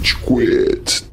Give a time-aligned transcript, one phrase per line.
[0.00, 1.09] Rage Quit.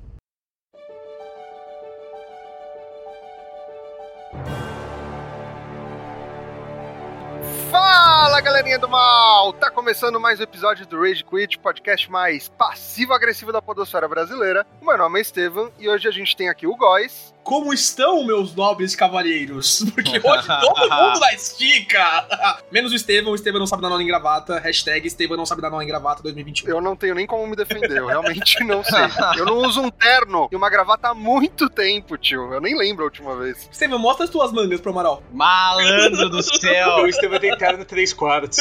[8.68, 9.54] Galerinha do mal!
[9.54, 14.67] Tá começando mais um episódio do Rage Quit, podcast mais passivo-agressivo da podosfera brasileira.
[14.81, 17.34] O meu nome é Estevam e hoje a gente tem aqui o Góis.
[17.48, 19.85] Como estão, meus nobres cavalheiros?
[19.95, 22.27] Porque hoje todo mundo na estica!
[22.70, 24.59] Menos o Estevam, o Estevam não sabe dar nó em gravata.
[24.59, 26.70] Hashtag Estevam não sabe dar nó em gravata 2021.
[26.70, 28.99] Eu não tenho nem como me defender, eu realmente não sei.
[29.38, 32.54] Eu não uso um terno e uma gravata há muito tempo, tio.
[32.54, 33.70] Eu nem lembro a última vez.
[33.71, 35.23] Estevam, mostra as tuas mangas pro Amaral.
[35.31, 36.98] Malandro do céu!
[37.07, 38.56] O Estevam tem cara no 3 quartos.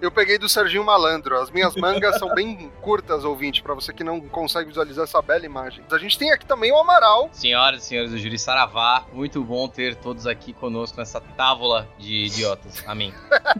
[0.00, 1.36] Eu peguei do Serginho Malandro.
[1.40, 5.44] As minhas mangas são bem curtas, ouvinte, pra você que não consegue visualizar essa bela
[5.44, 5.84] imagem.
[5.90, 7.28] A gente tem aqui também o Amaral.
[7.32, 12.26] Senhoras e senhores do Júri Saravá, muito bom ter todos aqui conosco nessa tábula de
[12.26, 12.82] idiotas.
[12.86, 13.12] Amém.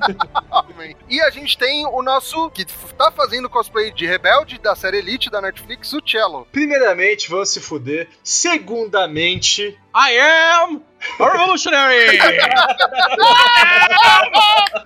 [0.51, 0.97] Amém.
[1.09, 5.31] E a gente tem o nosso, que tá fazendo cosplay de Rebelde da série Elite
[5.31, 6.47] da Netflix, o Cello.
[6.53, 8.09] Primeiramente, vão se fuder.
[8.23, 10.83] Segundamente, I am
[11.19, 12.19] a revolutionary!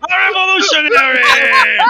[0.09, 1.23] a revolutionary!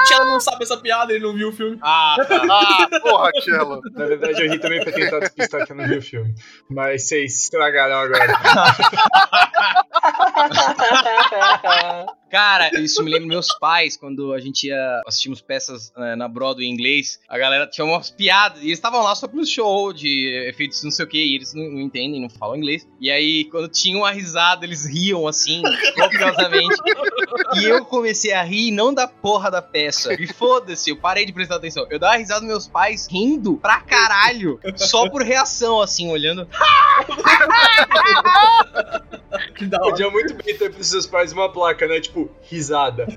[0.05, 1.78] Tchela não sabe essa piada, ele não viu o filme.
[1.83, 2.42] Ah, tá.
[2.50, 3.80] Ah, porra, Cello.
[3.92, 6.34] na verdade eu ri também pra tentar despistar que eu não vi o filme.
[6.70, 8.33] Mas vocês estragaram agora.
[12.33, 16.66] Cara, isso me lembra meus pais, quando a gente ia assistimos peças eh, na Broadway
[16.66, 20.48] em inglês, a galera tinha umas piadas, e eles estavam lá só pelo show de
[20.48, 22.89] efeitos não sei o que, e eles não, não entendem, não falam inglês.
[22.98, 25.61] E aí, quando tinha uma risada, eles riam assim,
[25.94, 26.74] copiosamente.
[27.61, 30.14] e eu comecei a rir, não da porra da peça.
[30.14, 31.86] E foda-se, eu parei de prestar atenção.
[31.91, 36.48] Eu dava risada dos meus pais rindo pra caralho, só por reação, assim, olhando.
[39.55, 39.91] Que da hora.
[39.91, 42.00] Podia muito bem ter pros seus pais uma placa, né?
[42.00, 43.06] Tipo, risada.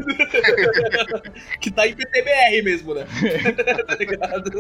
[1.60, 3.06] Que tá em PTBR mesmo, né?
[3.88, 4.52] tá ligado?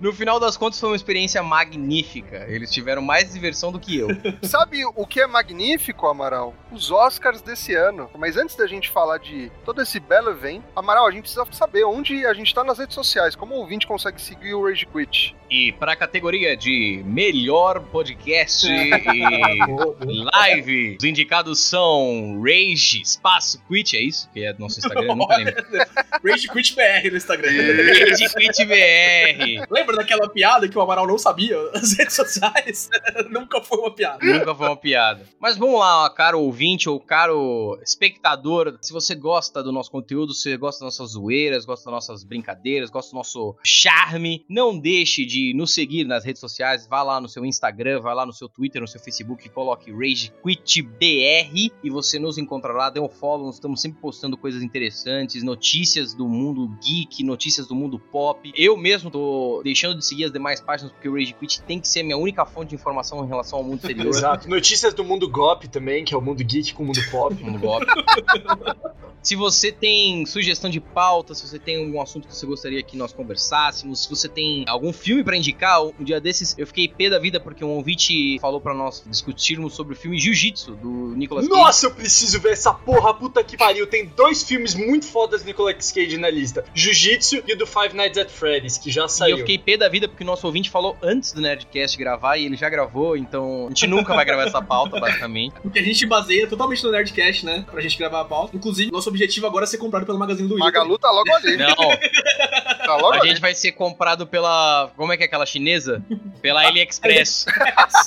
[0.00, 2.44] No final das contas, foi uma experiência magnífica.
[2.48, 4.08] Eles tiveram mais diversão do que eu.
[4.42, 6.54] Sabe o que é magnífico, Amaral?
[6.70, 8.10] Os Oscars desse ano.
[8.18, 11.84] Mas antes da gente falar de todo esse belo evento, Amaral, a gente precisa saber
[11.84, 13.34] onde a gente tá nas redes sociais.
[13.34, 15.34] Como o ouvinte consegue seguir o Rage Quit?
[15.50, 23.81] E para a categoria de melhor podcast e live, os indicados são Rage Espaço Quit,
[23.96, 24.28] é isso?
[24.32, 25.54] Que é do nosso Instagram, eu nunca lembro.
[26.24, 27.50] Rage Quit BR no Instagram.
[27.50, 29.66] Rage Quit BR.
[29.70, 31.56] Lembra daquela piada que o Amaral não sabia?
[31.74, 32.88] As redes sociais
[33.30, 34.24] nunca foi uma piada.
[34.24, 35.24] Nunca foi uma piada.
[35.40, 38.78] Mas vamos lá, caro ouvinte ou caro espectador.
[38.80, 42.24] Se você gosta do nosto conteúdo, se você gosta das nossas zoeiras, gosta das nossas
[42.24, 46.86] brincadeiras, gosta do nosso charme, não deixe de nos seguir nas redes sociais.
[46.86, 50.32] Vá lá no seu Instagram, vá lá no seu Twitter, no seu Facebook, coloque Rage
[50.42, 52.90] Quit BR e você nos encontrará.
[52.90, 57.74] Dê um follow, nós estamos sempre postando coisas interessantes, notícias do mundo geek, notícias do
[57.74, 58.52] mundo pop.
[58.56, 61.88] Eu mesmo tô deixando de seguir as demais páginas porque o Rage Quit tem que
[61.88, 64.08] ser a minha única fonte de informação em relação ao mundo exterior.
[64.08, 64.48] Exato.
[64.48, 67.34] Notícias do mundo GOP também, que é o mundo geek com o mundo pop.
[67.42, 67.86] Mundo pop.
[69.22, 72.96] Se você tem sugestão de pauta, se você tem algum assunto que você gostaria que
[72.96, 77.08] nós conversássemos, se você tem algum filme pra indicar, um dia desses eu fiquei pé
[77.08, 81.46] da vida porque um ouvinte falou pra nós discutirmos sobre o filme Jiu-Jitsu do Nicolas
[81.46, 81.60] Cage.
[81.60, 83.86] Nossa, eu preciso ver essa porra, puta que pariu.
[83.86, 87.94] Tem dois filmes muito fodas do Nicolas Cage na lista: Jiu-Jitsu e o do Five
[87.94, 89.30] Nights at Freddy's, que já E saiu.
[89.32, 92.44] eu fiquei pé da vida porque o nosso ouvinte falou antes do Nerdcast gravar e
[92.46, 95.54] ele já gravou, então a gente nunca vai gravar essa pauta, basicamente.
[95.62, 97.64] Porque a gente baseia totalmente no Nerdcast, né?
[97.70, 98.56] Pra gente gravar a pauta.
[98.56, 100.64] Inclusive, nosso objetivo agora é ser comprado pelo Magazine do Luiza.
[100.64, 101.56] Magalu tá logo ali.
[101.56, 103.28] Não, Tá logo a ali.
[103.28, 104.90] gente vai ser comprado pela.
[104.96, 106.02] Como é que é aquela chinesa?
[106.40, 107.46] Pela AliExpress.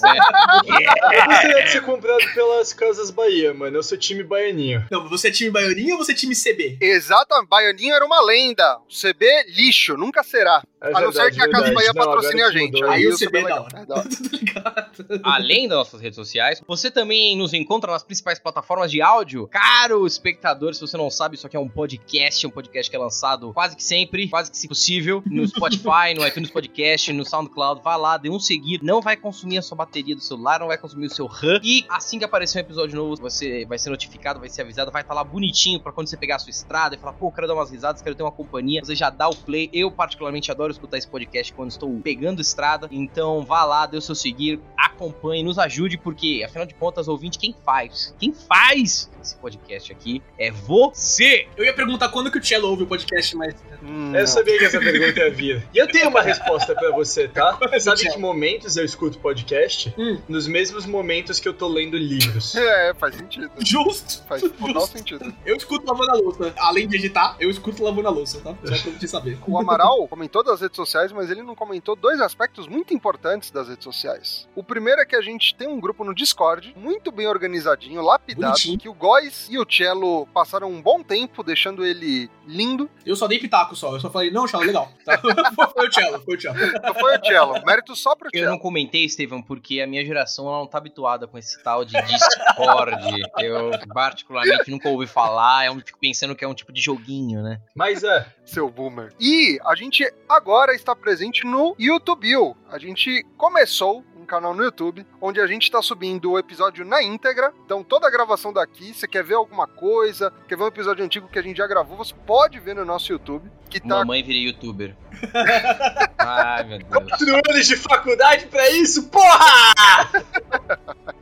[0.05, 1.17] É.
[1.19, 3.77] Eu gostaria de ser comprado pelas Casas Bahia, mano.
[3.77, 4.85] Eu sou time baianinho.
[4.91, 6.77] Não, você é time Baianinha ou você é time CB?
[6.81, 8.77] Exato, Baianinho era uma lenda.
[8.79, 10.63] O CB, lixo, nunca será.
[10.85, 11.73] É a não ser que a Casa.
[11.73, 12.73] Bahia Não, patrocine a gente.
[12.73, 12.89] mudou.
[12.89, 13.63] Aí o CB é da legal.
[13.63, 13.85] hora.
[13.85, 14.09] Da hora.
[14.53, 14.89] Tá?
[15.23, 19.47] Além das nossas redes sociais, você também nos encontra nas principais plataformas de áudio.
[19.47, 22.99] Caro espectador, se você não sabe, isso aqui é um podcast, um podcast que é
[22.99, 27.81] lançado quase que sempre, quase que se possível, no Spotify, no iTunes Podcast, no SoundCloud.
[27.83, 30.77] Vá lá, dê um seguir, não vai consumir a sua bateria do celular, não vai
[30.77, 31.59] consumir o seu RAM.
[31.63, 35.01] E assim que aparecer um episódio novo, você vai ser notificado, vai ser avisado, vai
[35.01, 37.53] estar lá bonitinho pra quando você pegar a sua estrada e falar, pô, quero dar
[37.53, 38.83] umas risadas, quero ter uma companhia.
[38.83, 39.69] Você já dá o play.
[39.73, 42.87] Eu, particularmente, adoro escutar esse podcast quando estou pegando estrada.
[42.91, 47.37] Então vá lá, dê o seu seguir, acompanhe, nos ajude, porque, afinal de contas, ouvinte,
[47.39, 48.13] quem faz?
[48.19, 51.47] Quem faz esse podcast aqui é você!
[51.57, 53.55] Eu ia perguntar quando que o Cello ouve o podcast, mas.
[53.81, 54.27] Hum, Eu não.
[54.27, 55.67] sabia que essa pergunta ia vir.
[55.73, 57.57] E eu tenho uma resposta pra você, tá?
[57.79, 59.93] Sabe que momentos eu escuto podcast?
[59.97, 60.19] Hum.
[60.27, 62.53] Nos mesmos momentos que eu tô lendo livros.
[62.75, 63.49] É, faz sentido.
[63.59, 64.23] Justo!
[64.27, 64.97] Faz total Justo.
[64.97, 65.33] sentido.
[65.45, 66.53] Eu escuto lavando a louça.
[66.57, 68.55] Além de editar, eu escuto lavando a louça, tá?
[68.63, 69.37] Só pra você saber.
[69.47, 73.67] O Amaral comentou das redes sociais, mas ele não comentou dois aspectos muito importantes das
[73.67, 74.47] redes sociais.
[74.55, 78.53] O primeiro é que a gente tem um grupo no Discord, muito bem organizadinho, lapidado,
[78.53, 78.77] Bonitinho.
[78.79, 82.89] que o Góis e o Cello passaram um bom tempo deixando ele lindo.
[83.05, 83.93] Eu só dei pitaco só.
[83.93, 84.89] Eu só falei, não, Cello, legal.
[85.03, 85.17] Tá?
[85.73, 86.57] foi o Cello, foi o Cello.
[86.99, 87.65] Foi o Cello.
[87.65, 88.51] Mérito só pro Eu Cello.
[88.51, 91.93] não comentei, Estevam, porque a minha geração ela não tá habituada com esse tal de
[92.01, 92.95] Discord.
[93.39, 95.65] Eu, particularmente, nunca ouvi falar.
[95.65, 97.59] Eu fico pensando que é um tipo de joguinho, né?
[97.75, 99.13] Mas é, Seu boomer.
[99.19, 102.55] E a gente agora está presente no YouTube.
[102.69, 107.01] A gente começou um canal no YouTube, onde a gente está subindo o episódio na
[107.01, 107.53] íntegra.
[107.65, 111.27] Então, toda a gravação daqui, você quer ver alguma coisa, quer ver um episódio antigo
[111.27, 114.43] que a gente já gravou, você pode ver no nosso YouTube, que tá Mamãe virei
[114.47, 114.95] youtuber.
[116.17, 116.89] Ai, meu Deus.
[116.89, 119.74] quatro anos de faculdade pra isso, porra!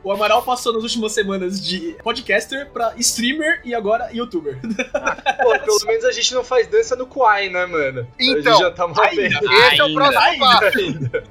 [0.04, 4.60] O Amaral passou nas últimas semanas de podcaster pra streamer e agora youtuber.
[5.42, 8.06] Pô, pelo menos a gente não faz dança no Kwai, né, mano?
[8.20, 9.28] Então, a gente já tá mal bem.
[9.28, 9.36] Esse
[9.80, 10.46] é o Ainda, próximo ainda.
[10.46, 10.78] passo.
[10.80, 11.24] Ainda.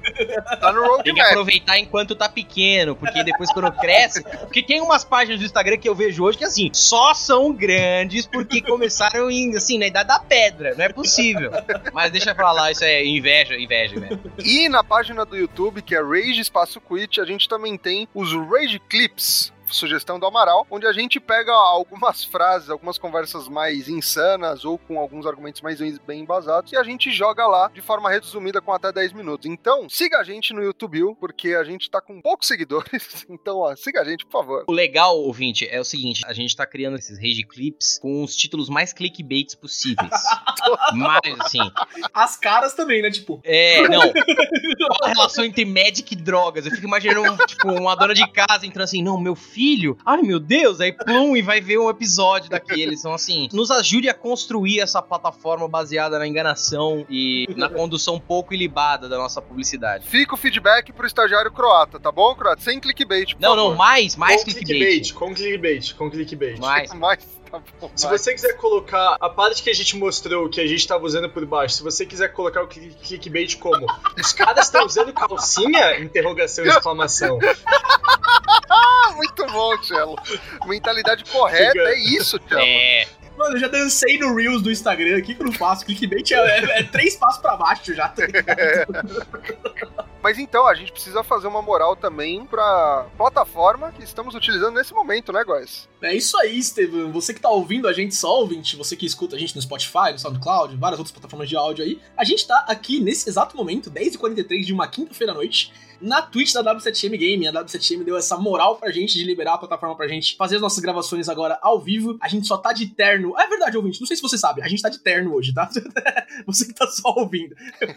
[0.59, 1.27] Tá no Tem que roadmap.
[1.29, 4.23] aproveitar enquanto tá pequeno, porque depois quando cresce.
[4.23, 8.27] Porque tem umas páginas do Instagram que eu vejo hoje que assim, só são grandes
[8.27, 10.75] porque começaram em, assim, na idade da pedra.
[10.77, 11.51] Não é possível.
[11.93, 14.09] Mas deixa pra lá, isso é inveja, inveja, né?
[14.39, 18.33] E na página do YouTube, que é Rage Espaço Quit, a gente também tem os
[18.33, 19.53] Rage Clips.
[19.75, 24.99] Sugestão do Amaral, onde a gente pega algumas frases, algumas conversas mais insanas ou com
[24.99, 28.93] alguns argumentos mais bem embasados e a gente joga lá de forma resumida com até
[28.93, 29.47] 10 minutos.
[29.47, 33.27] Então, siga a gente no YouTube, porque a gente tá com poucos seguidores.
[33.33, 34.65] Então, ó, siga a gente, por favor.
[34.69, 38.37] O legal, ouvinte, é o seguinte: a gente tá criando esses rage clips com os
[38.37, 40.11] títulos mais clickbaits possíveis.
[40.93, 41.59] Mas, assim,
[42.13, 43.11] As caras também, né?
[43.11, 44.01] Tipo, é, não.
[44.13, 46.67] Qual a relação entre médica e drogas?
[46.67, 49.62] Eu fico imaginando, tipo, uma dona de casa entrando assim, não, meu filho,
[50.05, 53.01] ai meu Deus, aí plum, e vai ver um episódio daqueles.
[53.01, 58.53] Então, assim, nos ajude a construir essa plataforma baseada na enganação e na condução pouco
[58.55, 60.07] ilibada da nossa publicidade.
[60.07, 62.61] Fica o feedback pro estagiário croata, tá bom, croata?
[62.63, 63.71] Sem clickbait, por Não, favor.
[63.71, 64.79] não, mais, mais com clickbait.
[64.79, 65.13] clickbait.
[65.15, 66.59] Com clickbait, com clickbait.
[66.59, 66.93] Mais.
[67.03, 67.91] Mas, tá bom.
[67.95, 68.19] Se vai.
[68.19, 71.45] você quiser colocar a parte que a gente mostrou, que a gente tava usando por
[71.45, 73.87] baixo, se você quiser colocar o cli- clickbait como
[74.19, 75.99] os caras estão usando calcinha?
[76.01, 77.39] Interrogação, exclamação.
[78.71, 80.17] Ah, muito bom, Cello.
[80.67, 82.61] Mentalidade correta, é isso, Cello.
[82.63, 83.07] É,
[83.37, 85.85] mano, eu já dancei no Reels do Instagram aqui que eu não faço.
[85.85, 88.09] Clickbait é, é- é três passos pra baixo já.
[88.09, 88.23] tá?
[90.23, 94.95] Mas então, a gente precisa fazer uma moral também pra plataforma que estamos utilizando nesse
[94.95, 95.89] momento, né, guys?
[96.01, 97.11] É isso aí, Estevam.
[97.11, 100.13] Você que tá ouvindo a gente só ouvinte, você que escuta a gente no Spotify,
[100.13, 103.91] no SoundCloud, várias outras plataformas de áudio aí, a gente tá aqui nesse exato momento,
[103.91, 107.47] 10h43 de uma quinta-feira à noite, na Twitch da W7M Game.
[107.49, 110.61] A W7M deu essa moral pra gente de liberar a plataforma pra gente fazer as
[110.63, 112.19] nossas gravações agora ao vivo.
[112.21, 113.39] A gente só tá de terno.
[113.39, 115.69] É verdade, ouvinte, não sei se você sabe, a gente tá de terno hoje, tá?
[116.47, 117.55] você que tá só ouvindo.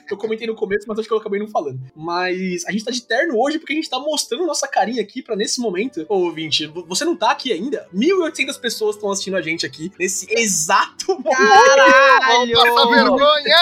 [0.10, 1.80] Eu comentei no começo, mas acho que eu acabei não falando.
[1.96, 5.22] Mas a gente tá de terno hoje porque a gente tá mostrando nossa carinha aqui
[5.22, 6.06] pra nesse momento.
[6.08, 7.88] Ô, ouvinte, vo- você não tá aqui ainda?
[7.94, 11.36] 1.800 pessoas estão assistindo a gente aqui nesse exato momento.
[11.38, 12.54] Caralho!
[12.56, 13.56] Passa vergonha!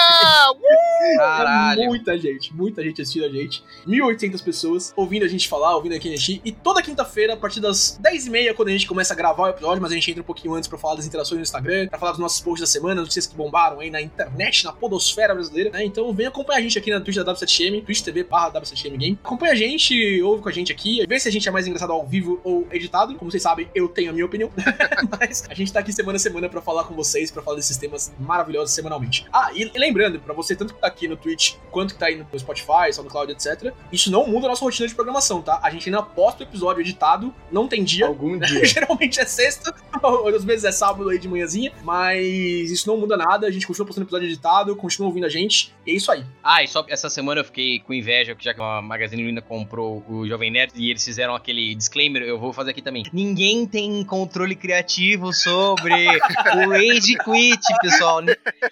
[0.54, 1.16] Uh!
[1.18, 1.84] Caralho!
[1.86, 3.62] Muita gente, muita gente assistindo a gente.
[3.86, 6.40] 1.800 pessoas ouvindo a gente falar, ouvindo aqui a gente.
[6.44, 9.82] E toda quinta-feira, a partir das 10h30, quando a gente começa a gravar o episódio,
[9.82, 12.12] mas a gente entra um pouquinho antes pra falar das interações no Instagram, pra falar
[12.12, 15.84] dos nossos posts da semana, notícias que bombaram aí na internet, na podosfera brasileira, né?
[15.84, 19.18] Então vem acompanhar a gente aqui na Twitch da W7M, Twitch TV barra W7M Game.
[19.22, 21.92] Acompanha a gente, ouve com a gente aqui, vê se a gente é mais engraçado
[21.92, 23.14] ao vivo ou editado.
[23.16, 24.50] Como vocês sabem, eu tenho a minha opinião.
[25.18, 27.76] mas a gente tá aqui semana a semana pra falar com vocês, pra falar desses
[27.76, 29.26] temas maravilhosos semanalmente.
[29.32, 32.16] Ah, e, lembrando, pra você tanto que tá aqui no Twitch quanto que tá aí
[32.16, 33.72] no Spotify, SoundCloud, etc.
[33.92, 35.60] Isso não muda a nossa rotina de programação, tá?
[35.62, 38.06] A gente ainda posta o episódio editado, não tem dia.
[38.06, 38.64] Algum dia.
[38.64, 43.16] Geralmente é sexta, ou às vezes é sábado aí de manhãzinha, mas isso não muda
[43.16, 46.24] nada, a gente continua postando episódio editado, continua ouvindo a gente, e é isso aí.
[46.42, 50.04] Ah, e só essa semana eu fiquei com inveja, já que a Magazine Luiza comprou
[50.08, 53.04] o Jovem Nerd e eles fizeram aquele disclaimer, eu vou fazer aqui também.
[53.12, 58.20] Ninguém tem controle criativo sobre o Rage Quit, pessoal.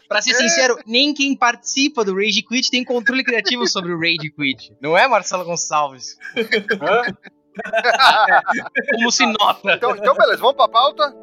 [0.08, 4.30] Pra ser sincero, nem quem participa do Rage Quit tem controle criativo sobre o Rage
[4.30, 4.72] Quit.
[4.80, 6.18] Não é, Marcelo Gonçalves?
[6.80, 7.02] Hã?
[8.94, 9.74] Como se nota.
[9.74, 11.14] Então, então, beleza, vamos pra pauta.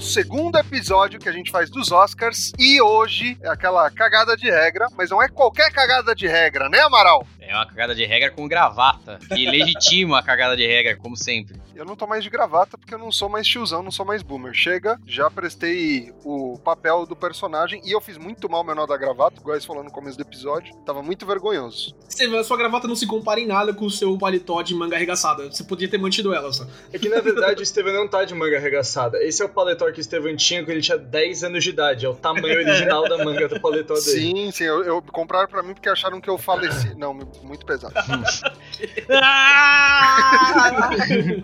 [0.00, 4.50] O segundo episódio que a gente faz dos Oscars e hoje é aquela cagada de
[4.50, 7.26] regra, mas não é qualquer cagada de regra, né, Amaral?
[7.38, 9.18] É uma cagada de regra com gravata.
[9.36, 11.59] E legitima a cagada de regra, como sempre.
[11.74, 14.22] Eu não tô mais de gravata porque eu não sou mais tiozão, não sou mais
[14.22, 14.52] boomer.
[14.54, 18.96] Chega, já prestei o papel do personagem e eu fiz muito mal meu nó da
[18.96, 20.74] gravata, igual eles falou no começo do episódio.
[20.84, 21.94] Tava muito vergonhoso.
[22.08, 24.96] Você a sua gravata não se compara em nada com o seu paletó de manga
[24.96, 25.50] arregaçada.
[25.50, 26.66] Você podia ter mantido ela só.
[26.92, 29.22] É que na verdade o Steven não tá de manga arregaçada.
[29.22, 32.06] Esse é o paletó que o Steven tinha quando ele tinha 10 anos de idade.
[32.06, 34.02] É o tamanho original da manga do paletó dele.
[34.02, 36.94] Sim, sim, eu, eu compraram pra mim porque acharam que eu faleci.
[36.96, 37.94] Não, muito pesado.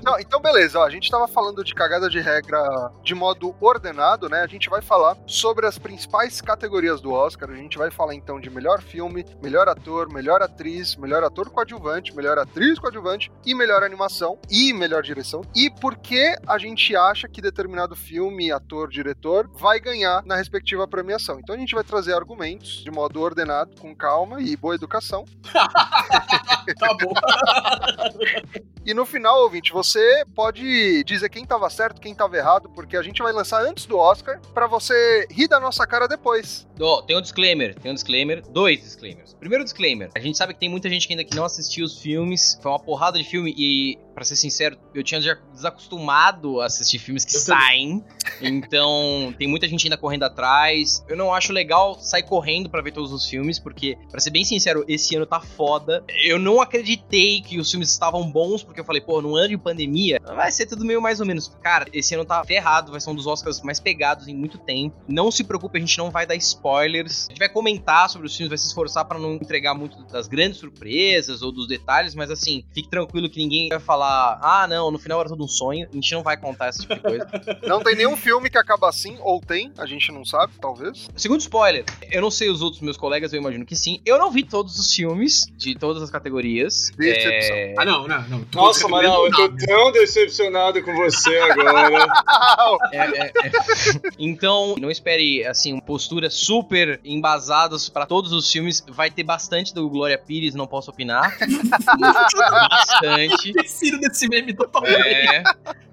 [0.04, 2.58] Não, então, beleza, ó, a gente tava falando de cagada de regra
[3.02, 4.42] de modo ordenado, né?
[4.42, 7.50] A gente vai falar sobre as principais categorias do Oscar.
[7.50, 12.14] A gente vai falar então de melhor filme, melhor ator, melhor atriz, melhor ator coadjuvante,
[12.14, 15.42] melhor atriz coadjuvante e melhor animação e melhor direção.
[15.54, 20.87] E por que a gente acha que determinado filme, ator, diretor vai ganhar na respectiva
[20.87, 21.38] premiação.
[21.40, 25.25] Então a gente vai trazer argumentos de modo ordenado, com calma e boa educação.
[26.78, 27.12] tá bom.
[28.85, 33.02] E no final, ouvinte, você pode dizer quem tava certo, quem tava errado, porque a
[33.02, 36.66] gente vai lançar antes do Oscar para você rir da nossa cara depois.
[36.78, 39.34] Oh, tem um disclaimer, tem um disclaimer, dois disclaimers.
[39.34, 41.98] Primeiro disclaimer, a gente sabe que tem muita gente que ainda que não assistiu os
[41.98, 46.64] filmes, foi uma porrada de filme e, para ser sincero, eu tinha já desacostumado a
[46.64, 48.02] assistir filmes que Eu saem,
[48.40, 51.04] então tem muita gente ainda correndo atrás.
[51.06, 54.42] Eu não acho legal sair correndo para ver todos os filmes, porque, para ser bem
[54.42, 56.02] sincero, esse ano tá foda.
[56.25, 59.58] Eu não acreditei que os filmes estavam bons, porque eu falei, pô, num ano de
[59.58, 61.49] pandemia, vai ser tudo meio mais ou menos.
[61.62, 64.96] Cara, esse ano tá ferrado, vai ser um dos Oscars mais pegados em muito tempo.
[65.06, 67.26] Não se preocupe, a gente não vai dar spoilers.
[67.26, 70.26] A gente vai comentar sobre os filmes, vai se esforçar para não entregar muito das
[70.26, 74.90] grandes surpresas ou dos detalhes, mas assim, fique tranquilo que ninguém vai falar, ah, não,
[74.90, 75.88] no final era tudo um sonho.
[75.90, 77.26] A gente não vai contar esse tipo de coisa.
[77.66, 81.08] Não tem nenhum filme que acaba assim, ou tem, a gente não sabe, talvez.
[81.16, 84.00] Segundo spoiler, eu não sei os outros meus colegas, eu imagino que sim.
[84.06, 86.90] Eu não vi todos os filmes de todas as categorias.
[86.96, 87.56] Decepção.
[87.56, 88.46] É, Ah, não, não, não.
[88.54, 92.06] Nossa, tu- Amaral, eu tô tão decepcionado com você agora.
[92.92, 93.32] É, é, é.
[94.18, 98.84] então, não espere, assim, posturas super embasadas pra todos os filmes.
[98.88, 101.36] Vai ter bastante do Glória Pires, não posso opinar.
[101.98, 103.52] bastante.
[104.00, 104.98] Desse meme totalmente.
[104.98, 105.42] É.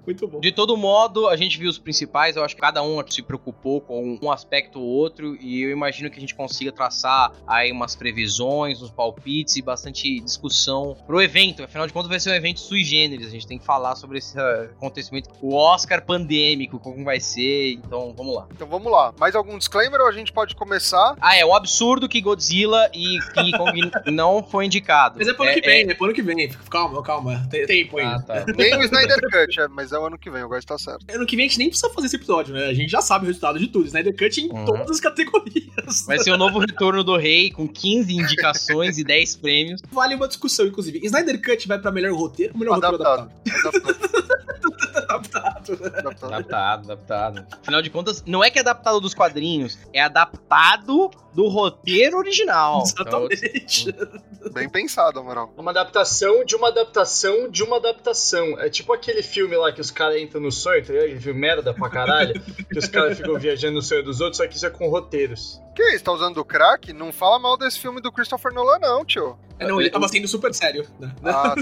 [0.06, 0.40] Muito bom.
[0.40, 3.80] De todo modo, a gente viu os principais, eu acho que cada um se preocupou
[3.80, 7.94] com um aspecto ou outro, e eu imagino que a gente consiga traçar aí umas
[7.96, 11.62] previsões, uns palpites e bastante discussão pro evento.
[11.62, 14.18] Afinal de contas, vai ser um evento sui generis, a gente tem que falar sobre
[14.18, 18.46] esse uh, acontecimento, o Oscar pandêmico, como vai ser, então vamos lá.
[18.52, 19.14] Então vamos lá.
[19.18, 21.16] Mais algum disclaimer ou a gente pode começar?
[21.20, 25.16] Ah, é um absurdo que Godzilla e King Kong não foi indicado.
[25.18, 26.48] Mas é pro ano que vem, é pro ano que vem.
[26.70, 27.46] Calma, calma.
[27.50, 28.22] Tem tempo Ah, ainda.
[28.22, 28.44] tá.
[28.56, 31.04] Nem o Snyder Cut, é, mas é o ano que vem, o Góis tá certo.
[31.10, 32.66] Ano que vem a gente nem precisa fazer esse episódio, né?
[32.66, 33.86] A gente já sabe o resultado de tudo.
[33.86, 34.64] Snyder Cut em Uhum.
[34.64, 36.04] todas as categorias.
[36.06, 39.80] Vai ser o novo retorno do rei, com 15 indicações e 10 prêmios.
[39.90, 41.00] Vale uma discussão, inclusive.
[41.04, 43.30] Snyder Cut vai pra melhor roteiro ou melhor roteiro Adaptado.
[43.46, 44.33] adaptado?
[45.32, 45.72] Adaptado.
[45.72, 45.96] Adaptado.
[45.96, 46.34] Adaptado.
[46.34, 47.46] Adaptado, adaptado.
[47.62, 52.84] Afinal de contas, não é que é adaptado dos quadrinhos, é adaptado do roteiro original.
[53.04, 53.94] Então, Exatamente.
[54.52, 55.52] Bem pensado, Amaral.
[55.56, 58.58] Uma adaptação de uma adaptação de uma adaptação.
[58.60, 61.06] É tipo aquele filme lá que os caras entram no sonho, tá ligado?
[61.06, 62.40] Aquele filme merda pra caralho.
[62.40, 65.60] que os caras ficam viajando no sonho dos outros, só que isso é com roteiros.
[65.74, 66.92] Que isso, tá usando o crack?
[66.92, 69.36] Não fala mal desse filme do Christopher Nolan, não, tio.
[69.58, 70.86] É, não, ele tava sendo super sério.
[71.00, 71.12] né?
[71.24, 71.54] Ah,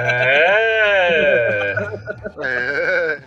[0.00, 1.74] É.
[2.44, 3.20] é.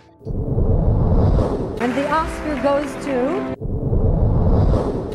[1.82, 3.52] And the Oscar goes to.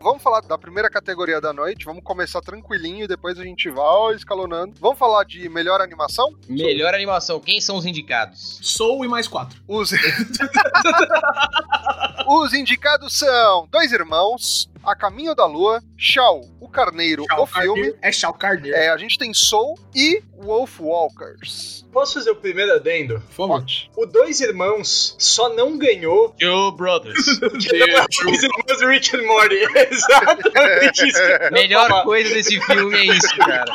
[0.08, 1.84] Vamos falar da primeira categoria da noite.
[1.84, 4.74] Vamos começar tranquilinho e depois a gente vai escalonando.
[4.80, 6.34] Vamos falar de melhor animação?
[6.48, 7.42] melhor animação.
[7.42, 8.58] Quem são os indicados?
[8.64, 9.62] Soul e mais quatro.
[9.68, 9.92] Os...
[12.26, 17.68] Os indicados são Dois Irmãos, A Caminho da Lua, Shaw, O Carneiro, Shao o filme.
[17.68, 17.98] Carneiro.
[18.02, 18.78] É Shao Carneiro.
[18.78, 21.86] É, a gente tem Soul e Wolf Walkers.
[21.92, 23.22] Posso fazer o primeiro adendo?
[23.36, 23.92] Pode.
[23.98, 27.18] O Dois Irmãos só não ganhou Two Brothers.
[27.42, 29.56] não é o Dois Irmãos Rick and Morty.
[29.92, 31.20] Exatamente isso.
[31.20, 32.04] que Melhor falar.
[32.04, 33.66] coisa desse filme é isso, cara.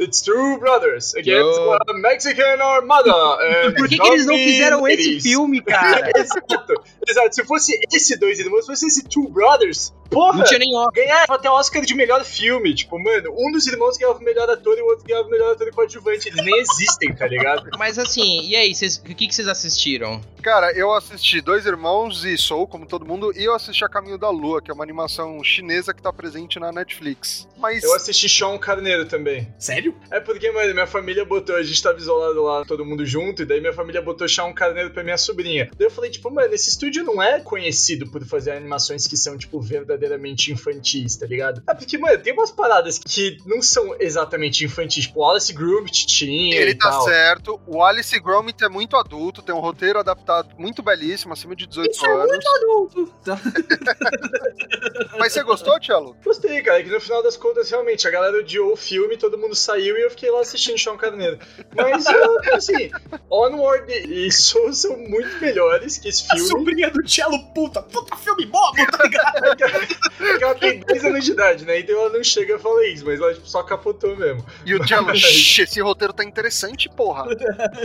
[0.00, 1.72] It's Two Brothers against Yo.
[1.74, 3.10] a Mexican Armada.
[3.12, 6.10] and Por que, que eles não fizeram esse filme, cara?
[6.16, 6.74] Exato,
[7.08, 7.34] exato.
[7.36, 10.90] Se fosse esse Dois Irmãos, se fosse esse Two Brothers, porra, Não tinha nem ó.
[10.90, 12.74] ganhava até Oscar de melhor filme.
[12.74, 15.52] Tipo, mano, um dos irmãos ganhava o melhor ator e o outro ganhava o melhor
[15.52, 16.28] ator coadjuvante.
[16.28, 17.68] Eles nem existem, tá ligado?
[17.78, 20.20] Mas assim, e aí, vocês- o que, que vocês assistiram?
[20.42, 24.16] Cara, eu assisti Dois Irmãos e Soul, como todo mundo, e eu assisti A Caminho
[24.16, 27.46] da Lua, que é uma animação chinesa que tá presente na Netflix.
[27.58, 27.82] Mas.
[27.84, 29.46] Eu assisti Sean Carneiro também.
[29.58, 29.94] Sério?
[30.10, 33.44] É porque, mano, minha família botou, a gente tava isolado lá, todo mundo junto, e
[33.44, 35.70] daí minha família botou Sean Carneiro pra minha sobrinha.
[35.76, 39.36] Daí eu falei, tipo, mano, esse estúdio não é conhecido por fazer animações que são,
[39.36, 39.60] tipo,
[40.00, 41.62] verdadeiramente infantis, tá ligado?
[41.68, 46.56] É porque, mano, tem umas paradas que não são exatamente infantis, tipo, Alice Gromit tinha
[46.56, 47.04] Ele e tá tal.
[47.04, 47.60] certo.
[47.66, 51.90] O Alice Gromit é muito adulto, tem um roteiro adaptado muito belíssimo, acima de 18
[51.90, 52.28] Isso é anos.
[52.28, 53.14] muito adulto.
[53.24, 53.40] Tá.
[55.18, 56.16] Mas você gostou, Tchelo?
[56.24, 59.54] Gostei, cara, que no final das contas, realmente, a galera odiou o filme, todo mundo
[59.54, 61.38] saiu e eu fiquei lá assistindo Sean Carneiro.
[61.74, 62.04] Mas,
[62.52, 62.90] assim,
[63.30, 66.48] Onward e Soul são muito melhores que esse A filme.
[66.48, 69.40] sobrinha do Cello, puta, puta filme bobo, tá ligado?
[70.16, 71.80] Porque ela tem 10 anos de idade, né?
[71.80, 74.44] Então ela não chega a falar isso, mas ela tipo, só capotou mesmo.
[74.64, 77.24] E o Tchelo, "Shh, esse roteiro tá interessante, porra.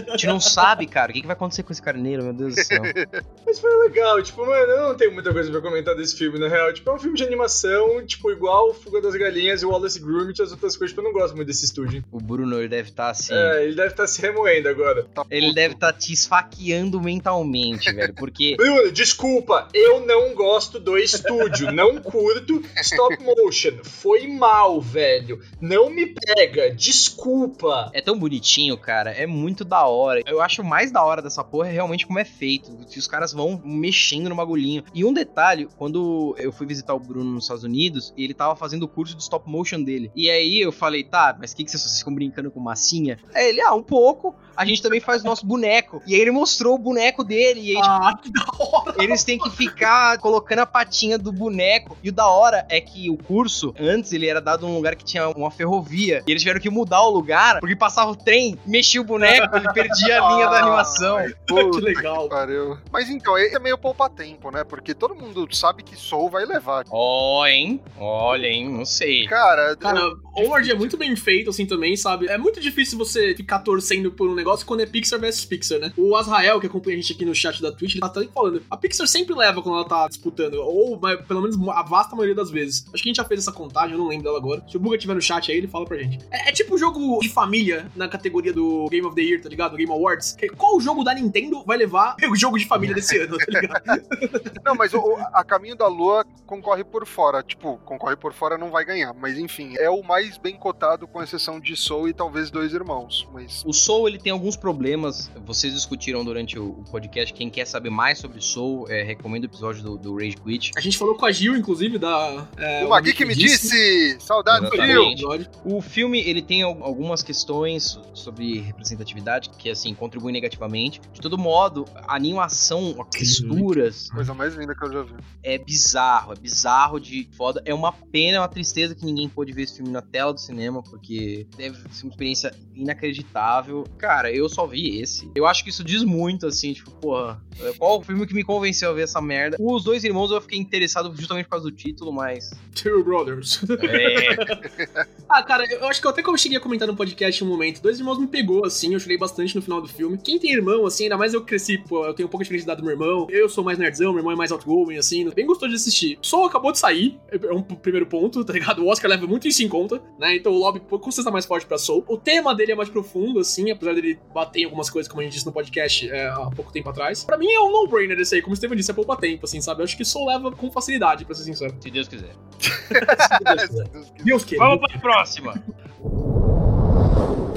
[0.07, 2.55] A gente não sabe, cara, o que, que vai acontecer com esse carneiro, meu Deus
[2.55, 2.81] do céu.
[3.45, 6.47] Mas foi legal, tipo, mano, eu não tenho muita coisa pra comentar desse filme, na
[6.47, 6.73] real.
[6.73, 10.43] Tipo, é um filme de animação, tipo, igual Fuga das Galinhas e Wallace Gromit e
[10.43, 12.03] as outras coisas, tipo, eu não gosto muito desse estúdio.
[12.11, 13.33] O Bruno, ele deve estar assim.
[13.33, 15.03] É, ele deve estar se remoendo agora.
[15.13, 15.55] Tá Ele puto.
[15.55, 18.13] deve estar te esfaqueando mentalmente, velho.
[18.13, 23.83] Porque Bruno, desculpa, eu não gosto do estúdio, não curto stop motion.
[23.83, 25.41] Foi mal, velho.
[25.59, 27.89] Não me pega, desculpa.
[27.93, 29.11] é tão bonitinho, cara.
[29.11, 30.21] É muito da hora.
[30.25, 32.71] Eu acho mais da hora dessa porra é realmente como é feito.
[32.89, 34.83] Que os caras vão mexendo no bagulhinho.
[34.93, 38.83] E um detalhe, quando eu fui visitar o Bruno nos Estados Unidos, ele tava fazendo
[38.83, 40.11] o curso de stop motion dele.
[40.15, 43.19] E aí eu falei, tá, mas o que, que vocês, vocês ficam brincando com massinha?
[43.33, 44.35] Aí ele, ah, um pouco.
[44.55, 46.01] A gente também faz o nosso boneco.
[46.07, 47.59] E aí ele mostrou o boneco dele.
[47.61, 49.03] E aí, Ah, que da hora.
[49.03, 51.84] Eles têm que ficar colocando a patinha do boneco.
[52.03, 55.03] E o da hora é que o curso, antes ele era dado num lugar que
[55.03, 56.23] tinha uma ferrovia.
[56.27, 59.73] E eles tiveram que mudar o lugar, porque passava o trem, mexia o boneco e
[59.73, 61.17] perdia a linha da animação.
[61.47, 62.29] Puta Que legal.
[62.29, 62.77] Pariu.
[62.91, 64.63] Mas então, é meio poupa-tempo, né?
[64.63, 66.85] Porque todo mundo sabe que Soul vai levar.
[66.89, 67.81] Ó, hein?
[67.97, 68.69] Olha, hein?
[68.69, 69.27] Não sei.
[69.27, 72.27] Cara, Cara, eu- Onward é muito bem feito, assim, também, sabe?
[72.27, 75.93] É muito difícil você ficar torcendo por um negócio quando é Pixar versus Pixar, né?
[75.97, 78.61] O Azrael, que acompanha a gente aqui no chat da Twitch, ele tá até falando.
[78.69, 82.35] A Pixar sempre leva quando ela tá disputando, ou mas, pelo menos a vasta maioria
[82.35, 82.85] das vezes.
[82.93, 84.63] Acho que a gente já fez essa contagem, eu não lembro dela agora.
[84.67, 86.19] Se o Buga tiver no chat aí, ele fala pra gente.
[86.31, 89.49] É, é tipo um jogo de família na categoria do Game of the Year, tá
[89.49, 89.75] ligado?
[89.77, 90.33] Game Awards.
[90.33, 93.83] Que- Qual jogo da Nintendo vai levar o jogo de família desse ano, tá ligado?
[94.63, 97.41] Não, mas o, a Caminho da Lua concorre por fora.
[97.43, 99.13] Tipo, concorre por fora não vai ganhar.
[99.13, 103.27] Mas enfim, é o mais bem cotado, com exceção de Soul e talvez Dois Irmãos.
[103.33, 105.31] Mas O Soul, ele tem alguns problemas.
[105.45, 107.33] Vocês discutiram durante o o podcast.
[107.33, 110.71] Quem quer saber mais sobre Soul, é, recomendo o episódio do, do Rage Quit.
[110.75, 112.47] A gente falou com a Gil, inclusive, da.
[112.57, 114.17] É, o Magui que me disse!
[114.19, 114.69] Saudades.
[114.85, 115.45] Gil!
[115.63, 121.01] O filme, ele tem al- algumas questões sobre representatividade que, assim, contribuem negativamente.
[121.13, 125.13] De todo modo, a animação, as texturas, Coisa mais linda que eu já vi.
[125.43, 126.33] é bizarro.
[126.33, 127.61] É bizarro de foda.
[127.65, 130.39] É uma pena, é uma tristeza que ninguém pôde ver esse filme na tela do
[130.39, 133.83] cinema, porque deve ser uma experiência inacreditável.
[133.97, 135.29] Cara, eu só vi esse.
[135.35, 137.41] Eu acho que isso diz muito, assim, tipo, porra,
[137.77, 139.57] qual o filme que me convenceu a ver essa merda?
[139.59, 142.51] Os dois irmãos eu fiquei interessado justamente por causa do título, mas.
[142.75, 143.61] Two Brothers.
[143.81, 145.15] É.
[145.27, 147.47] Ah, cara, eu acho que eu até como eu cheguei a comentar no podcast um
[147.47, 150.19] momento, Dois Irmãos me pegou, assim, eu chorei bastante no final do filme.
[150.19, 152.79] Quem tem irmão, assim, ainda mais eu cresci, pô, eu tenho um pouco de felicidade
[152.79, 155.71] do meu irmão, eu sou mais nerdzão, meu irmão é mais outgoing, assim, bem gostoso
[155.71, 156.19] de assistir.
[156.21, 158.83] Soul acabou de sair, é um p- primeiro ponto, tá ligado?
[158.83, 160.35] O Oscar leva muito isso em conta, né?
[160.35, 162.05] Então o lobby com certeza tá mais forte pra Soul.
[162.07, 165.23] O tema dele é mais profundo, assim, apesar dele bater em algumas coisas, como a
[165.23, 167.23] gente disse no podcast é, há pouco tempo atrás.
[167.23, 169.59] Pra mim é um no-brainer esse aí, como o Steven disse, é poupa tempo, assim,
[169.59, 169.81] sabe?
[169.81, 171.75] Eu acho que Soul leva com facilidade, pra ser sincero.
[171.79, 172.35] Se Deus quiser.
[172.59, 173.87] Se Deus quiser.
[174.23, 174.65] Deus queira.
[174.65, 175.53] Vamos pra próxima.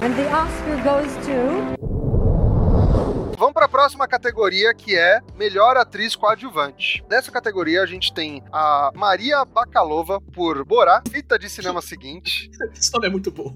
[0.01, 1.79] And the Oscar goes to.
[3.39, 7.05] Vamos para a próxima categoria, que é Melhor Atriz Coadjuvante.
[7.09, 12.51] Nessa categoria, a gente tem a Maria Bakalova por Borá, fita de cinema seguinte.
[12.77, 13.53] Esse nome é muito bom.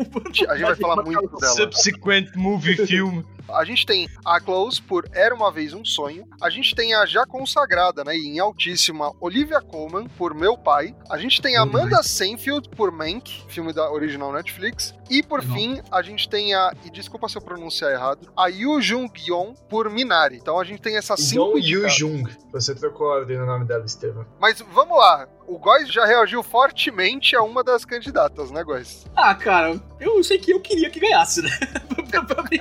[0.49, 1.53] A gente vai falar muito dela.
[1.55, 3.25] Subsequent movie film.
[3.49, 6.27] A gente tem a Close por Era Uma Vez Um Sonho.
[6.40, 10.95] A gente tem a já consagrada, né, e em altíssima, Olivia Colman por Meu Pai.
[11.11, 14.95] A gente tem a Amanda Seinfeld por Mank, filme da original Netflix.
[15.11, 15.57] E por Legal.
[15.57, 19.89] fim, a gente tem a, e desculpa se eu pronunciar errado, a Yoo Jung-yeon por
[19.89, 20.37] Minari.
[20.37, 21.89] Então a gente tem essas cinco Yong Yu.
[21.89, 22.37] Jung.
[22.53, 24.27] Você trocou a ordem no nome dela, Estevam.
[24.39, 25.27] Mas vamos lá.
[25.53, 29.05] O Góis já reagiu fortemente a uma das candidatas, né, Góis?
[29.15, 31.51] Ah, cara, eu sei que eu queria que ganhasse, né?
[32.27, 32.59] pra mim,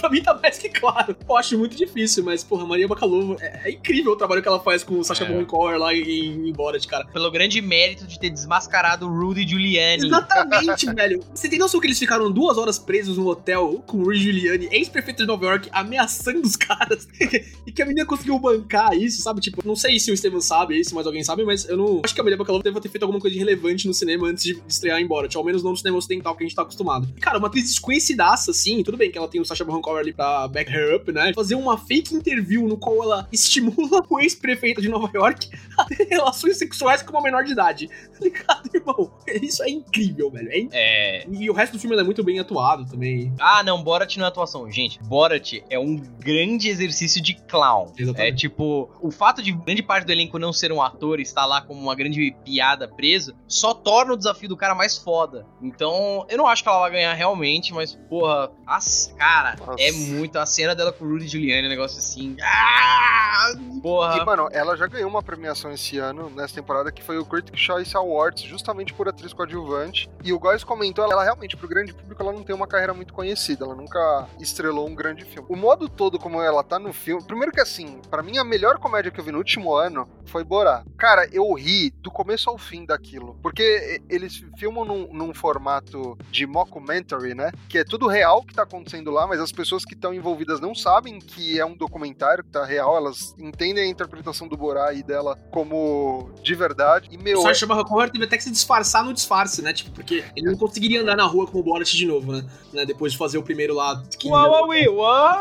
[0.00, 1.16] pra mim tá mais que claro.
[1.28, 4.60] Eu acho muito difícil, mas, porra, Maria Bakalova, é, é incrível o trabalho que ela
[4.60, 5.28] faz com o Sacha É.
[5.28, 7.06] Baron Cohen lá em, em Borat, cara.
[7.06, 10.06] Pelo grande mérito de ter desmascarado o Rudy Giuliani.
[10.06, 11.20] Exatamente, velho.
[11.32, 14.68] Você tem noção que eles ficaram duas horas presos no hotel com o Rudy Giuliani,
[14.70, 17.08] ex-prefeito de Nova York, ameaçando os caras?
[17.66, 19.40] e que a menina conseguiu bancar isso, sabe?
[19.40, 22.14] Tipo, não sei se o Steven sabe, se mais alguém sabe, mas eu não acho
[22.14, 24.60] que a Maria Bakalova deve ter feito alguma coisa de relevante no cinema antes de
[24.66, 27.08] estrear em Borat, ao menos não no cinema ocidental que a gente tá acostumado.
[27.20, 30.12] Cara, uma atriz desconhecidaça, assim, tudo bem que ela tem o Sacha Baron Cohen ali
[30.12, 31.32] pra back her up, né?
[31.34, 36.08] Fazer uma fake interview no qual ela estimula o ex-prefeito de Nova York a ter
[36.08, 37.88] relações sexuais com uma menor de idade.
[37.88, 39.12] Tá ligado, irmão?
[39.42, 40.48] Isso é incrível, velho.
[40.50, 41.26] É É.
[41.30, 43.32] E o resto do filme é muito bem atuado também.
[43.38, 44.70] Ah, não, Borat não é atuação.
[44.70, 47.92] Gente, Borat é um grande exercício de clown.
[47.96, 48.32] Exatamente.
[48.32, 51.46] É tipo, o fato de grande parte do elenco não ser um ator e estar
[51.46, 52.03] lá como uma grande
[52.44, 55.46] piada preso, só torna o desafio do cara mais foda.
[55.62, 59.82] Então, eu não acho que ela vai ganhar realmente, mas, porra, as, cara, Nossa.
[59.82, 60.38] é muito.
[60.38, 62.36] A cena dela com o Rudy Giuliani, um negócio assim.
[62.42, 64.16] Ah, porra.
[64.18, 67.60] E, mano, ela já ganhou uma premiação esse ano, nessa temporada, que foi o Critics'
[67.60, 70.10] Choice Awards, justamente por atriz coadjuvante.
[70.22, 73.12] E o Góis comentou, ela realmente, pro grande público, ela não tem uma carreira muito
[73.12, 75.46] conhecida, ela nunca estrelou um grande filme.
[75.50, 78.78] O modo todo como ela tá no filme, primeiro que assim, pra mim a melhor
[78.78, 80.84] comédia que eu vi no último ano foi Borá.
[80.96, 86.46] Cara, eu ri do começo ao fim daquilo, porque eles filmam num, num formato de
[86.46, 87.50] mockumentary, né?
[87.66, 90.74] Que é tudo real que tá acontecendo lá, mas as pessoas que estão envolvidas não
[90.74, 95.02] sabem que é um documentário que tá real, elas entendem a interpretação do Borá e
[95.02, 97.08] dela como de verdade.
[97.10, 99.72] E, meu, o Sacha Baron Cohen teve até que se disfarçar no disfarce, né?
[99.72, 102.44] Tipo, porque ele não conseguiria andar na rua como o Borat de novo, né?
[102.74, 104.02] Né, Depois de fazer o primeiro lá.
[104.26, 105.40] Uau, uau, uau.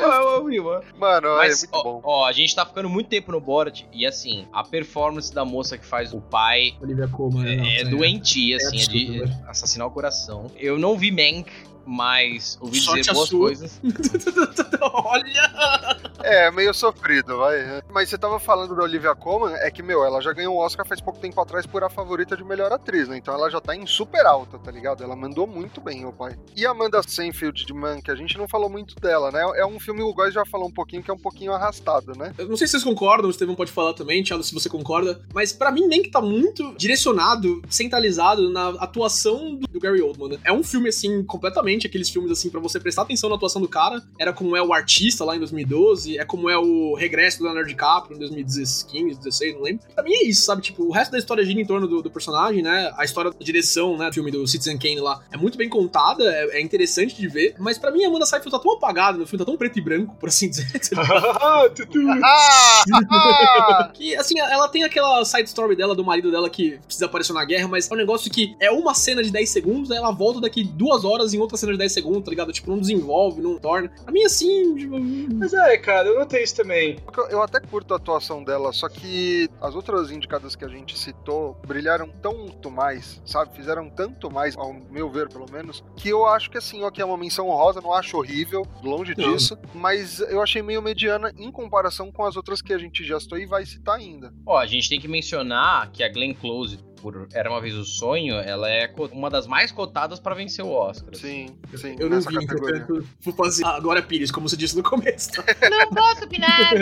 [0.00, 0.84] Uau, uau, uau.
[0.98, 2.00] mano, Mas, é muito ó, bom.
[2.02, 5.76] ó, a gente tá ficando muito tempo no Borat e assim, a performance da moça
[5.76, 7.56] que faz o pai Olivia Colman, né?
[7.56, 9.38] Não, é, é- doentia, assim, é, absurdo, de velho.
[9.46, 10.50] assassinar o coração.
[10.58, 11.52] Eu não vi Mank,
[11.86, 13.40] mas ouvi Sorte dizer boas sua.
[13.40, 13.80] coisas.
[14.80, 15.96] Olha!
[16.22, 17.82] É, meio sofrido, vai.
[17.90, 20.86] Mas você tava falando da Olivia Colman, é que, meu, ela já ganhou o Oscar
[20.86, 23.16] faz pouco tempo atrás por a favorita de melhor atriz, né?
[23.16, 25.02] Então ela já tá em super alta, tá ligado?
[25.02, 26.36] Ela mandou muito bem, o pai.
[26.56, 29.42] E Amanda Seyfried de Man, que a gente não falou muito dela, né?
[29.56, 32.32] É um filme, o Góis já falou um pouquinho, que é um pouquinho arrastado, né?
[32.38, 35.20] Eu não sei se vocês concordam, o Estevão pode falar também, Thiago, se você concorda,
[35.34, 40.30] mas pra mim nem que tá muito direcionado, centralizado na atuação do, do Gary Oldman,
[40.30, 40.38] né?
[40.44, 43.68] É um filme, assim, completamente aqueles filmes, assim, pra você prestar atenção na atuação do
[43.68, 44.02] cara.
[44.18, 47.68] Era como é o Artista lá em 2012, é como é o Regresso do Leonardo
[47.68, 49.84] DiCaprio em 2015, 16, não lembro.
[49.94, 50.62] Pra mim é isso, sabe?
[50.62, 52.92] Tipo, o resto da história gira em torno do, do personagem, né?
[52.96, 56.24] A história da direção, né, do filme do Citizen Kane lá, é muito bem contada,
[56.24, 59.26] é, é interessante de ver, mas pra mim a Amanda Seyfried tá tão apagada no
[59.26, 60.66] filme, tá tão preto e branco, por assim dizer.
[63.94, 67.44] Que, assim, ela tem aquela side story dela, do marido dela que precisa aparecer na
[67.44, 70.40] guerra, mas é um negócio que é uma cena de 10 segundos, aí ela volta
[70.40, 72.52] daqui duas horas em outra cena de 10 segundos, tá ligado?
[72.52, 73.88] Tipo, não desenvolve, não torna.
[73.88, 74.98] Pra mim, assim, tipo,
[75.34, 76.98] Mas é, cara, eu notei isso também.
[77.16, 80.98] Eu- Eu até curto a atuação dela, só que as outras indicadas que a gente
[80.98, 83.54] citou brilharam tanto mais, sabe?
[83.56, 87.04] Fizeram tanto mais, ao meu ver, pelo menos, que eu acho que assim, ok, é
[87.06, 89.32] uma menção honrosa, não acho horrível, longe Não.
[89.32, 93.18] disso, mas eu achei meio mediana em comparação com as outras que a gente já
[93.18, 94.32] citou e vai citar ainda.
[94.46, 97.84] Ó, a gente tem que mencionar que a Glenn Close, por Era Uma Vez o
[97.84, 101.14] Sonho, ela é uma das mais cotadas pra vencer o Oscar.
[101.14, 104.82] Sim, sim, eu não vi, entretanto, vou fazer a Glória Pires, como você disse no
[104.82, 105.32] começo.
[105.32, 105.42] tá?
[105.68, 106.72] Não posso opinar.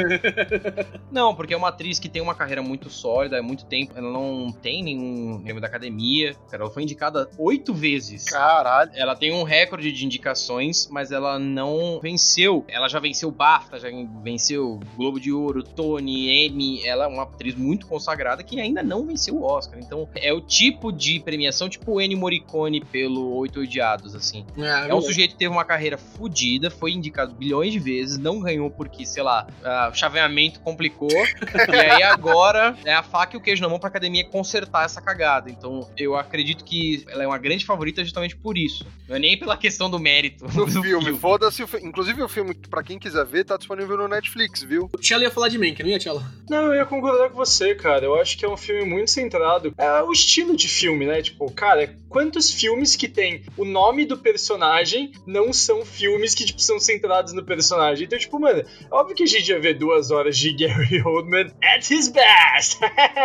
[1.11, 3.93] Não, porque é uma atriz que tem uma carreira muito sólida, há muito tempo.
[3.97, 6.35] Ela não tem nenhum prêmio da academia.
[6.51, 8.25] Cara, ela foi indicada oito vezes.
[8.25, 8.91] Caralho.
[8.95, 12.65] Ela tem um recorde de indicações, mas ela não venceu.
[12.69, 13.89] Ela já venceu BAFTA, já
[14.23, 16.87] venceu Globo de Ouro, Tony, Emmy.
[16.87, 19.79] Ela é uma atriz muito consagrada que ainda não venceu o Oscar.
[19.79, 24.45] Então, é o tipo de premiação, tipo o Ennio Morricone pelo Oito Odiados, assim.
[24.89, 28.71] É um sujeito que teve uma carreira fodida, foi indicado bilhões de vezes, não ganhou
[28.71, 29.47] porque, sei lá,
[29.91, 31.11] o chaveamento complicou.
[31.11, 35.01] e aí agora é a faca e o queijo na mão pra academia consertar essa
[35.01, 35.51] cagada.
[35.51, 38.87] Então eu acredito que ela é uma grande favorita justamente por isso.
[39.09, 41.89] Não é nem pela questão do mérito No do filme, foda-se o filme.
[41.89, 44.89] Inclusive o filme, pra quem quiser ver, tá disponível no Netflix, viu?
[44.93, 46.25] O Tchela ia falar de Mank, não ia, Tchela?
[46.49, 48.05] Não, eu ia concordar com você, cara.
[48.05, 49.75] Eu acho que é um filme muito centrado.
[49.77, 51.23] É o estilo de filme, né?
[51.23, 56.61] Tipo, cara, quantos filmes que tem o nome do personagem não são filmes que, tipo,
[56.61, 58.07] são centrados no personagem?
[58.07, 61.91] Então, tipo, mano, óbvio que a gente ia ver duas horas de Gary Oldman at
[61.91, 62.79] his best.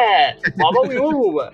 [0.58, 1.54] Mama Wilma.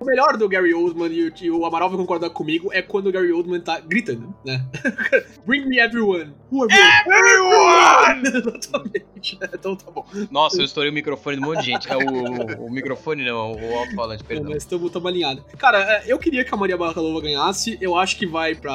[0.00, 3.08] O melhor do Gary Oldman, e o, e o Amaral vai concordar comigo, é quando
[3.08, 4.64] o Gary Oldman tá gritando, né?
[5.46, 6.32] Bring me everyone.
[6.52, 6.66] Who?
[6.70, 8.22] Everyone!
[8.38, 9.38] Exatamente.
[9.52, 10.04] Então tá bom.
[10.30, 11.90] Nossa, eu estourei o microfone de um monte de gente.
[11.90, 14.50] É o, o, o microfone não, o alto-falante, Não, perdão.
[14.50, 15.44] mas estamos alinhados.
[15.58, 17.76] Cara, é, eu queria que a Maria Bakalova ganhasse.
[17.80, 18.72] Eu acho que vai pra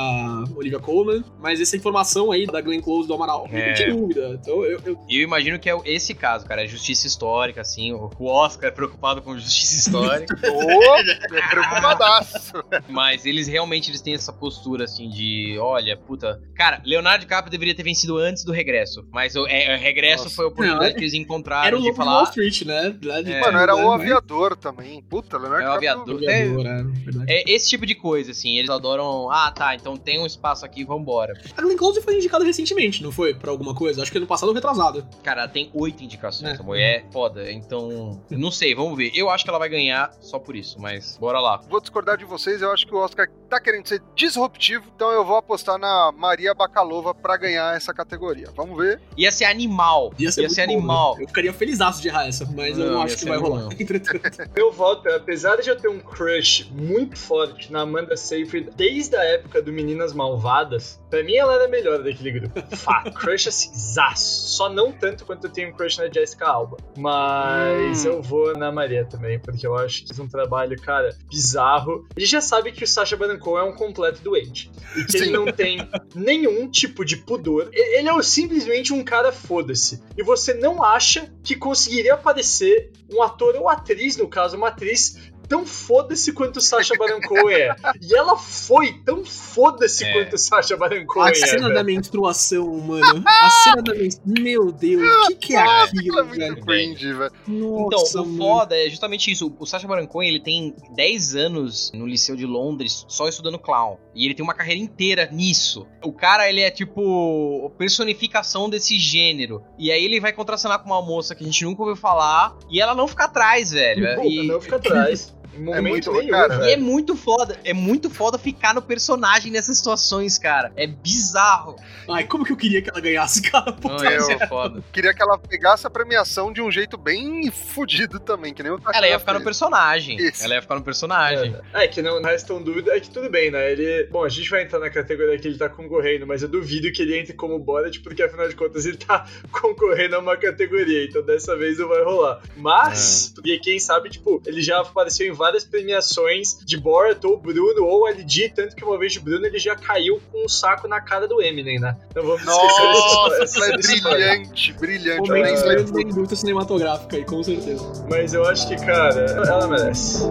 [0.56, 1.24] Olivia Colman.
[1.40, 3.68] Mas essa informação aí da Glenn Close do Amaral, É.
[3.68, 4.40] não tinha dúvida.
[4.42, 7.92] Então eu, eu- E eu imagino que é esse caso, cara, é justiça histórica, assim.
[7.94, 10.31] O o Oscar é preocupado com justiça histórica.
[10.52, 10.96] Ô,
[11.36, 12.64] é preocupadaço.
[12.90, 16.42] mas eles realmente eles têm essa postura, assim, de olha, puta.
[16.56, 19.06] Cara, Leonardo DiCaprio deveria ter vencido antes do regresso.
[19.12, 20.36] Mas o, é, o regresso Nossa.
[20.36, 22.14] foi a oportunidade Não, que eles encontraram era o de falar.
[22.16, 22.96] Wall Street, né?
[23.26, 23.40] É.
[23.42, 25.02] Mano, era o mas- aviador também.
[25.04, 26.32] Puta, Leonardo É o DiCaprio- aviador.
[26.32, 27.26] Aviador, é, verdade.
[27.32, 28.58] É esse tipo de coisa, assim.
[28.58, 29.30] Eles adoram.
[29.32, 31.34] Ah, tá, então tem um espaço aqui, vambora.
[31.58, 33.34] A Glenn Close foi indicada recentemente, não foi?
[33.34, 34.02] Pra alguma coisa?
[34.02, 35.06] Acho que ano passado ou retrasado.
[35.24, 36.58] Cara, ela tem oito indicações.
[36.58, 36.62] É.
[36.62, 37.52] A mulher é foda.
[37.52, 39.12] Então, não sei, vamos ver.
[39.16, 41.58] Eu acho que ela vai ganhar só por isso, mas bora lá.
[41.70, 45.26] Vou discordar de vocês, eu acho que o Oscar tá querendo ser disruptivo, então eu
[45.26, 48.48] vou apostar na Maria Bakalova pra ganhar essa categoria.
[48.56, 49.02] Vamos ver.
[49.18, 50.14] Ia ser animal.
[50.18, 51.16] Ia ser, muito bom, animal.
[51.18, 51.24] né?
[51.24, 53.38] Eu ficaria felizaço de errar essa, mas eu Não, não ia acho que ser vai
[53.40, 53.62] rolar.
[53.64, 53.72] não.
[53.78, 54.38] Entretanto.
[54.56, 59.24] Meu voto, apesar de eu ter um crush muito forte na Amanda Seyfried desde a
[59.24, 62.76] época do Meninas Malvadas, pra mim ela era a melhor daquele grupo.
[62.76, 64.50] Fá, crush assim, zaço.
[64.56, 66.78] Só não tanto quanto eu tenho crush na Jessica Alba.
[66.98, 68.10] Mas Hum.
[68.10, 72.08] eu vou na Maria também, porque eu acho que fez um trabalho, cara, bizarro.
[72.18, 74.72] Gente já sabe que o Sacha Baron Cohen é um completo doente.
[74.96, 75.32] E que ele Sim.
[75.32, 77.70] não tem nenhum tipo de pudor.
[77.74, 80.02] E- Ele é simplesmente um cara foda-se.
[80.18, 85.31] E você não acha que conseguiria aparecer um ator ou atriz, no caso, uma atriz.
[85.52, 87.76] Tão foda-se quanto o Sacha Baron Cohen é.
[88.02, 90.14] E ela foi tão foda-se É.
[90.14, 91.36] quanto o Sacha Baron Cohen A é.
[91.36, 91.74] cena velho.
[91.74, 93.22] da menstruação, mano.
[93.28, 94.34] A cena da menstruação.
[94.44, 97.32] Meu Deus, o que, que é Ela aquilo, é muito cringe, velho.
[97.46, 98.38] Então, Nossa, o mano.
[98.38, 99.54] foda é justamente isso.
[99.60, 103.98] O Sacha Baron Cohen, ele tem 10 anos no Liceu de Londres só estudando clown.
[104.16, 105.86] E ele tem uma carreira inteira nisso.
[106.02, 109.64] O cara, ele é tipo personificação desse gênero.
[109.78, 112.80] E aí ele vai contracenar com uma moça que a gente nunca ouviu falar e
[112.80, 114.16] ela não fica atrás, velho.
[114.16, 115.36] Pô, E, Não fica atrás.
[115.58, 117.60] Momento muito- nenhum, cara, e é muito foda.
[117.64, 120.72] É muito foda ficar no personagem nessas situações, cara.
[120.76, 121.76] É bizarro.
[122.10, 123.74] Ai, como que eu queria que ela ganhasse, cara?
[123.74, 124.84] Pô, Não, eu- isso é foda.
[124.92, 128.80] Queria que ela pegasse a premiação de um jeito bem fudido também, que nem o
[128.94, 129.46] Ela ia ficar no fez.
[129.46, 130.18] personagem.
[130.18, 130.44] Isso.
[130.44, 131.56] Ela ia ficar no personagem.
[131.74, 133.72] É, que não restam dúvida, é que tudo bem, né?
[133.72, 134.06] Ele.
[134.12, 137.02] Bom, a gente vai entrar na categoria que ele tá concorrendo, mas eu duvido que
[137.02, 141.22] ele entre como Borat, porque afinal de contas ele tá concorrendo a uma categoria, então
[141.24, 142.42] dessa vez não vai rolar.
[142.56, 147.84] Mas, e quem sabe, tipo, ele já apareceu em várias premiações de Borat ou Bruno
[147.84, 151.02] ou LD, tanto que uma vez de Bruno ele já caiu com um saco na
[151.02, 151.98] cara do Eminem, né?
[152.12, 155.30] Então vamos esquecer Nossa, ela é brilhante, brilhante.
[155.30, 158.06] Momento da indústria cinematográfica aí, com certeza.
[158.08, 160.24] Mas eu acho que, cara, ela merece.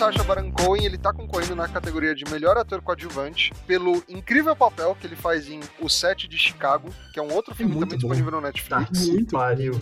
[0.00, 4.96] Sacha Baron Cohen, ele tá concorrendo na categoria de melhor ator coadjuvante pelo incrível papel
[4.98, 7.98] que ele faz em O Sete de Chicago, que é um outro filme muito também
[8.00, 8.08] bom.
[8.14, 8.46] disponível no Tá,
[8.80, 8.98] Netflix.
[9.04, 9.74] que Muito pariu.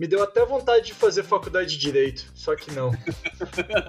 [0.00, 2.92] Me deu até vontade de fazer faculdade de direito, só que não.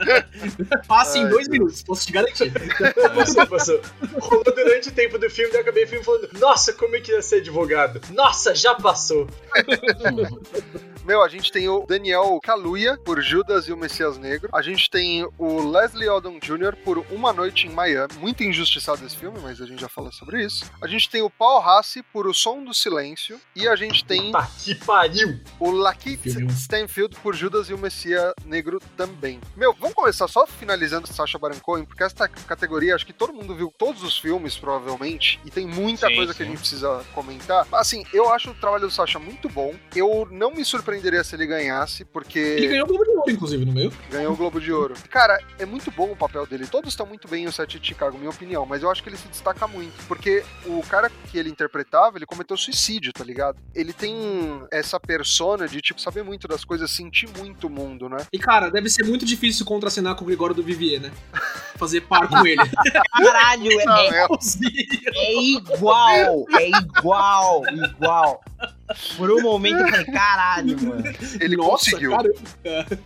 [0.86, 1.58] Passa em dois Deus.
[1.58, 2.52] minutos, posso te garantir.
[3.16, 3.82] Passou, passou.
[4.20, 7.22] Rolou durante o tempo do filme, eu acabei o filme falando: Nossa, como eu queria
[7.22, 8.02] ser advogado.
[8.14, 9.28] Nossa, já passou.
[11.04, 14.48] Meu, a gente tem o Daniel Kaluuya por Judas e o Messias Negro.
[14.54, 16.78] A gente tem o Leslie Odom Jr.
[16.82, 18.14] por Uma Noite em Miami.
[18.20, 20.64] Muito injustiçado esse filme, mas a gente já fala sobre isso.
[20.82, 23.38] A gente tem o Paul Rassi por O Som do Silêncio.
[23.54, 25.42] E a gente tem Tá que pariu.
[25.60, 26.50] o Lakeith Filme.
[26.54, 29.42] Stanfield por Judas e o Messias Negro também.
[29.58, 33.54] Meu, vamos começar só finalizando Sacha Baron Cohen, porque essa categoria, acho que todo mundo
[33.54, 36.52] viu todos os filmes, provavelmente, e tem muita Sim, coisa que a sim.
[36.52, 37.68] gente precisa comentar.
[37.74, 39.76] Assim, eu acho o trabalho do Sacha muito bom.
[39.94, 42.40] Eu não me surpreendi surpreenderia se ele ganhasse, porque.
[42.40, 43.92] Ele ganhou o Globo de Ouro, inclusive, no meio.
[44.12, 44.94] Ganhou o Globo de Ouro.
[45.10, 46.68] Cara, é muito bom o papel dele.
[46.68, 49.10] Todos estão muito bem em O Sete de Chicago, minha opinião, mas eu acho que
[49.10, 49.94] ele se destaca muito.
[50.08, 53.58] Porque o cara que ele interpretava, ele cometeu suicídio, tá ligado?
[53.74, 54.16] Ele tem
[54.72, 58.18] essa persona de, tipo, saber muito das coisas, sentir muito o mundo, né?
[58.32, 61.12] E, cara, deve ser muito difícil contracenar com o Gregório do Vivier, né?
[61.76, 62.62] Fazer par com ele.
[63.18, 64.28] Caralho, é, Não, é, é,
[65.16, 68.44] é igual, é igual, igual.
[69.18, 71.04] Por um momento eu falei, caralho, mano.
[71.40, 72.12] ele Nossa, conseguiu.
[72.12, 72.34] caramba.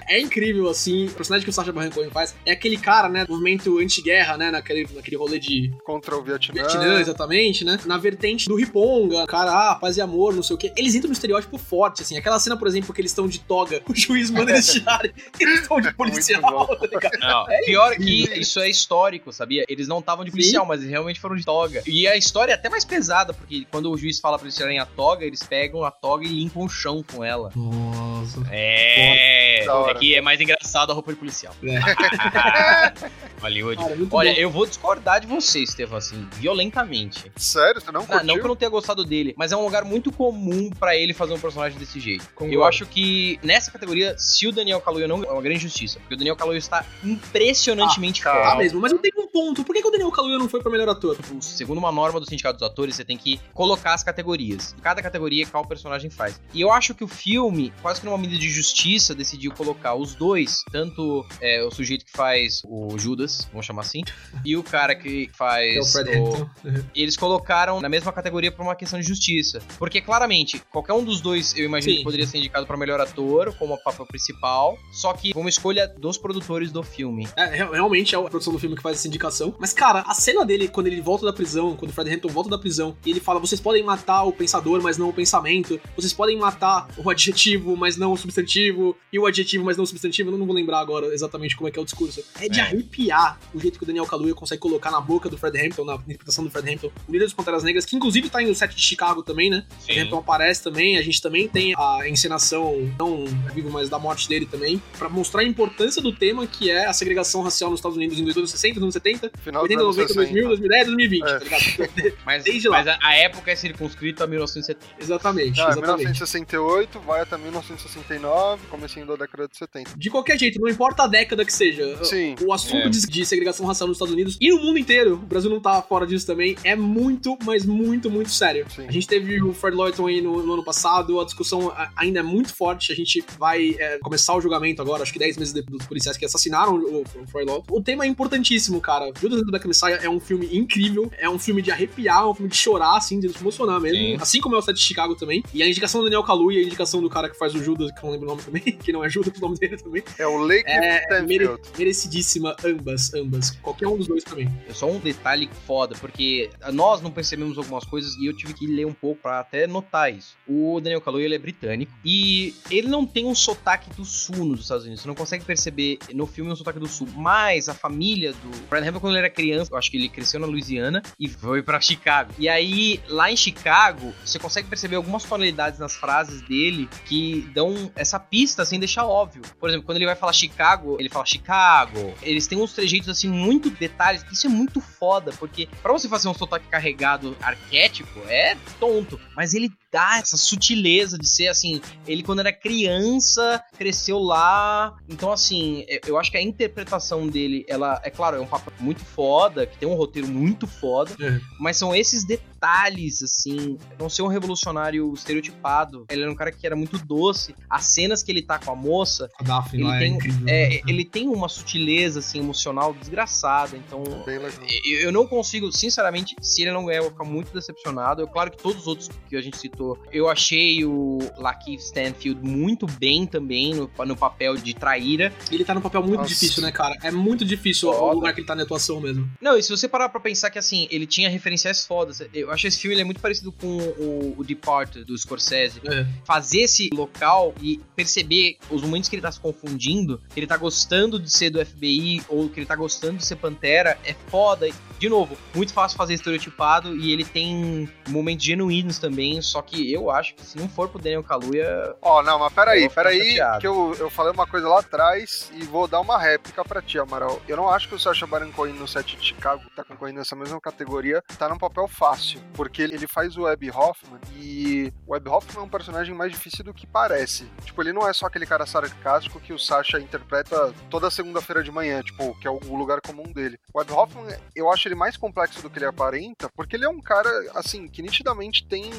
[0.08, 1.08] É incrível, assim.
[1.08, 3.26] O personagem que o Sacha Baron Cohen faz é aquele cara, né?
[3.26, 4.52] do Movimento anti-guerra, né?
[4.52, 6.54] Naquele, naquele rolê de Contra o Vietnã.
[6.54, 7.80] Vietnã, exatamente, né?
[7.86, 10.72] Na vertente do Riponga, cara, ah, paz e amor, não sei o quê.
[10.76, 12.18] Eles entram no estereótipo forte, assim.
[12.18, 15.62] Aquela cena, por exemplo, que eles estão de toga, o juiz manda eles tirarem, eles
[15.62, 16.66] estão de policial, bom.
[16.76, 17.20] tá ligado?
[17.20, 19.66] Não, pior que isso é histórico, sabia?
[19.68, 21.82] Eles não estavam de policial, mas eles realmente foram de toga.
[21.86, 24.80] E a história é até mais pesada, porque quando o juiz fala pra eles tirarem
[24.80, 27.52] a toga, eles pegam a toga e limpam o chão com ela.
[27.56, 28.42] Nossa.
[28.52, 29.66] É.
[29.68, 29.92] Hora.
[29.92, 31.54] É que é mais engraçado a roupa de policial.
[31.64, 31.78] É.
[33.42, 33.78] Hollywood.
[33.82, 34.40] Cara, muito Olha, bom.
[34.40, 37.32] eu vou discordar de você, Estevão, assim, violentamente.
[37.36, 37.80] Sério?
[37.82, 38.26] Você não Não, curtiu?
[38.28, 41.14] não que eu não tenha gostado dele, mas é um lugar muito comum pra ele
[41.14, 42.26] fazer um personagem desse jeito.
[42.34, 42.54] Concordo.
[42.54, 46.16] Eu acho que nessa categoria, se o Daniel Kaluuya não é uma grande justiça, porque
[46.16, 48.56] o Daniel Kaluuya está impressionantemente Ah, Tá foda.
[48.58, 49.64] mesmo, mas eu tenho um ponto.
[49.64, 51.18] Por que, que o Daniel Kaluuya não foi pra melhor ator?
[51.42, 54.76] Segundo uma norma do Sindicato dos Atores, você tem que colocar as categorias.
[54.82, 56.40] Cada categoria qual personagem faz.
[56.54, 60.14] E eu acho que o filme, quase que numa medida de justiça, decidiu colocar os
[60.14, 64.04] dois, tanto é, o sujeito que faz o Judas, vamos chamar assim,
[64.46, 66.50] e o cara que faz É o
[66.96, 69.62] eles colocaram na mesma categoria por uma questão de justiça.
[69.80, 71.98] Porque claramente, qualquer um dos dois, eu imagino Sim.
[72.00, 75.50] que poderia ser indicado para melhor ator, como a papel principal, só que foi uma
[75.50, 77.28] escolha dos produtores do filme.
[77.36, 79.56] É, real- realmente é a produção do filme que faz essa indicação.
[79.60, 82.50] Mas, cara, a cena dele, quando ele volta da prisão, quando o Fred Hampton volta
[82.50, 85.47] da prisão, e ele fala: vocês podem matar o pensador, mas não o pensamento.
[85.96, 88.96] Vocês podem matar o adjetivo, mas não o substantivo.
[89.12, 90.30] E o adjetivo, mas não o substantivo.
[90.32, 92.24] Eu não vou lembrar agora exatamente como é que é o discurso.
[92.40, 92.64] É de É.
[92.64, 95.96] arrepiar o jeito que o Daniel Kaluuya consegue colocar na boca do Fred Hampton, na
[95.96, 98.76] interpretação do Fred Hampton, o líder dos Panteras Negras, que inclusive tá em o set
[98.76, 99.66] de Chicago também, né?
[99.80, 100.98] O Fred Hampton aparece também.
[100.98, 105.42] A gente também tem a encenação, não vivo, mas da morte dele também, pra mostrar
[105.42, 108.84] a importância do tema que é a segregação racial nos Estados Unidos em 2060, nos
[108.84, 110.48] anos 70, Final dos 80, anos 90, 2000, 60.
[110.48, 111.26] 2010, 2020, É.
[111.26, 112.18] tá ligado?
[112.26, 112.78] Mas, Desde lá.
[112.78, 114.80] mas a, a época é circunscrita a 1970.
[115.00, 115.78] exatamente, Ah, exatamente.
[115.82, 119.98] 1968, vai até 1969, comecinho da década de 70.
[119.98, 122.36] De qualquer jeito, não importa a década que seja, Sim.
[122.46, 122.90] o assunto É.
[122.90, 126.06] de, segregação racial nos Estados Unidos e no mundo inteiro, o Brasil não tá fora
[126.08, 128.66] disso também, é muito, mas muito, muito sério.
[128.74, 128.86] Sim.
[128.88, 132.24] A gente teve o Fred Lawton aí no, no ano passado, a discussão ainda é
[132.24, 135.78] muito forte, a gente vai é, começar o julgamento agora, acho que 10 meses depois
[135.78, 137.76] dos policiais que assassinaram o, o Fred Lawton.
[137.76, 139.12] O tema é importantíssimo, cara.
[139.20, 142.26] Judas and the Black Messiah é um filme incrível, é um filme de arrepiar, é
[142.26, 144.18] um filme de chorar, assim, de se emocionar mesmo, Sim.
[144.20, 145.27] assim como é o set de Chicago também.
[145.54, 147.92] E a indicação do Daniel Kaluuya e a indicação do cara que faz o Judas,
[147.92, 150.04] que eu não lembro o nome também, que não é Judas, o nome dele também,
[150.18, 153.52] É o Lake é mere- merecidíssima, ambas, ambas.
[153.62, 154.48] Qualquer um dos dois também.
[154.68, 158.68] É só um detalhe foda, porque nós não percebemos algumas coisas e eu tive que
[158.68, 160.36] ler um pouco pra até notar isso.
[160.48, 164.62] O Daniel Kaluuya, ele é britânico e ele não tem um sotaque do sul nos
[164.62, 165.02] Estados Unidos.
[165.02, 167.08] Você não consegue perceber no filme um sotaque do sul.
[167.16, 170.40] Mas a família do Fred Hampton, quando ele era criança, eu acho que ele cresceu
[170.40, 172.34] na Louisiana e foi pra Chicago.
[172.38, 177.92] E aí, lá em Chicago, você consegue perceber algumas tonalidades nas frases dele que dão
[177.96, 179.42] essa pista sem deixar óbvio.
[179.60, 182.14] Por exemplo, quando ele vai falar Chicago, ele fala Chicago.
[182.22, 184.24] Eles têm uns trejeitos assim, muito detalhes.
[184.32, 189.20] Isso é muito foda, porque pra você fazer um sotaque carregado arquétipo, é tonto.
[189.36, 191.82] Mas ele dá essa sutileza de ser assim.
[192.06, 194.96] Ele, quando era criança, cresceu lá.
[195.10, 198.72] Então, assim, eu- eu acho que a interpretação dele, ela, é claro, é um papo
[198.80, 201.40] muito foda, que tem um roteiro muito foda, É.
[201.60, 206.06] mas são esses detalhes, assim, não ser um revolucionário estereotipado.
[206.10, 207.56] Ele era um cara que era muito doce.
[207.70, 210.46] As cenas que ele tá com a moça, A Daphne Ele lá tem- é incrível.
[210.48, 213.76] é, ele tem uma sutileza, assim, emocional desgraçada.
[213.78, 214.52] Então, Bem legal.
[214.86, 218.22] eu, eu não consigo, sinceramente, se ele não ganhar, eu vou ficar muito decepcionado.
[218.24, 222.42] É claro que todos os outros que a gente citou, eu achei o Lakeith Stanfield
[222.48, 225.32] muito bem também no, no papel de traíra.
[225.52, 226.30] Ele tá num papel muito Nossa.
[226.30, 226.96] difícil, né, cara?
[227.04, 228.14] É muito difícil o Foda.
[228.14, 229.30] lugar que ele tá na atuação mesmo.
[229.42, 232.22] Não, e se você parar pra pensar que, assim, ele tinha referenciais fodas.
[232.34, 235.82] Eu acho esse filme ele é muito parecido com o, o Departed, do Scorsese.
[235.86, 236.06] É.
[236.26, 240.58] Fazer esse local e perceber os momentos que ele tá se confundindo, que ele tá
[240.58, 244.68] gostando de ser do FBI ou que ele tá gostando de ser Pantera, é foda.
[245.00, 250.10] De novo, muito fácil fazer estereotipado e ele tem momentos genuínos também, só que eu
[250.10, 253.62] acho que se não for pro Daniel Kaluuya, Ó, não, mas peraí, peraí, chateado.
[253.62, 256.98] que eu, eu falei uma coisa lá atrás e vou dar uma réplica pra ti,
[256.98, 257.40] Amaral.
[257.48, 260.36] Eu não acho que o Sacha Baron concorrendo no set de Chicago, tá concorrendo nessa
[260.36, 265.30] mesma categoria, tá num papel fácil, porque ele faz o Webb Hoffman e o Webb
[265.30, 267.46] Hoffman é um personagem mais difícil do que parece.
[267.64, 271.72] Tipo, ele não é só aquele cara sarcástico que o Sasha interpreta toda segunda-feira de
[271.72, 273.60] manhã, tipo, que é o lugar comum dele.
[273.74, 276.90] O Webb Hoffman, eu acho ele mais complexo do que ele aparenta, porque ele é
[276.90, 278.92] um cara, assim, que nitidamente tem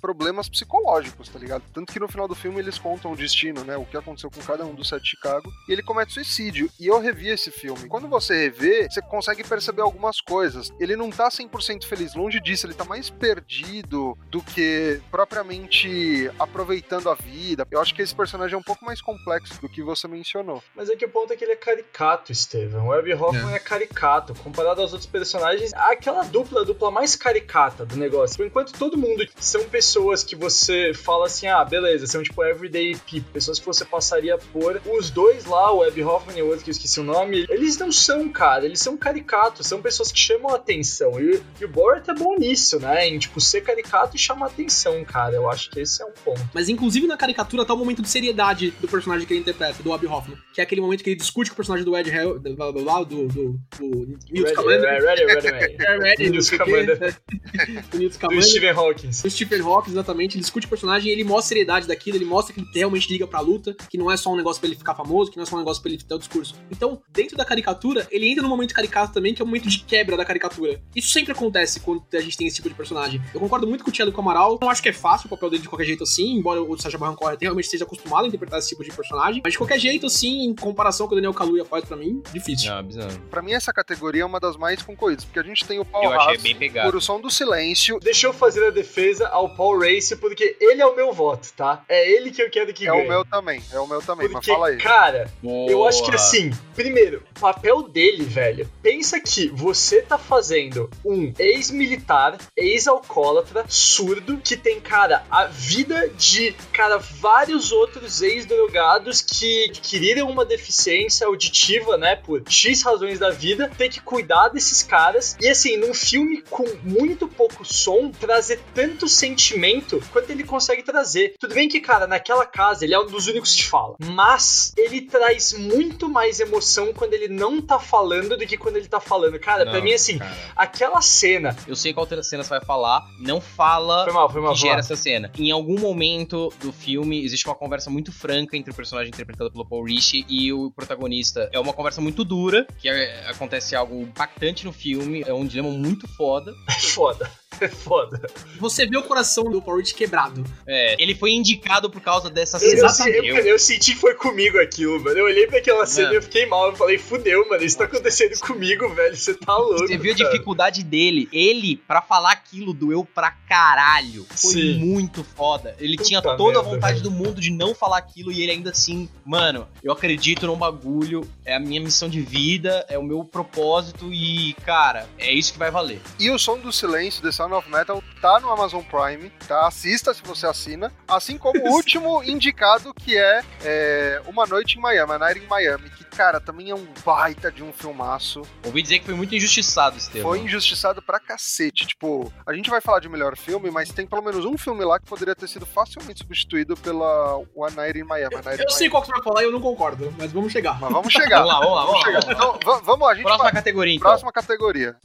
[0.00, 1.62] problemas psicológicos, tá ligado?
[1.72, 3.76] Tanto que no final do filme eles contam o destino, né?
[3.76, 5.52] O que aconteceu com cada um dos sete de Chicago.
[5.68, 6.70] E ele comete suicídio.
[6.78, 7.88] E eu revi esse filme.
[7.88, 10.72] Quando você revê, você consegue perceber algumas coisas.
[10.78, 12.66] Ele não tá 100% feliz, longe disso.
[12.66, 17.66] Ele tá mais perdido do que propriamente aproveitando a vida.
[17.70, 20.62] Eu acho que esse personagem é um pouco mais complexo do que você mencionou.
[20.74, 22.80] Mas é que o ponto é que ele é caricato, Steven.
[22.80, 23.56] O Webb Hoffman é.
[23.56, 24.34] é caricato.
[24.36, 28.38] Comparado aos outros personagens, aquela dupla, a dupla mais caricata do negócio.
[28.38, 32.96] Por enquanto, todo mundo são pessoas que você fala assim, ah, beleza, são tipo everyday
[32.96, 34.80] people, pessoas que você passaria por.
[34.86, 37.76] Os dois lá, o Webb Hoffman e o outro que eu esqueci o nome, eles
[37.76, 41.20] não são, cara, eles são caricatos, são pessoas que chamam a atenção.
[41.20, 43.06] E, e o Borat é bom nisso, né?
[43.06, 45.34] Em, tipo, ser caricato e chamar atenção, cara.
[45.34, 46.40] Eu acho que esse é um ponto.
[46.52, 49.90] Mas, inclusive, na caricatura tá o momento de seriedade do personagem que ele interpreta, do
[49.90, 50.38] Webb Hoffman.
[50.52, 52.72] Que é aquele momento que ele discute com o personagem do Ed Hell, do, do,
[52.72, 55.02] do, do, do Newt Scamander.
[55.02, 56.30] Ready, ready, ready, ready.
[56.30, 58.36] Newt Scamander.
[58.36, 59.10] Do Stephen Hawking.
[59.10, 60.36] Do Stephen Hawking, exatamente.
[60.36, 63.26] Ele discute o personagem e ele mostra seriedade daquilo, ele mostra que ele realmente liga
[63.26, 65.46] pra luta, que não é só um negócio pra ele ficar famoso, que não é
[65.46, 66.54] só um negócio pra ele ter o discurso.
[66.70, 69.68] Então, dentro da caricatura, ele entra num momento caricato também, que é o um momento
[69.68, 70.80] de quebra da caricatura.
[70.96, 73.22] Isso sempre acontece quando a gente tem esse tipo de personagem.
[73.34, 74.58] Eu concordo muito com o Thiago Amaral.
[74.60, 76.98] Não acho que é fácil o papel dele de qualquer jeito assim, embora o Sacha
[76.98, 79.40] Baron Cohen realmente esteja acostumado a interpretar esse tipo de personagem.
[79.44, 82.70] Mas de qualquer jeito, assim, em comparação com o Daniel Kaluuya faz pra mim, difícil.
[82.72, 83.18] Não, bizarro.
[83.30, 86.04] Pra mim, essa categoria é uma das mais concorridas, porque a gente tem o Paul
[86.04, 86.90] Eu achei Haas bem pegado.
[86.90, 87.98] por O Som do Silêncio.
[88.00, 91.84] Deixa eu fazer a defesa ao Paul Race, porque ele é o meu voto, tá?
[91.88, 93.04] É ele que eu quero que É ganhe.
[93.04, 94.76] o meu também, é o meu também, mas Porque, fala aí.
[94.78, 95.88] cara, eu Boa.
[95.88, 98.68] acho que assim, primeiro, o papel dele, velho.
[98.82, 106.52] Pensa que você tá fazendo um ex-militar, ex-alcoólatra, surdo, que tem, cara, a vida de,
[106.72, 113.70] cara, vários outros ex-drogados que adquiriram uma deficiência auditiva, né, por X razões da vida,
[113.76, 115.36] tem que cuidar desses caras.
[115.40, 121.34] E assim, num filme com muito pouco som, trazer tanto sentimento quanto ele consegue trazer.
[121.38, 125.00] Tudo bem que, cara, naquela casa ele é um dos únicos que fala, mas ele
[125.02, 129.38] traz muito mais emoção quando ele não tá falando do que quando ele tá falando.
[129.38, 130.36] Cara, pra Não, mim, assim, cara.
[130.56, 131.56] aquela cena.
[131.66, 133.06] Eu sei qual outra cena você vai falar.
[133.18, 134.56] Não fala Foi mal, foi mal.
[134.56, 134.80] foi gera mal.
[134.80, 135.30] essa cena.
[135.38, 139.64] Em algum momento do filme, existe uma conversa muito franca entre o personagem interpretado pelo
[139.64, 141.48] Paul Rishi e o protagonista.
[141.52, 145.70] É uma conversa muito dura, que é- acontece algo impactante no filme, é um dilema
[145.70, 146.54] muito foda.
[146.94, 147.30] Foda.
[147.60, 148.20] É foda.
[148.58, 150.44] Você vê o coração do Paul Rudd quebrado.
[150.66, 153.10] É, ele foi indicado por causa dessa Eu, cena.
[153.16, 155.16] eu, eu, eu senti que foi comigo aquilo, mano.
[155.18, 156.14] Eu olhei pra aquela cena Mano.
[156.14, 156.70] e eu fiquei mal.
[156.70, 157.62] Eu falei, fudeu, mano.
[157.62, 159.16] Isso tá acontecendo comigo, velho.
[159.16, 159.78] Você tá louco.
[159.86, 160.30] Você viu a cara.
[160.30, 161.28] dificuldade dele?
[161.32, 164.26] Ele, pra falar aquilo, doeu pra caralho.
[164.30, 164.78] Foi Sim.
[164.78, 165.76] muito foda.
[165.78, 167.04] Ele Puta tinha toda a merda, vontade velho.
[167.04, 171.28] do mundo de não falar aquilo e ele ainda assim, mano, eu acredito num bagulho,
[171.44, 175.58] é a minha missão de vida, é o meu propósito e, cara, é isso que
[175.58, 176.00] vai valer.
[176.18, 179.66] E o Som do Silêncio, The Sound of Metal, tá no Amazon Prime, tá?
[179.66, 180.92] Assista se você assina.
[181.08, 185.46] Assim como o último indicado, que é, é Uma Noite em Miami, A Night in
[185.48, 188.42] Miami, que, cara, também é um baita de um filmaço.
[188.64, 190.30] Ouvi dizer que foi muito injustiçado, Estevam.
[190.30, 191.84] Foi injustiçado pra cacete.
[191.86, 195.00] Tipo, a gente vai falar de melhor filme, mas tem pelo menos um filme lá
[195.00, 198.36] que poderia ter sido facilmente substituído pela One Night in Miami.
[198.36, 198.90] Night in Eu sei Miami.
[198.90, 200.78] qual que você vai falar e eu não concordo, mas vamos chegar.
[200.80, 201.42] Mas vamos chegar.
[201.42, 202.06] Vamos lá, vamos lá, vamos lá.
[202.20, 202.32] chegar.
[202.32, 203.52] Então, va- vamos lá, a gente Próxima vai...
[203.52, 204.08] categoria, então.
[204.08, 204.96] Próxima categoria.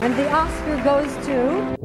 [0.00, 1.78] And the Oscar goes to.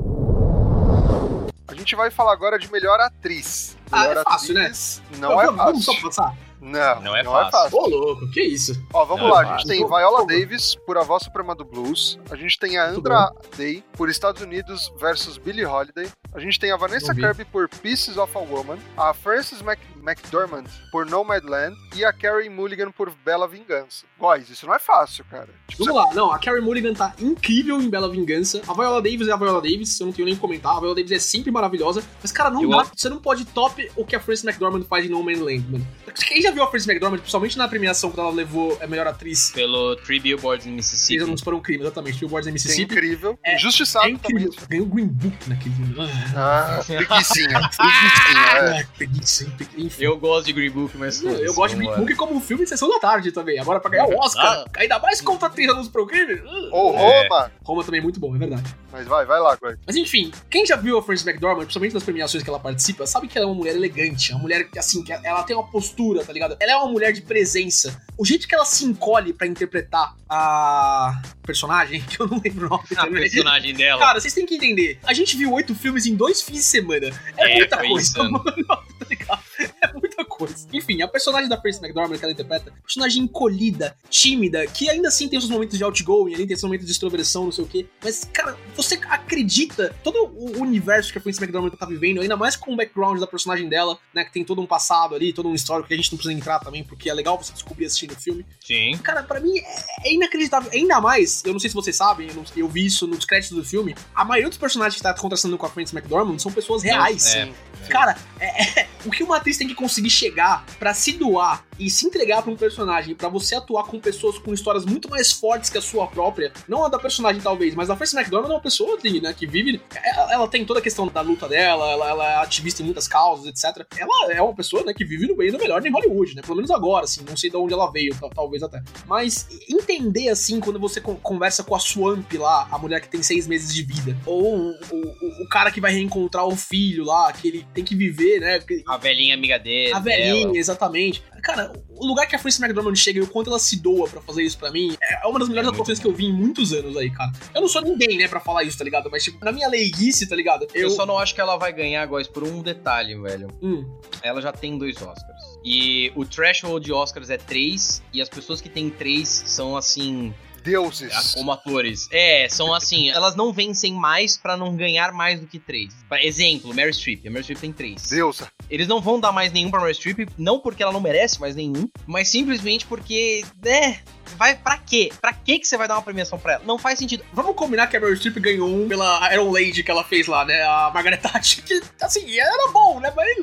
[1.67, 3.75] A gente vai falar agora de melhor atriz.
[3.91, 4.61] Ah, Melhor é fácil, né?
[4.65, 6.01] atriz Não é vamos, vamos fácil.
[6.01, 6.37] só passar?
[6.61, 7.51] Não, Não é fácil.
[7.51, 7.77] fácil.
[7.77, 8.81] Ô, louco, que isso?
[8.93, 9.67] Ó, vamos Não, lá, é a gente fácil.
[9.69, 10.27] tem Então, Viola favor.
[10.27, 12.17] Davis por A Voz Suprema do Blues.
[12.29, 16.09] A gente tem a Andra Day por Estados Unidos versus Billie Holiday.
[16.35, 17.21] A gente tem a Vanessa Não.
[17.21, 18.77] Kirby por Pieces of a Woman.
[18.97, 21.75] A Frances Mac McDormand por Nomadland.
[21.95, 24.05] E a Carrie Mulligan por Bela Vingança.
[24.19, 25.49] Guys, isso não é fácil, cara.
[25.67, 28.61] Tipo, Vamos lá, não, a Carrie Mulligan tá incrível em Bela Vingança.
[28.67, 30.75] A Viola Davis é a Viola Davis, eu não tenho nem o que comentar.
[30.75, 32.03] A Viola Davis é sempre maravilhosa.
[32.21, 32.81] Mas, cara, não Eu dá.
[32.81, 32.89] amo.
[32.95, 35.87] Você não pode top o que a Frances McDormand faz em No Man's Land, mano.
[36.15, 39.51] Quem já viu a Frances McDormand, principalmente na premiação quando ela levou a melhor atriz?
[39.51, 41.23] Pelo Three Billboards em Fez Mississippi.
[41.23, 42.19] anúncios para um crime, exatamente.
[42.19, 42.93] Billboards em é Mississippi.
[42.93, 43.37] incrível.
[43.45, 44.49] É- Injustiçado É incrível.
[44.51, 44.67] também.
[44.69, 45.73] Ganhou o Green Book naquele.
[45.99, 47.69] Ah, Ah, preguicinha.
[47.69, 48.81] preguicinha, é.
[48.81, 50.03] ah, enfim.
[50.03, 51.21] Eu gosto de Green Book, mas.
[51.21, 51.95] Eu, foda-se, gosto de Green.
[51.95, 53.59] Book como filme de sessão da tarde também.
[53.59, 56.41] Agora, pra ganhar o Oscar, ainda mais contra 30 anos pro crime.
[56.71, 57.23] Ou É.
[57.23, 57.51] Roma.
[57.63, 58.75] Roma também é muito bom, é verdade.
[58.91, 59.79] Mas vai, vai lá, Guard.
[59.87, 63.27] Mas enfim, quem já viu a Frances McDormand, principalmente nas premiações que ela participa, sabe
[63.27, 66.23] que ela é uma mulher elegante, uma mulher que, assim, que ela tem uma postura,
[66.23, 66.55] tá ligado?
[66.59, 67.99] Ela é uma mulher de presença.
[68.15, 72.69] O jeito que ela se encolhe pra interpretar a personagem, que eu não lembro o
[72.69, 73.21] nome A também.
[73.23, 73.99] personagem dela.
[73.99, 74.99] Cara, vocês têm que entender.
[75.03, 77.07] A gente viu oito filmes em dois fins de semana.
[77.37, 78.31] É, É, muita coisa, insano.
[78.31, 78.43] mano.
[79.03, 79.41] Tá ligado?
[79.81, 80.67] É muita coisa.
[80.73, 85.27] Enfim, a personagem da Frances McDormand que ela interpreta, personagem encolhida, tímida, que ainda assim
[85.27, 87.67] tem os seus momentos de outgoing, ali tem seus momentos de extroversão, não sei o
[87.67, 87.85] quê.
[88.03, 92.55] Mas, cara, você acredita todo o universo que a Frances McDormand tá vivendo, ainda mais
[92.55, 94.23] com o background da personagem dela, né?
[94.23, 96.59] Que tem todo um passado ali, todo um histórico que a gente não precisa entrar
[96.59, 98.45] também, porque é legal você descobrir assistindo o filme.
[98.65, 98.97] Sim.
[99.03, 100.69] Cara, pra mim é, é inacreditável.
[100.73, 103.57] Ainda mais, eu não sei se vocês sabem, eu, não- eu vi isso nos créditos
[103.57, 103.95] do filme.
[104.13, 107.33] A maioria dos personagens que tá contrastando com a Frances McDormand são pessoas reais.
[107.35, 107.51] é.
[107.89, 111.89] Cara, é- é- o que uma atriz tem que conseguir chegar pra se doar e
[111.89, 115.69] se entregar pra um personagem, pra você atuar com pessoas com histórias muito mais fortes
[115.69, 118.61] que a sua própria, não a da personagem talvez, mas a Frances McDormand é uma
[118.61, 122.09] pessoa ali, né, que vive, ela, ela tem toda a questão da luta dela, ela,
[122.09, 123.85] ela é ativista em muitas causas, etc.
[123.97, 126.55] Ela é uma pessoa, né, que vive no bem do melhor em Hollywood, né, pelo
[126.55, 128.81] menos agora, assim, não sei de onde ela veio, tal- talvez até.
[129.07, 133.21] Mas entender, assim, quando você con- conversa com a Swamp lá, a mulher que tem
[133.23, 137.31] seis meses de vida, ou o, o- o cara que vai reencontrar o filho lá,
[137.33, 139.93] que ele tem que viver, né, que- A velhinha amiga dele.
[139.93, 140.57] a velhinha, dela.
[140.57, 141.23] exatamente.
[141.43, 144.21] Cara, o lugar que a Frances McDormand chega e o quanto ela se doa pra
[144.21, 146.71] fazer isso pra mim é uma das melhores É atuações que eu vi em muitos
[146.71, 147.31] anos aí, cara.
[147.53, 149.09] Eu não sou ninguém, né, pra falar isso, tá ligado?
[149.11, 150.65] Mas, tipo, na minha leiguice, tá ligado?
[150.73, 150.83] Eu...
[150.83, 150.89] Eu.
[150.89, 153.49] só não acho que ela vai ganhar, Góis, por um detalhe, velho.
[153.61, 153.85] Hum,
[154.21, 155.43] Ela já tem dois Oscars.
[155.65, 160.33] E o threshold de Oscars é três, e as pessoas que têm três são assim.
[160.63, 161.33] Deuses.
[161.33, 162.07] como atores.
[162.11, 165.93] É, são assim, elas não vencem mais pra não ganhar mais do que três.
[166.21, 167.25] Exemplo, Mary Streep.
[167.27, 168.09] A Mary Streep tem três.
[168.09, 168.47] Deusa.
[168.69, 171.55] Eles não vão dar mais nenhum pra Mary Streep, não porque ela não merece mais
[171.55, 173.97] nenhum, mas simplesmente porque, é,
[174.37, 175.11] vai pra quê?
[175.21, 176.63] Pra que que você vai dar uma premiação pra ela?
[176.65, 177.23] Não faz sentido.
[177.33, 180.45] vamos combinar que a Meryl Streep ganhou um pela Iron Lady que ela fez lá,
[180.45, 180.61] né?
[180.63, 183.11] A Margaret Thatcher, que, assim, era bom, né?
[183.15, 183.33] Mas.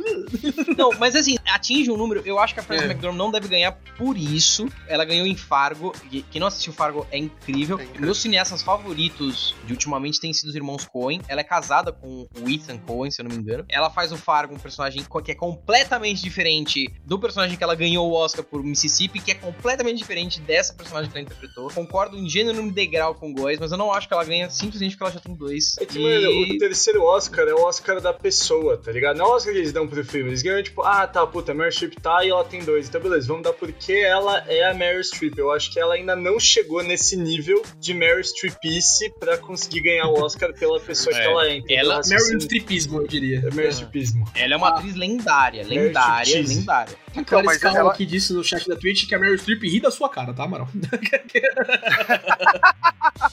[0.77, 2.91] Não, mas assim, atinge um número, eu acho que a Frances É.
[2.91, 4.69] McDormand não deve ganhar por isso.
[4.89, 5.93] Ela ganhou em Fargo,
[6.31, 7.79] quem não assistiu Fargo é incrível.
[7.79, 8.01] É incrível.
[8.07, 11.21] Meus cineastas favoritos de ultimamente têm sido os irmãos Coen.
[11.29, 13.65] Ela é casada com o Ethan Coen, se eu não me engano.
[13.69, 18.09] Ela faz o Fargo, um personagem que é completamente diferente do personagem que ela ganhou
[18.11, 21.71] o Oscar por Mississippi, que é completamente diferente dessa personagem que ela interpretou.
[21.71, 24.49] Concordo em gênero e degrau com o Góis, mas eu não acho que ela ganha
[24.51, 25.77] simplesmente porque ela já tem dois.
[25.79, 29.17] É que, E- mano, o terceiro Oscar é o Oscar da pessoa, tá ligado?
[29.17, 30.31] Não é o Oscar que eles dão pro filme.
[30.31, 32.89] Eles ganham, tipo, ah, tá, puta, a Meryl Streep tá e ela tem dois.
[32.89, 35.37] Então, beleza, vamos dar porque ela é a Meryl Streep.
[35.39, 40.07] Eu acho que ela ainda não chegou nesse nível de Meryl Streepice pra conseguir ganhar
[40.09, 41.25] o Oscar pela pessoa que É.
[41.25, 41.57] ela é.
[41.57, 41.77] entendeu?
[41.79, 43.39] Ela- Raciocínio- Meryl Streepismo, eu diria.
[43.39, 44.25] É Meryl Streepismo.
[44.35, 44.79] Ela é uma Ah.
[44.79, 46.95] atriz lendária, lendária, lendária.
[47.17, 49.37] A Então, Clarice mas Calma ela- aqui disse no chat da Twitch que a Meryl
[49.39, 50.69] Streep ri da sua cara, tá, Amaral?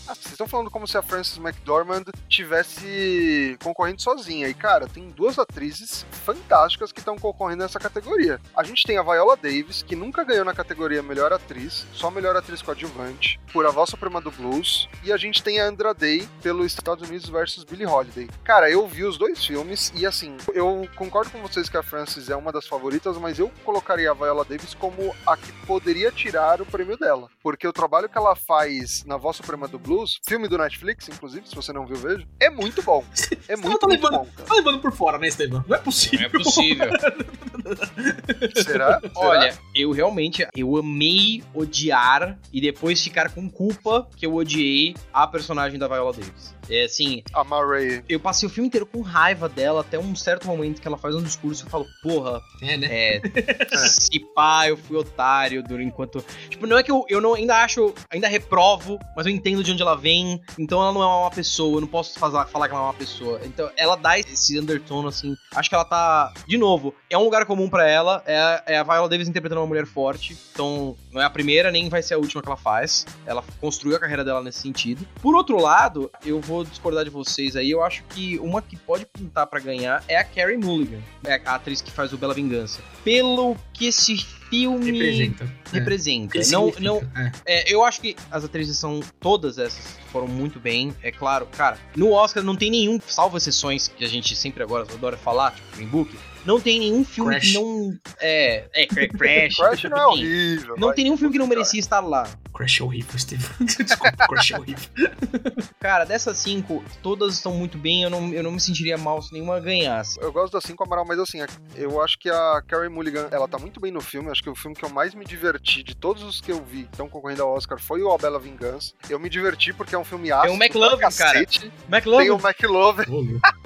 [0.08, 4.48] Vocês estão falando como se a Frances McDormand tivesse concorrendo sozinha.
[4.48, 8.40] E, cara, tem duas atrizes fantásticas que estão concorrendo nessa categoria.
[8.56, 12.36] A gente tem a Viola Davis, que nunca ganhou na categoria Melhor Atriz, só Melhor
[12.36, 14.90] Atriz Coadjuvante, por A Voz Suprema do Blues.
[15.04, 18.28] E a gente tem a Andra Day, pelo Estados Unidos versus Billie Holiday.
[18.44, 22.30] Cara, eu vi os dois filmes e, assim, eu concordo com vocês que a Frances
[22.30, 26.62] é uma das favoritas, mas eu colocaria a Viola Davis como a que poderia tirar
[26.62, 27.28] o prêmio dela.
[27.44, 31.48] Porque o trabalho que ela faz na Voz Suprema do Blues, filme do Netflix, inclusive,
[31.50, 33.04] se você não viu, veja, é muito bom.
[33.50, 34.48] É muito, tá muito levando- bom, cara.
[34.50, 35.64] Tá levando por fora, né, Estevam?
[35.68, 36.26] Não é Não possível.
[36.26, 36.90] é possível.
[38.64, 39.02] Será?
[39.16, 45.26] Olha, eu realmente eu amei odiar e depois ficar com culpa que eu odiei a
[45.28, 46.56] personagem da Viola Davis.
[46.70, 48.04] É assim, A Murray.
[48.10, 51.16] eu passei o filme inteiro com raiva dela até um certo momento que ela faz
[51.16, 52.88] um discurso e eu falo, porra, É, né?
[52.90, 53.22] é.
[53.78, 56.24] se pá, eu fui otário durante enquanto.
[56.50, 59.72] Tipo, não é que eu, eu não, ainda acho, ainda reprovo, mas eu entendo de
[59.72, 62.74] onde ela vem, então ela não é uma pessoa, eu não posso fazer, falar que
[62.74, 63.40] ela é uma pessoa.
[63.46, 65.36] Então ela dá esse undertone, assim.
[65.56, 66.34] Acho que ela tá.
[66.48, 69.68] De novo, é um lugar comum pra ela, é, é a Viola Davis interpretando uma
[69.68, 73.06] mulher forte, então não é a primeira, nem vai ser a última que ela faz.
[73.26, 75.08] Ela construiu a carreira dela nesse sentido.
[75.22, 79.06] Por outro lado, eu vou discordar de vocês aí, eu acho que uma que pode
[79.06, 82.82] pintar pra ganhar é a Carrie Mulligan, é a atriz que faz o Bela Vingança.
[83.04, 84.18] Pelo que esse
[84.50, 85.44] filme Representa.
[85.44, 85.78] É.
[85.78, 86.38] representa.
[86.38, 87.32] Ele Não, não, é.
[87.46, 90.96] é, eu acho que as atrizes são todas essas foram muito bem.
[91.04, 94.86] É claro, cara, no Oscar não tem nenhum, salvo exceções que a gente sempre agora
[94.92, 96.18] adora falar, tipo Green Book,
[96.48, 97.48] não tem nenhum filme Crash.
[97.48, 99.56] que não é, é Cra- Crash.
[99.58, 100.76] Crash não é enfim, horrível.
[100.78, 100.96] Não vai.
[100.96, 102.28] tem nenhum filme que não merecia estar lá.
[102.56, 103.46] Crash é horrível, Steve.
[103.64, 104.90] Desculpa, Crash é horrível.
[105.80, 108.04] Cara, dessas cinco, todas estão muito bem.
[108.04, 110.20] Eu não, eu não me sentiria mal se nenhuma ganhasse.
[110.20, 111.40] Eu gosto da 5 Amaral, mas assim,
[111.76, 114.32] eu acho que a Carrie Mulligan, ela tá muito bem no filme.
[114.32, 116.84] Acho que o filme que eu mais me diverti de todos os que eu vi
[116.84, 118.94] que estão concorrendo ao Oscar foi o A Bela Vingança.
[119.10, 120.54] Eu me diverti porque é um filme ácido.
[120.54, 121.12] o McLovin, cara.
[121.12, 121.60] cacete.
[121.60, 122.30] Tem McLovin.
[122.30, 123.04] o McLovin,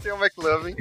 [0.01, 0.75] tem o McLovin.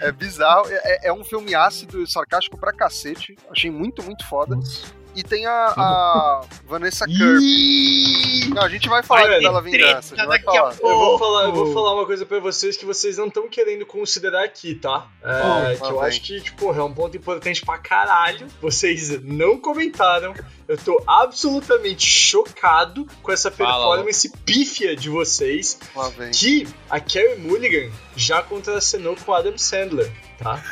[0.00, 0.66] É bizarro.
[0.68, 3.36] É, é um filme ácido e sarcástico pra cacete.
[3.50, 4.56] Achei muito, muito foda.
[4.56, 4.94] Nossa.
[5.14, 8.50] E tem a, a Vanessa Kirby.
[8.54, 10.14] Não, a gente vai falar Ai, de Bela treta Vingança.
[10.14, 10.72] A gente vai falar.
[10.74, 13.86] Eu vou, falar, eu vou falar uma coisa pra vocês que vocês não estão querendo
[13.86, 15.08] considerar aqui, tá?
[15.22, 18.46] É, Oh, que eu tá acho que, tipo, é um ponto importante pra caralho.
[18.60, 20.34] Vocês não comentaram.
[20.68, 25.78] Eu tô absolutamente chocado com essa Fala, performance pífia de vocês.
[25.94, 26.30] Lá vem.
[26.30, 30.62] Que a Carrie Mulligan já contracenou com o Adam Sandler, tá?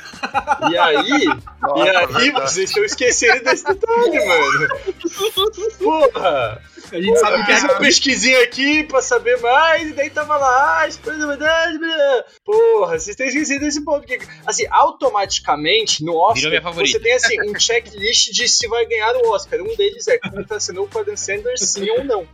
[0.70, 1.24] E aí,
[1.60, 2.52] Nossa, e aí verdade.
[2.52, 4.68] vocês estão esquecendo desse detalhe, mano.
[5.78, 6.62] Porra!
[6.92, 7.78] A gente sabe Eu que fiz uma é.
[7.78, 12.24] pesquisinha aqui pra saber mais, e daí tava lá, ah.
[12.44, 14.06] Porra, vocês estão esquecendo desse ponto.
[14.06, 19.30] Porque, assim, automaticamente, no Oscar, você tem, assim, um checklist de se vai ganhar o
[19.30, 19.60] Oscar.
[19.60, 22.28] Um deles é contracenou com o Adam Sandler, sim ou não.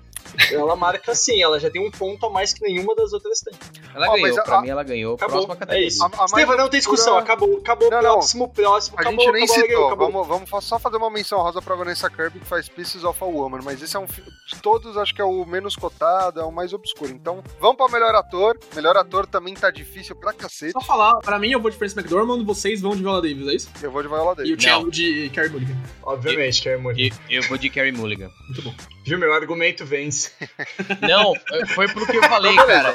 [0.52, 3.54] Ela marca sim, ela já tem um ponto a mais que nenhuma das outras tem.
[3.94, 5.14] Ela Ó, ganhou, mas a- pra mim ela ganhou.
[5.14, 6.02] Acabou, Próxima é isso.
[6.04, 8.12] A- a Estevam, não tem discussão, acabou, acabou, Não, não.
[8.14, 10.12] próximo, próximo, A acabou, gente nem acabou, citou, ganhou, acabou.
[10.24, 13.26] vamos, vamos só fazer uma menção rosa pra Vanessa Kirby que faz Pieces of a
[13.26, 16.44] Woman, mas esse é um filme, de todos acho que é o menos cotado, é
[16.44, 17.10] o mais obscuro.
[17.12, 18.58] Então, vamos pra melhor ator.
[18.74, 20.72] Melhor ator também tá difícil pra cacete.
[20.72, 23.54] Só falar, pra mim eu vou de Francis McDormand, vocês vão de Viola Davis, é
[23.54, 23.68] isso?
[23.82, 24.52] Eu vou de Viola E Davis.
[24.52, 25.76] o Thiago de Carrie Mulligan.
[26.02, 27.16] Obviamente, Carrie Mulligan.
[27.28, 28.30] E eu vou de Carrie Mulligan.
[28.48, 28.74] Muito bom.
[29.04, 29.84] Viu, meu argumento
[31.00, 31.34] Não,
[31.74, 32.94] foi pro que eu falei, cara.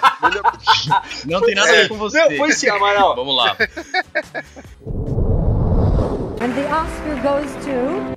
[1.26, 2.18] Não tem nada a ver com você.
[2.20, 3.16] Não, foi sim, Amaral.
[3.16, 3.58] Vamos lá.
[6.42, 8.16] And the Oscar goes to.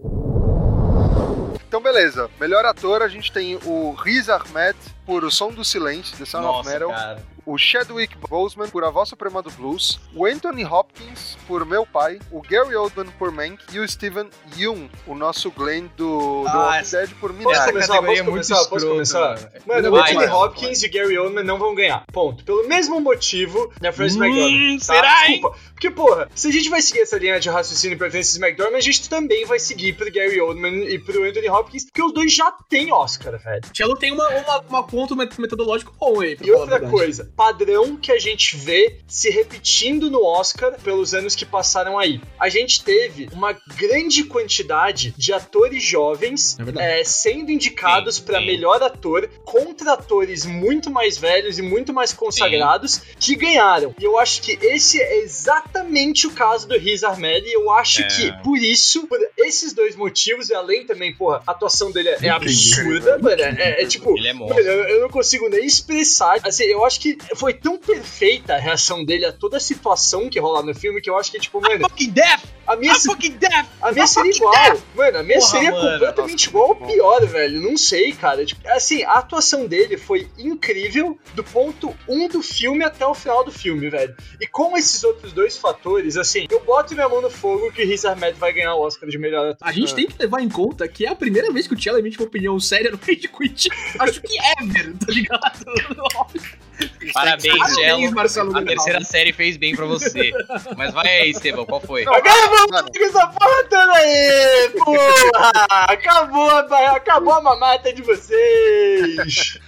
[1.67, 2.31] Então, beleza.
[2.41, 4.77] Melhor ator, a gente tem o Riz Ahmed
[5.09, 6.91] por O Som do Silêncio, The Sound of Nossa, Metal.
[6.91, 7.23] cara.
[7.47, 12.19] o Chadwick Boseman por A Voz Suprema do Blues, o Anthony Hopkins por Meu Pai,
[12.31, 16.75] o Gary Oldman por Mank e o Steven Yeun, o nosso Glenn do, do Ah,
[16.77, 17.57] Walking Dead por Posso Minari.
[17.57, 17.95] Essa começar?
[17.95, 18.69] categoria Posso é muito começar?
[18.69, 19.51] Posso começar?
[19.67, 19.91] mano.
[19.91, 22.05] O Anthony Hopkins e o Gary Oldman não vão ganhar.
[22.13, 22.45] Ponto.
[22.45, 24.79] Pelo mesmo motivo da Frances Hum, McDormand.
[24.81, 24.85] Tá?
[24.85, 25.33] será, hein?
[25.33, 25.59] Desculpa.
[25.73, 28.81] Porque, porra, se a gente vai seguir essa linha de raciocínio pra Frances McDormand, a
[28.83, 32.51] gente também vai seguir pro Gary Oldman e pro Anthony Hopkins, porque os dois já
[32.69, 33.63] têm Oscar, velho.
[33.75, 36.35] Cello tem uma, uma, uma ponto met- metodológico bom aí.
[36.35, 41.37] pra E outra coisa, padrão que a gente vê se repetindo no Oscar pelos anos
[41.37, 42.21] que passaram aí.
[42.39, 48.41] A gente teve uma grande quantidade de atores jovens É é, sendo indicados Sim, pra
[48.41, 48.47] sim.
[48.47, 53.95] melhor ator contra atores muito mais velhos e muito mais consagrados que ganharam.
[54.01, 58.03] E eu acho que esse é exatamente o caso do Riz Ahmed e eu acho
[58.03, 58.07] É.
[58.09, 62.29] que por isso, por esses dois motivos e além também, porra, a atuação dele é
[62.29, 63.43] absurda, mano.
[63.43, 64.65] É, é tipo, Ele é Mano, monstro.
[64.89, 66.39] Eu, não consigo nem expressar.
[66.43, 70.39] Assim, eu acho que foi tão perfeita a reação dele a toda a situação que
[70.39, 72.45] rola no filme que eu acho que, tipo, mano, Fucking death!
[72.67, 73.67] a minha, I'm fucking death!
[73.81, 74.55] a minha seria igual.
[74.95, 75.91] Mano, a minha Porra, seria mano.
[75.93, 77.61] completamente Nossa, igual ou pior, velho.
[77.61, 78.45] Não sei, cara.
[78.45, 83.45] Tipo, assim, a atuação dele foi incrível do ponto 1 do filme até o final
[83.45, 84.15] do filme, velho.
[84.41, 87.87] E com esses outros dois fatores, assim, eu boto minha mão no fogo que o
[87.87, 89.67] Riz Ahmed vai ganhar o Oscar de melhor ator.
[89.67, 91.99] A gente tem que levar em conta que é a primeira vez que o Cello
[91.99, 93.69] emite uma opinião séria no Rage Quit.
[93.99, 94.39] Acho que
[94.79, 96.59] ever, tá ligado?
[97.13, 97.13] Parabéns,
[97.59, 98.13] Parabéns, Cello.
[98.15, 100.33] Marcelo A terceira série fez bem pra você.
[100.77, 102.03] Mas vai aí, Estevão, qual foi?
[102.07, 105.85] Agora vamos com essa porra toda aí, porra!
[105.89, 109.59] Acabou, a- acabou a mamata de vocês!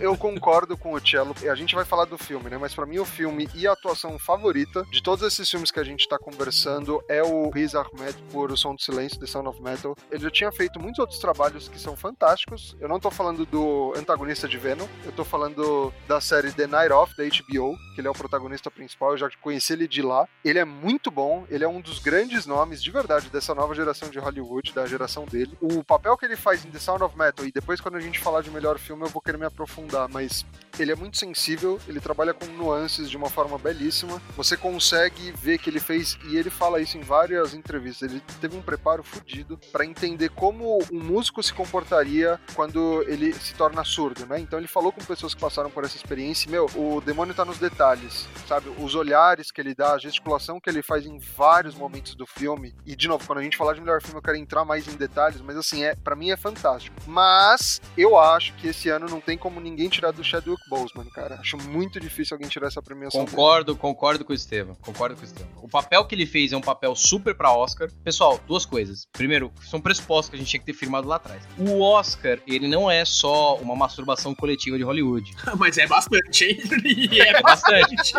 [0.00, 1.34] eu concordo com o Cello.
[1.50, 2.58] A gente vai falar do filme, né?
[2.58, 5.84] Mas pra mim o filme e a atuação favorita de todos esses filmes que a
[5.84, 9.62] gente tá conversando é o Riz Ahmed por O Som do Silêncio, The Sound of
[9.62, 9.96] Metal.
[10.10, 12.76] Ele já tinha feito muitos outros trabalhos que são fantásticos.
[12.80, 16.92] Eu não tô falando do antagonista de Venom, eu tô falando da série The Night
[16.92, 19.12] Of, da HBO, que ele é o protagonista principal.
[19.12, 20.26] Eu já conheci ele de lá.
[20.44, 24.08] Ele é muito bom, ele é um dos grandes nomes de verdade dessa nova geração
[24.08, 25.56] de Hollywood, da geração dele.
[25.60, 28.18] O papel que ele faz em The Sound of Metal, e depois quando a gente
[28.18, 30.44] falar de melhor filme eu vou querer me aprofundar, mas
[30.78, 34.20] ele é muito sensível, ele trabalha com nuances de uma forma belíssima.
[34.36, 38.56] Você consegue ver que ele fez, e ele fala isso em várias entrevistas, ele teve
[38.56, 44.26] um preparo fudido para entender como um músico se comportaria quando ele se torna surdo,
[44.26, 44.38] né?
[44.38, 47.58] Então ele falou com pessoas que passaram por essa experiência, meu, o demônio tá nos
[47.58, 48.70] detalhes, sabe?
[48.78, 52.74] Os olhares que ele dá, a gesticulação que ele faz em vários momentos do filme.
[52.84, 54.96] E, de novo, quando a gente falar de melhor filme, eu quero entrar mais em
[54.96, 56.96] detalhes, mas assim, é para mim é fantástico.
[57.06, 61.36] Mas eu acho que esse ano não tem como ninguém tirar do Chadwick Boseman, cara.
[61.40, 63.20] Acho muito difícil alguém tirar essa premiação.
[63.20, 63.30] dele.
[63.30, 64.74] Concordo, concordo com o Estevam.
[64.76, 65.50] Concordo com o Estevam.
[65.62, 67.90] O papel que ele fez é um papel super pra Oscar.
[68.04, 69.06] Pessoal, duas coisas.
[69.12, 71.42] Primeiro, são pressupostos que a gente tinha que ter firmado lá atrás.
[71.58, 75.34] O Oscar, ele não é só uma masturbação coletiva de Hollywood.
[75.58, 76.58] Mas é bastante, hein?
[76.84, 78.14] E É bastante.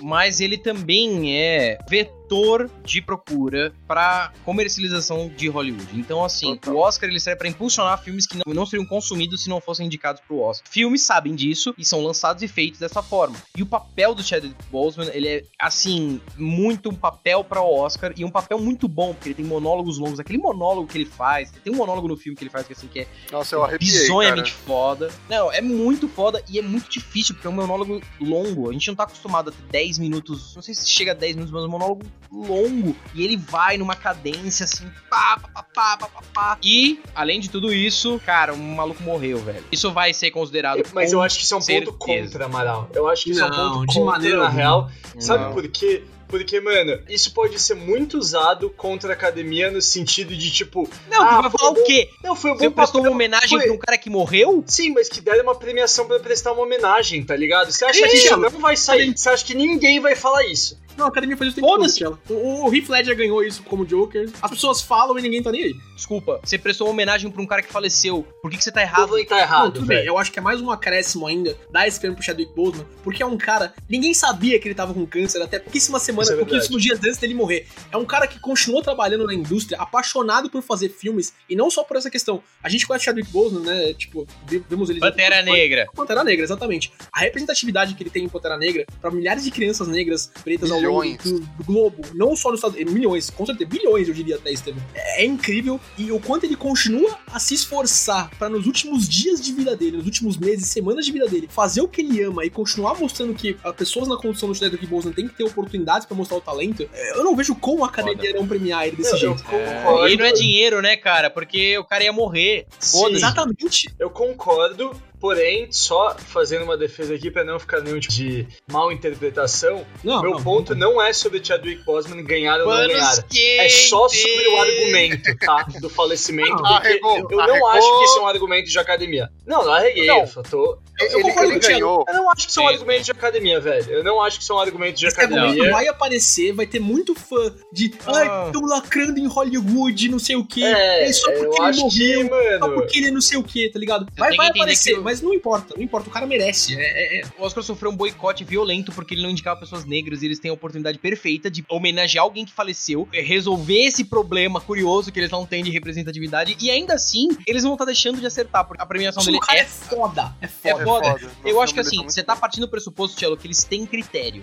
[0.00, 1.78] Mas ele também é
[2.26, 5.88] vetor de procura pra comercialização de Hollywood.
[5.94, 6.74] Então, assim, Total.
[6.74, 9.86] o Oscar ele serve pra impulsionar filmes que não, não seriam consumidos se não fossem
[9.86, 10.68] indicados pro Oscar.
[10.70, 13.36] Filmes sabem disso e são lançados e feitos dessa forma.
[13.56, 18.24] E o papel do Chadwick Boseman, ele é, assim, muito um papel pra Oscar e
[18.24, 20.18] um papel muito bom, porque ele tem monólogos longos.
[20.18, 22.88] Aquele monólogo que ele faz, tem um monólogo no filme que ele faz que, assim,
[22.88, 24.00] que é Nossa, arrepiei, cara.
[24.02, 25.10] bizonhamente foda.
[25.28, 28.70] Não, é muito foda e é muito difícil, porque é um monólogo longo.
[28.70, 31.36] A gente não tá acostumado a ter 10 minutos, não sei se chega a 10
[31.36, 32.94] minutos, mas um monólogo longo.
[33.14, 36.58] E ele vai numa cadência assim, pá, pá, pá, pá, pá, pá, pá.
[36.62, 39.64] E, além de tudo isso, cara, um maluco morreu, velho.
[39.70, 40.82] Isso vai ser considerado.
[40.92, 41.96] Mas com eu acho que isso é um ponto certeza.
[42.32, 42.90] contra, Amaral.
[42.94, 44.90] Eu acho que isso é um Não, ponto de contra, maneira na real.
[45.18, 45.52] Sabe Não.
[45.54, 46.04] por quê?
[46.28, 50.90] Porque, mano, isso pode ser muito usado contra a academia no sentido de, tipo...
[51.08, 51.80] Não, Ah, vai falar bom.
[51.80, 52.10] o quê?
[52.24, 54.64] Não, foi um Você bom prestou uma homenagem foi- pra um cara que morreu?
[54.66, 57.70] Sim, mas que deram uma premiação pra prestar uma homenagem, tá ligado?
[57.70, 58.16] Você acha que Sim.
[58.26, 59.16] isso não vai sair?
[59.16, 60.76] Você acha que ninguém vai falar isso?
[60.96, 62.04] Não, a academia faz isso Foda-se.
[62.04, 64.30] O, o Heath Ledger ganhou isso como Joker.
[64.40, 65.74] As pessoas falam e ninguém tá nem aí.
[65.94, 68.26] Desculpa, você prestou uma homenagem pra um cara que faleceu.
[68.42, 69.16] Por que, que você tá errado?
[69.18, 70.04] estar Não, errado, tudo bem.
[70.04, 73.22] Eu acho que é mais um acréscimo ainda dar esse prêmio pro Chadwick Boseman, porque
[73.22, 73.74] é um cara.
[73.88, 77.34] Ninguém sabia que ele tava com câncer até pouquíssimas semanas, é pouquíssimos dias antes dele
[77.34, 77.66] morrer.
[77.90, 81.82] É um cara que continuou trabalhando na indústria, apaixonado por fazer filmes, e não só
[81.82, 82.42] por essa questão.
[82.62, 83.94] A gente conhece o Chadwick Boseman, né?
[83.94, 84.26] Tipo,
[84.68, 85.00] vimos ele.
[85.00, 85.86] Pantera Negra.
[85.94, 86.92] Pantera Negra, exatamente.
[87.12, 90.80] A representatividade que ele tem em Pantera Negra pra milhares de crianças negras pretas ao
[90.80, 91.18] longo Milhões.
[91.22, 94.50] do, do globo, não só nos Estados Unidos, milhões, com certeza, bilhões eu diria até,
[94.52, 94.82] Estevam.
[94.94, 99.40] É, é incrível e o quanto ele continua a se esforçar pra nos últimos dias
[99.40, 102.44] de vida dele, nos últimos meses, semanas de vida dele, fazer o que ele ama
[102.44, 106.06] e continuar mostrando que as pessoas na condição do Chadwick Boseman têm que ter oportunidades
[106.06, 106.88] pra mostrar o talento.
[106.92, 109.44] é, Eu não vejo como a academia não premiar ele desse Eu- eu jeito.
[109.44, 110.08] concordo.
[110.08, 111.28] E não é dinheiro, né, cara?
[111.30, 112.66] Porque o cara ia morrer.
[112.80, 113.16] Foda-se.
[113.16, 113.94] Exatamente.
[113.98, 114.90] Eu concordo,
[115.20, 120.22] porém, só fazendo uma defesa aqui pra não ficar nenhum tipo de mal interpretação, Não,
[120.22, 120.42] meu não.
[120.42, 123.24] ponto não é sobre Chadwick Boseman ganhar ou não ganhar.
[123.58, 125.66] É só sobre o argumento, tá?
[125.80, 126.50] Do falecimento.
[126.50, 127.68] Não, porque arregou, eu não arregou.
[127.68, 129.30] acho que isso é um argumento de academia.
[129.46, 130.20] Não, não arreguei, Não.
[130.20, 130.78] eu só tô.
[130.98, 132.04] Ele, concordo ele ganhou.
[132.08, 133.90] Eu não acho que isso é um Sim, argumento de academia, velho.
[133.92, 135.70] Eu não acho que isso é um argumento de Esse argumento academia.
[135.70, 138.44] vai aparecer, vai ter muito fã de ai, Ah.
[138.46, 140.64] estão lacrando em Hollywood, não sei o que.
[140.64, 142.74] É, só porque eu ele acho que, morreu, só mano.
[142.80, 144.06] porque ele não sei o que, tá ligado?
[144.16, 146.74] Vai, vai aparecer, mas não importa, não importa, o cara merece.
[146.74, 150.22] É, é- é- O Oscar sofreu um boicote violento porque ele não indicava pessoas negras
[150.22, 154.60] e eles têm a oportunidade perfeita de homenagear alguém que faleceu, é, resolver esse problema
[154.60, 158.18] curioso que eles não têm de representatividade e ainda assim eles não vão estar deixando
[158.20, 160.84] de acertar, porque a premiação Isso dele é é foda, é É foda.
[160.84, 161.30] foda.
[161.44, 164.42] Eu acho que assim, você tá partindo do pressuposto, Tchelo, que eles têm critério.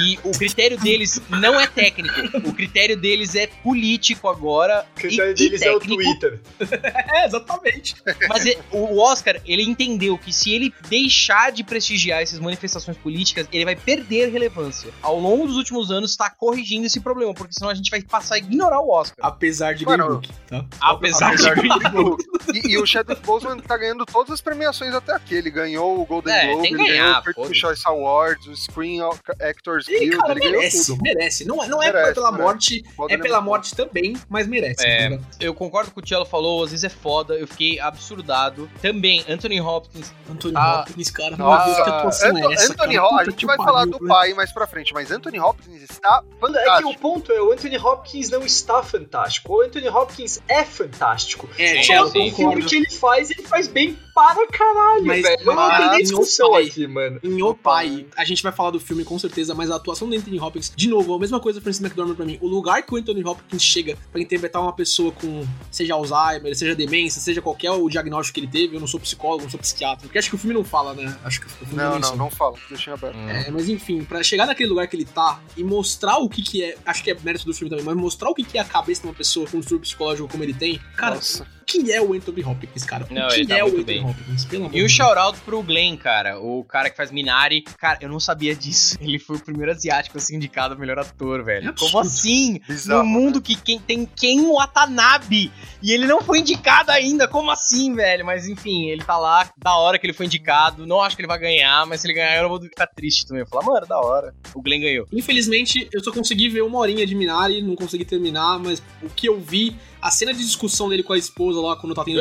[0.00, 2.14] E o critério deles não é técnico.
[2.48, 4.86] O critério deles é político agora.
[4.96, 6.02] O critério e, deles e é o técnico.
[6.02, 6.40] Twitter.
[7.14, 7.94] É, exatamente.
[8.28, 13.64] Mas o Oscar, ele entendeu que se ele deixar de prestigiar essas manifestações políticas, ele
[13.64, 14.90] vai perder relevância.
[15.02, 18.34] Ao longo dos últimos anos, está corrigindo esse problema, porque senão a gente vai passar
[18.36, 19.24] a ignorar o Oscar.
[19.26, 20.64] Apesar de Mano, Green Book, tá?
[20.80, 21.62] Apesar Apesar de.
[21.62, 25.34] de e, e o Chadwick Boseman tá ganhando todas as premiações até aqui.
[25.34, 27.56] Ele ganhou o Golden É, Globe, tem que ele ganhou o Critics'.
[27.58, 29.00] Choice Awards, o Screen
[29.40, 31.02] Actors E, Guild, cara, ele ganhou merece, tudo.
[31.02, 31.44] merece.
[31.44, 32.44] Não, é- não é Merece, pela merece.
[32.48, 34.84] morte, Pode é pela morte também, mas merece.
[34.86, 35.18] É.
[35.40, 38.68] Eu concordo com o que o Tchelo falou, às vezes é foda, eu fiquei absurdado.
[38.82, 39.93] Também, Anthony Hopkins.
[40.30, 43.06] Antônio Ah, Hopkins, cara, Nossa, meu Deus, que atuação Anto- é essa, Anthony cara?
[43.06, 44.08] Hopkins, a gente que vai pariu, falar do velho.
[44.08, 47.52] pai mais pra frente, mas Anthony Hopkins está Mano, é que o ponto é, o
[47.52, 49.52] Anthony Hopkins não está fantástico.
[49.54, 51.48] O Anthony Hopkins é fantástico.
[51.58, 55.44] É, Tchelo, sim, o filme que ele faz, ele faz bem para caralho, Mas- velho.
[55.44, 57.20] Não mas tem nem no discussão pai- aqui, mano.
[57.22, 60.14] Em O Pai, a gente vai falar do filme com certeza, mas a atuação do
[60.14, 62.38] Anthony Hopkins, de novo, a mesma coisa Francis McDormand pra mim.
[62.40, 66.74] O lugar que o Anthony Hopkins chega pra interpretar uma pessoa com, seja Alzheimer, seja
[66.74, 70.02] demência, seja qualquer o diagnóstico que ele teve, eu não sou psicólogo, não sou psiquiatra.
[70.02, 71.16] Porque acho que o filme não fala, né?
[71.24, 72.16] Acho que o filme Não, não, menciona.
[72.16, 73.16] não fala, deixa aberto.
[73.16, 76.62] É, mas enfim, pra chegar naquele lugar que ele tá e mostrar o que que
[76.62, 78.64] é, acho que é mérito do filme também, mas mostrar o que que é a
[78.64, 81.46] cabeça de uma pessoa com um distúrbio psicológico como ele tem, cara, Nossa.
[81.66, 83.06] Quem é o Anthony Hopkins, cara?
[83.10, 84.04] Não, Quem ele tá é o muito Anthony bem.
[84.10, 84.44] Hopkins?
[84.44, 87.62] Pelo amor E o shout-out pro Glenn, cara, o cara que faz Minari.
[87.78, 88.96] Cara, eu não sabia disso.
[89.02, 91.70] Ele foi o primeiro asiático a ser indicado a melhor ator, velho.
[91.70, 92.60] É Como assim?
[92.68, 95.50] Bizarro, no mundo que quem, tem Ken Watanabe
[95.82, 97.28] e ele não foi indicado ainda.
[97.28, 98.24] Como assim, velho?
[98.24, 100.86] Mas enfim, ele tá lá, da hora que ele foi indicado.
[100.86, 103.26] Não acho que ele vai ganhar, mas se ele ganhar, eu não vou ficar triste
[103.26, 103.40] também.
[103.42, 104.34] Eu vou falar, mano, da hora.
[104.54, 105.06] O Glenn ganhou.
[105.12, 109.28] Infelizmente, eu só consegui ver uma horinha de Minari, não consegui terminar, mas o que
[109.28, 109.76] eu vi,
[110.06, 112.20] a cena de discussão dele com a esposa lá quando tá tendo.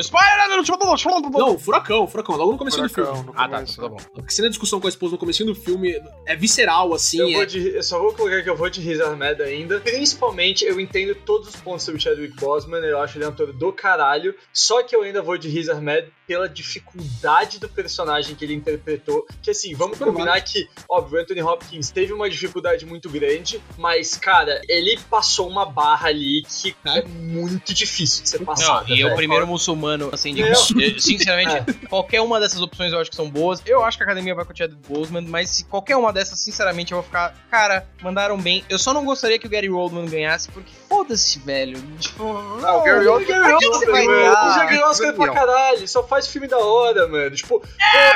[1.48, 3.24] Não, furacão, furacão, logo no começo do filme.
[3.24, 3.98] no Ah, tá, tá bom.
[4.26, 7.20] A cena de discussão com a esposa no começo do filme é visceral, assim.
[7.20, 9.80] Eu, é- vou de, eu só vou colocar que eu vou de Riz Ahmed ainda.
[9.82, 13.74] Principalmente, eu entendo todos os pontos sobre Chadwick Boseman, eu acho ele um ator do
[13.74, 14.34] caralho.
[14.54, 19.26] Só que eu ainda vou de Riz Ahmed pela dificuldade do personagem que ele interpretou.
[19.42, 23.62] Que assim, vamos Super combinar que, óbvio, o Anthony Hopkins teve uma dificuldade muito grande,
[23.78, 27.00] mas, cara, ele passou uma barra ali que É.
[27.00, 28.86] é muito difícil de ser Não, passada.
[28.90, 29.16] e é o velho.
[29.16, 30.42] primeiro muçulmano, assim, de.
[30.42, 30.50] Não.
[30.50, 33.62] Eu, Sinceramente, qualquer uma dessas opções eu acho que são boas.
[33.66, 36.40] Eu acho que a academia vai com o Chadwick Boseman, mas se qualquer uma dessas,
[36.40, 37.36] sinceramente, eu vou ficar.
[37.50, 38.64] Cara, mandaram bem.
[38.70, 41.80] Eu só não gostaria que o Gary Oldman ganhasse, porque foda-se, velho.
[42.00, 42.24] Tipo.
[42.64, 44.46] Ah, o Gary Oldman Gary Pra que você vai Oldman, mano, dar?
[44.46, 45.34] ele já ganhou Oscar pra Não.
[45.34, 47.32] caralho, ele só faz filme da hora, mano.
[47.36, 47.70] Tipo, porra,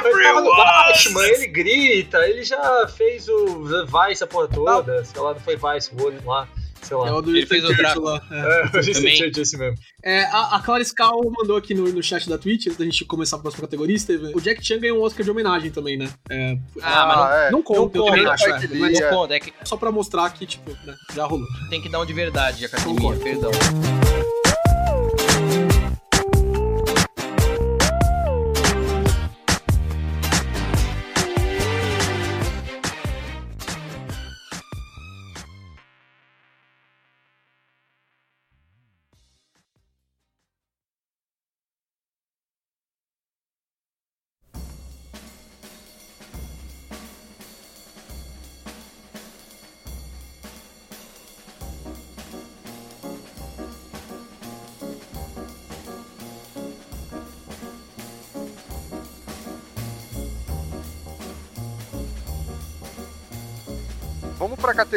[0.03, 0.57] ele tava no Everyone!
[0.57, 5.55] Batman, ele grita, ele já fez o Vice a porra toda, sei lá, não foi
[5.55, 6.47] Vice, o outro lá,
[6.81, 7.15] sei é lá.
[7.17, 8.21] o do Ele fez o lá.
[8.31, 8.35] É.
[8.37, 9.31] É, eu Também.
[9.37, 9.77] Esse mesmo.
[10.03, 13.03] É, a, a Clara Scal mandou aqui no, no chat da Twitch, antes da gente
[13.05, 14.33] começar a próxima categoria, Steven.
[14.35, 16.09] O Jack Chan ganhou um Oscar de homenagem também, né?
[16.29, 17.51] É, Ah, mas não- é.
[17.51, 19.09] não conta, não eu também conta, acho, é, Spike mas Não é.
[19.09, 21.47] conta, é que só pra mostrar que, tipo, né, já rolou.
[21.69, 23.21] tem que dar um de verdade de academia, Concordo.
[23.23, 23.51] perdão.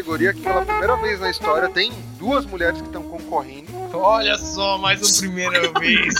[0.00, 3.70] Categoria que pela primeira vez na história tem duas mulheres que estão concorrendo.
[3.92, 6.14] Olha só, mais uma primeira vez.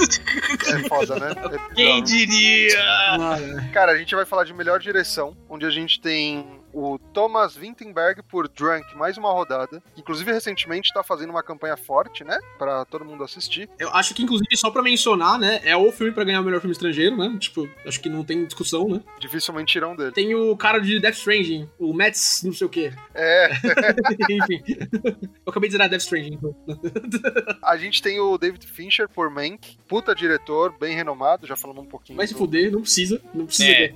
[0.68, 1.32] É foda, né?
[1.70, 2.78] É Quem diria?
[2.78, 3.72] É.
[3.72, 8.22] Cara, a gente vai falar de melhor direção, onde a gente tem o Thomas Vinterberg
[8.22, 9.82] por Drunk, mais uma rodada.
[9.96, 12.38] Inclusive, recentemente tá fazendo uma campanha forte, né?
[12.58, 13.68] Pra todo mundo assistir.
[13.78, 16.60] Eu acho que, inclusive, só pra mencionar, né, é o filme pra ganhar o melhor
[16.60, 17.36] filme estrangeiro, né?
[17.38, 19.02] Tipo, acho que não tem discussão, né?
[19.20, 20.12] Dificilmente tiram dele.
[20.12, 22.92] Tem o cara de Death Stranding, o Mets, não sei o quê.
[23.14, 23.50] É,
[24.30, 24.62] Enfim.
[25.44, 26.34] Eu acabei de dizer ah, Death Stranding.
[26.34, 26.54] então.
[27.62, 31.86] a gente tem o David Fincher por Mank, puta diretor, bem renomado, já falamos um
[31.88, 32.16] pouquinho.
[32.16, 33.20] Vai se do- fuder, não precisa.
[33.34, 33.70] Não precisa.
[33.70, 33.94] É.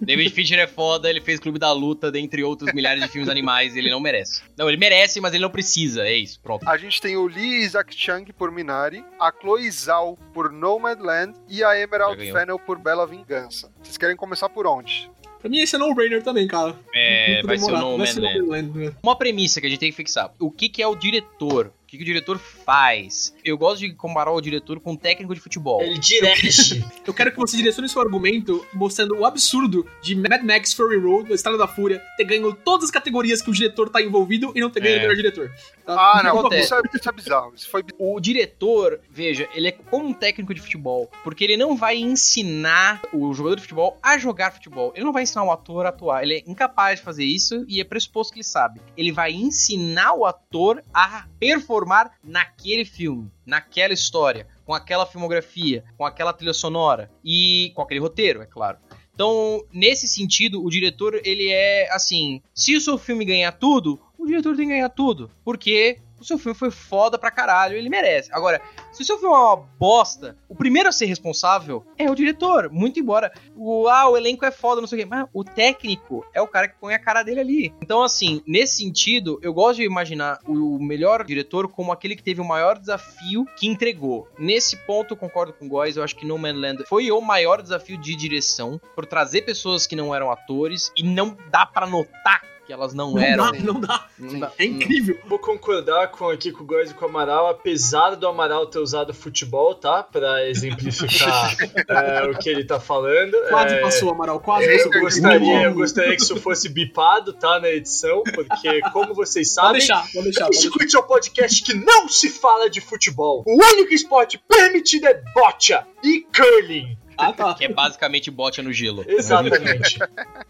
[0.00, 3.76] David Fincher é foda, ele fez Clube da Luta, dentre outros milhares de filmes animais,
[3.76, 4.42] ele não merece.
[4.56, 6.68] Não, ele merece, mas ele não precisa, é isso, pronto.
[6.68, 11.62] A gente tem o Lee Isaac Chung por Minari, a Chloe Zhao por Nomadland e
[11.62, 12.16] a Emerald.
[12.32, 13.70] Fennel por Bela Vingança.
[13.82, 15.10] Vocês querem começar por onde?
[15.40, 16.74] Pra mim, esse é no-brainer também, cara.
[16.94, 18.20] É, vai ser o vai ser.
[18.20, 18.96] No Man Land.
[19.02, 20.32] Uma premissa que a gente tem que fixar.
[20.40, 21.72] O que, que é o diretor?
[21.86, 23.32] O que, que o diretor faz?
[23.44, 25.80] Eu gosto de comparar o diretor com um técnico de futebol.
[25.80, 26.84] Ele dirige.
[27.06, 31.30] Eu quero que você direcione seu argumento mostrando o absurdo de Mad Max Fury Road,
[31.30, 34.60] a Estrada da Fúria, ter ganho todas as categorias que o diretor tá envolvido e
[34.60, 34.98] não ter ganho É.
[34.98, 35.52] o melhor diretor.
[35.84, 35.94] Tá?
[35.96, 36.54] Ah, não, favor.
[36.54, 37.52] isso é, isso é bizarro.
[37.54, 41.76] Isso foi O diretor, veja, ele é como um técnico de futebol, porque ele não
[41.76, 44.92] vai ensinar o jogador de futebol a jogar futebol.
[44.96, 46.24] Ele não vai ensinar o ator a atuar.
[46.24, 48.80] Ele é incapaz de fazer isso e é pressuposto que ele sabe.
[48.96, 51.75] Ele vai ensinar o ator a performar
[52.22, 58.42] naquele filme, naquela história, com aquela filmografia, com aquela trilha sonora e com aquele roteiro,
[58.42, 58.78] é claro.
[59.14, 64.26] Então, nesse sentido, o diretor, ele é assim: se o seu filme ganhar tudo, o
[64.26, 65.30] diretor tem que ganhar tudo.
[65.42, 68.30] Porque o seu filme foi foda pra caralho, ele merece.
[68.32, 68.60] Agora,
[68.92, 72.70] se o seu filme é uma bosta, o primeiro a ser responsável é o diretor.
[72.70, 75.08] Muito embora o, ah, o elenco é foda, não sei o quê.
[75.08, 77.74] Mas o técnico é o cara que põe a cara dele ali.
[77.82, 82.40] Então, assim, nesse sentido, eu gosto de imaginar o melhor diretor como aquele que teve
[82.40, 84.28] o maior desafio que entregou.
[84.38, 85.96] Nesse ponto, eu concordo com o Góis.
[85.96, 89.86] Eu acho que No Man Land foi o maior desafio de direção por trazer pessoas
[89.86, 93.52] que não eram atores e não dá pra notar que elas não, Não eram.
[93.52, 94.06] dá, não dá.
[94.18, 94.52] Não dá.
[94.58, 95.18] É incrível.
[95.26, 98.78] Vou concordar com aqui com o Góis e com o Amaral, apesar do Amaral ter
[98.80, 100.02] usado futebol, tá?
[100.02, 101.54] Pra exemplificar
[101.88, 103.36] é, o que ele tá falando.
[103.48, 105.00] Quase É, passou, Amaral, quase Eu passou.
[105.00, 107.60] gostaria, eu gostaria que isso fosse bipado, tá?
[107.60, 110.44] Na edição, porque, como vocês Pode sabem, deixar, pode deixar.
[110.46, 110.50] Pode deixar.
[110.50, 113.44] Discute é um podcast que não se fala de futebol.
[113.46, 116.96] O único esporte permitido é bocha e curling.
[117.18, 117.54] Ah, tá.
[117.54, 119.04] Que é basicamente bote no gelo.
[119.08, 119.98] Exatamente.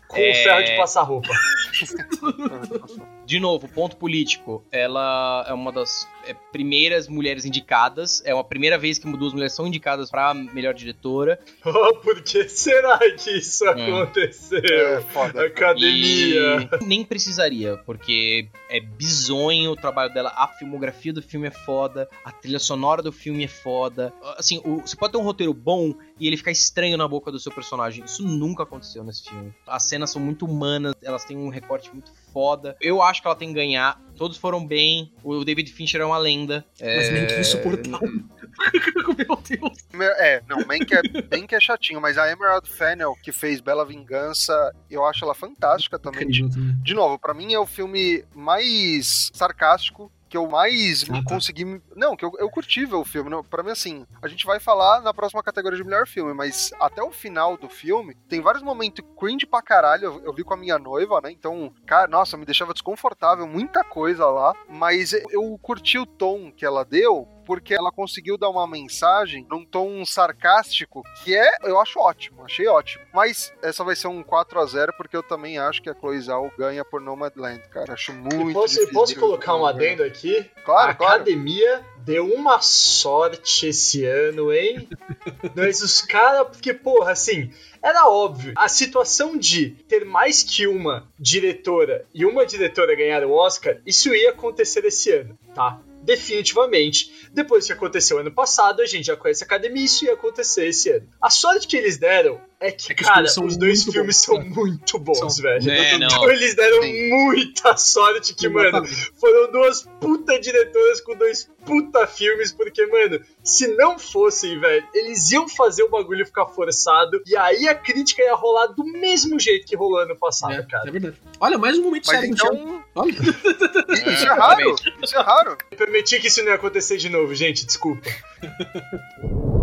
[0.08, 0.30] Com É.
[0.30, 1.28] o ferro de passar roupa.
[3.26, 4.64] De novo, ponto político.
[4.70, 8.22] Ela é uma das é, primeiras mulheres indicadas.
[8.24, 11.40] É uma primeira vez que duas mulheres são indicadas pra melhor diretora.
[11.64, 13.96] Oh, por que será que isso Hum.
[14.02, 14.60] aconteceu?
[14.62, 15.44] É foda.
[15.46, 16.68] Academia.
[16.80, 20.32] E nem precisaria, porque é bizonho o trabalho dela.
[20.36, 22.08] A filmografia do filme é foda.
[22.24, 24.12] A trilha sonora do filme é foda.
[24.38, 27.38] Assim, o- você pode ter um roteiro bom e ele ficar estranho na boca do
[27.38, 28.04] seu personagem.
[28.04, 29.54] Isso nunca aconteceu nesse filme.
[29.66, 32.76] As cenas são muito humanas, elas têm um recorte muito foda.
[32.80, 34.00] Eu acho que ela tem que ganhar.
[34.16, 35.12] Todos foram bem.
[35.22, 36.64] O David Fincher é uma lenda.
[36.80, 37.10] Mas é...
[37.12, 38.08] nem que insuportável.
[39.16, 40.12] Meu Deus.
[40.18, 41.02] É, não, Mank é,
[41.36, 45.98] Mank é chatinho, mas a Emerald Fennel, que fez Bela Vingança, eu acho ela fantástica
[45.98, 46.26] também.
[46.26, 46.82] De, Incrível também.
[46.82, 51.22] de novo, pra mim é o filme mais sarcástico que eu mais Ah, tá.
[51.24, 51.80] consegui.
[51.94, 53.30] Não, que eu, eu curti ver o filme.
[53.30, 56.72] Não, pra mim, assim, a gente vai falar na próxima categoria de melhor filme, mas
[56.80, 60.04] até o final do filme, tem vários momentos cringe pra caralho.
[60.04, 61.30] Eu, eu vi com a minha noiva, né?
[61.30, 64.52] Então, cara, nossa, me deixava desconfortável, muita coisa lá.
[64.68, 67.28] Mas eu curti o tom que ela deu.
[67.46, 72.66] Porque ela conseguiu dar uma mensagem num tom sarcástico que é, eu acho ótimo, achei
[72.66, 73.04] ótimo.
[73.14, 76.20] Mas essa vai ser um 4 a 0 porque eu também acho que a Chloe
[76.20, 77.92] Zhao ganha por Nomadland, cara.
[77.92, 78.92] Acho muito E posso, difícil.
[78.92, 80.44] posso colocar um de- adendo aqui?
[80.64, 81.14] Claro, a claro.
[81.14, 84.88] academia deu uma sorte esse ano, hein?
[85.54, 87.50] Mas os caras, porque, porra, assim,
[87.82, 88.52] era óbvio.
[88.56, 94.14] A situação de ter mais que uma diretora e uma diretora ganhar o Oscar, isso
[94.14, 95.80] ia acontecer esse ano, tá?
[96.06, 97.28] Definitivamente.
[97.32, 100.88] Depois que aconteceu ano passado, a gente já conhece a academia, isso ia acontecer esse
[100.88, 101.08] ano.
[101.20, 104.16] A sorte que eles deram é que, É que os cara, são os dois filmes
[104.16, 105.42] bons, são muito bons, São.
[105.42, 105.70] velho.
[105.70, 106.06] É, não.
[106.06, 107.10] Então eles deram Sim.
[107.10, 108.86] muita sorte que, mano,
[109.20, 115.30] foram duas puta diretoras com dois puta filmes, porque, mano, se não fossem, velho, eles
[115.32, 119.66] iam fazer o bagulho ficar forçado, e aí a crítica ia rolar do mesmo jeito
[119.66, 120.88] que rolou ano passado, É, cara.
[120.88, 121.16] é verdade.
[121.40, 123.10] Olha, mais um momento Mas sério então, Olha.
[124.12, 124.76] isso é raro.
[125.02, 125.58] Isso é raro.
[125.70, 128.08] Eu prometi que isso não ia acontecer de novo, gente, desculpa.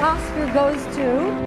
[0.00, 1.44] Oscar goes to.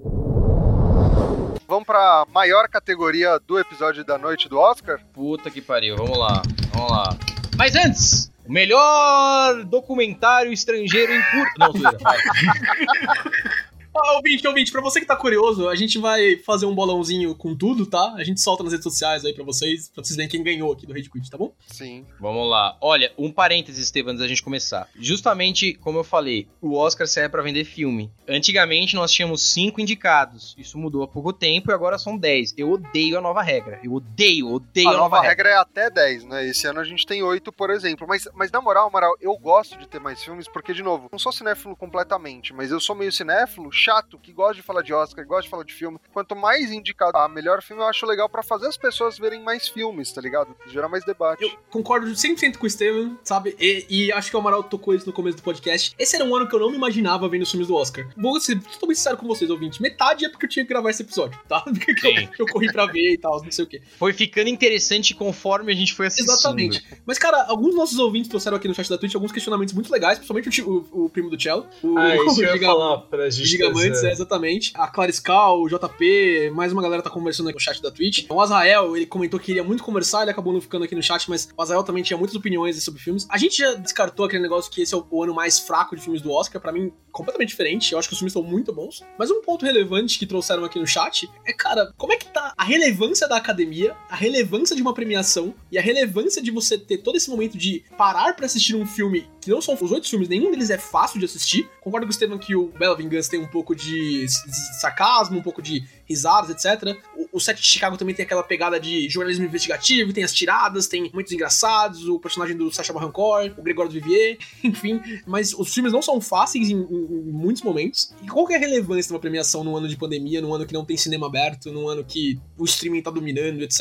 [1.67, 4.99] Vamos pra maior categoria do episódio da noite do Oscar?
[5.11, 7.17] Puta que pariu, vamos lá, vamos lá.
[7.57, 11.53] Mas antes, o melhor documentário estrangeiro em curto.
[11.57, 12.17] Não, zoeira, vai.
[13.95, 17.55] Ah, ouvinte, ouvinte, pra você que tá curioso, a gente vai fazer um bolãozinho com
[17.55, 18.13] tudo, tá?
[18.17, 20.85] A gente solta nas redes sociais aí pra vocês, pra vocês verem quem ganhou aqui
[20.85, 21.53] do Rede Quit, tá bom?
[21.67, 22.05] Sim.
[22.19, 22.75] Vamos lá.
[22.81, 24.89] Olha, um parênteses, Estevam, antes da gente começar.
[24.95, 28.11] Justamente, como eu falei, o Oscar serve pra vender filme.
[28.27, 30.55] Antigamente nós tínhamos cinco indicados.
[30.57, 32.55] Isso mudou há pouco tempo e agora são 10.
[32.57, 33.79] Eu odeio a nova regra.
[33.83, 36.47] Eu odeio, odeio A nova regra é até 10, né?
[36.47, 38.07] Esse ano a gente tem 8, por exemplo.
[38.07, 41.19] Mas, mas na moral, Amaral, eu gosto de ter mais filmes porque, de novo, não
[41.19, 45.25] sou cinéfilo completamente, mas eu sou meio cinéfilo chato, que gosta de falar de Oscar,
[45.25, 45.97] gosta de falar de filme.
[46.11, 49.67] Quanto mais indicado a melhor filme, eu acho legal pra fazer as pessoas verem mais
[49.67, 50.55] filmes, tá ligado?
[50.67, 51.43] Gerar mais debate.
[51.43, 53.55] Eu concordo 100% com o Steven, sabe?
[53.59, 55.93] E, e acho que o Amaral tocou isso no começo do podcast.
[55.99, 58.07] Esse era um ano que eu não me imaginava vendo os filmes do Oscar.
[58.17, 59.79] Vou ser totalmente sincero com vocês, ouvintes.
[59.79, 61.61] Metade é porque eu tinha que gravar esse episódio, tá?
[61.83, 63.81] Porque eu, eu corri pra ver e tal, não sei o quê.
[63.97, 66.31] Foi ficando interessante conforme a gente foi assistindo.
[66.33, 66.85] Exatamente.
[67.05, 69.91] Mas, cara, alguns dos nossos ouvintes trouxeram aqui no chat da Twitch alguns questionamentos muito
[69.91, 71.65] legais, principalmente o, o- o primo do Cello.
[71.81, 73.47] O, Ah, isso eu ia Giga- falar pra o gente.
[73.73, 74.07] Trazer.
[74.07, 74.71] é, exatamente.
[74.75, 78.25] A Clariscal, o JP, mais uma galera tá conversando aqui no chat da Twitch.
[78.29, 81.29] O Azrael, ele comentou que queria muito conversar, ele acabou não ficando aqui no chat,
[81.29, 83.27] mas o Azrael também tinha muitas opiniões sobre filmes.
[83.29, 86.21] A gente já descartou aquele negócio que esse é o, ano mais fraco de filmes
[86.21, 87.93] do Oscar, pra mim, completamente diferente.
[87.93, 89.03] Eu acho que os filmes estão muito bons.
[89.17, 92.53] Mas um ponto relevante que trouxeram aqui no chat é, cara, como é que tá
[92.57, 96.97] a relevância da academia, a relevância de uma premiação e a relevância de você ter
[96.97, 100.29] todo esse momento de parar pra assistir um filme que não são os oito filmes,
[100.29, 101.69] nenhum deles é fácil de assistir.
[101.81, 105.41] Concordo com o Estevam que o Bela Vingança tem um pouco de s- sarcasmo, um
[105.41, 106.97] pouco de risadas, etc.
[107.15, 110.87] O, o set de Chicago também tem aquela pegada de jornalismo investigativo, tem as tiradas,
[110.87, 114.99] tem muitos engraçados, o personagem do Sacha Baron Cohen, o Gregório do Vivier, enfim.
[115.25, 118.13] Mas os filmes não são fáceis em, em- em muitos momentos.
[118.21, 120.65] E qual que é a relevância de uma premiação num ano de pandemia, num ano
[120.65, 123.79] que não tem cinema aberto, num ano que o streaming tá dominando, etc.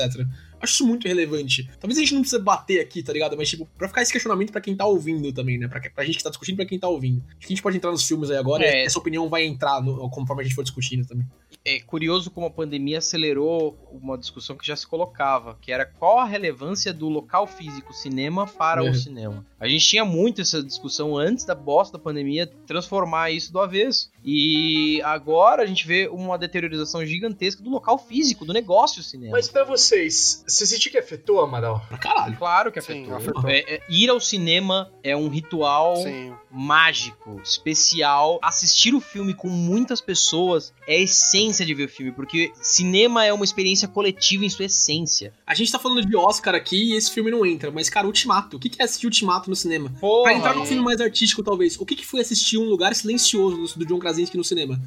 [0.63, 1.69] Acho isso muito relevante.
[1.81, 3.37] Talvez a gente não precisa bater aqui, tá ligado?
[3.37, 5.67] Mas, tipo, pra ficar esse questionamento pra quem tá ouvindo também, né?
[5.67, 7.23] Pra, pra gente que tá discutindo pra quem tá ouvindo.
[7.31, 8.83] Acho que a gente pode entrar nos filmes aí agora É.
[8.83, 11.27] e essa opinião vai entrar no- conforme a gente for discutindo também.
[11.65, 16.19] É curioso como a pandemia acelerou uma discussão que já se colocava, que era qual
[16.21, 18.91] a relevância do local físico cinema para Uhum.
[18.91, 19.45] o cinema.
[19.59, 24.11] A gente tinha muito essa discussão antes da bosta da pandemia transformar isso do avesso.
[24.25, 29.33] E agora a gente vê uma deteriorização gigantesca do local físico, do negócio cinema.
[29.33, 31.85] Mas pra vocês, você sentiu que afetou, Amaral?
[31.89, 32.37] Pra caralho.
[32.37, 33.17] Claro que Sim, afetou.
[33.17, 33.51] afetou.
[33.51, 36.33] É- é- ir ao cinema é um ritual Sim.
[36.51, 38.39] mágico, especial.
[38.43, 43.25] Assistir o filme com muitas pessoas é a essência de ver o filme, porque cinema
[43.25, 45.33] é uma experiência coletiva em sua essência.
[45.47, 48.57] A gente tá falando de Oscar aqui e esse filme não entra, mas, cara, Ultimato.
[48.57, 49.91] O que é assistir Ultimato no cinema?
[50.01, 51.79] Porra, Pra entrar num e- filme mais artístico, talvez.
[51.81, 54.81] O que que foi assistir Um Lugar Silencioso do, do John Krasinski no cinema?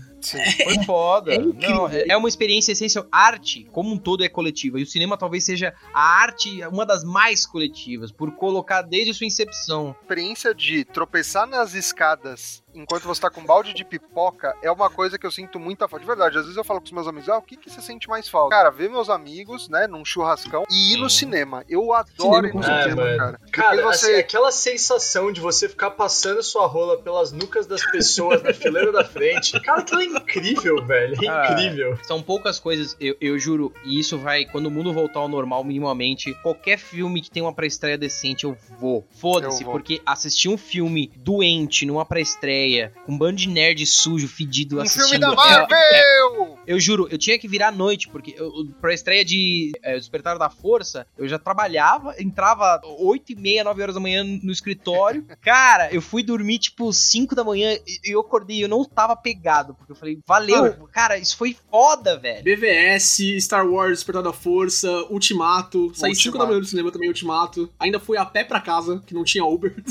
[0.63, 1.31] Foi foda.
[1.35, 1.75] É incrível.
[1.75, 3.05] Não, é é uma experiência essencial.
[3.11, 4.79] Arte, como um todo, é coletiva.
[4.79, 9.27] E o cinema talvez seja a arte uma das mais coletivas, por colocar desde sua
[9.27, 9.95] incepção.
[10.01, 14.89] experiência de tropeçar nas escadas enquanto você tá com um balde de pipoca é uma
[14.89, 16.01] coisa que eu sinto muita falta.
[16.01, 17.81] De verdade, às vezes eu falo com os meus amigos, ah, o que, que você
[17.81, 18.55] sente mais falta?
[18.55, 21.19] Cara, ver meus amigos, né, num churrascão e ir no Sim.
[21.19, 21.63] cinema.
[21.69, 22.89] Eu adoro Cinema, ir no certeza.
[22.89, 23.39] cinema, É, cara.
[23.51, 24.15] Cara, Depois assim, você...
[24.19, 29.03] aquela sensação de você ficar passando sua rola pelas nucas das pessoas na fileira da
[29.15, 29.59] frente.
[29.61, 31.15] Cara, aquilo é incrível, velho.
[31.23, 31.97] É Ah, incrível.
[32.03, 35.63] São poucas coisas, eu, eu juro, e isso vai, quando o mundo voltar ao normal,
[35.63, 39.07] minimamente, qualquer filme que tenha uma pré-estreia decente, eu vou.
[39.11, 44.77] Foda-se, porque assistir um filme doente numa pré-estreia, com um bando de nerd sujo, fedido,
[44.77, 45.07] Um assistindo.
[45.09, 46.57] filme da é- Marvel!
[46.67, 48.51] eu juro, eu tinha que virar à noite, porque eu-
[48.81, 53.81] pra estreia de é, Despertar da Força, eu já trabalhava, entrava 8 e meia, 9
[53.81, 55.25] horas da manhã no escritório.
[55.41, 59.75] Cara, eu fui dormir tipo 5 da manhã e eu acordei, eu não tava pegado,
[59.75, 62.41] porque eu falei, valeu, cara, isso foi foda, velho.
[62.41, 65.91] BVS, Star Wars, Despertar da Força, Ultimato.
[65.93, 67.69] Saí 5 da manhã do cinema também, Ultimato.
[67.77, 69.75] Ainda fui a pé pra casa, que não tinha Uber.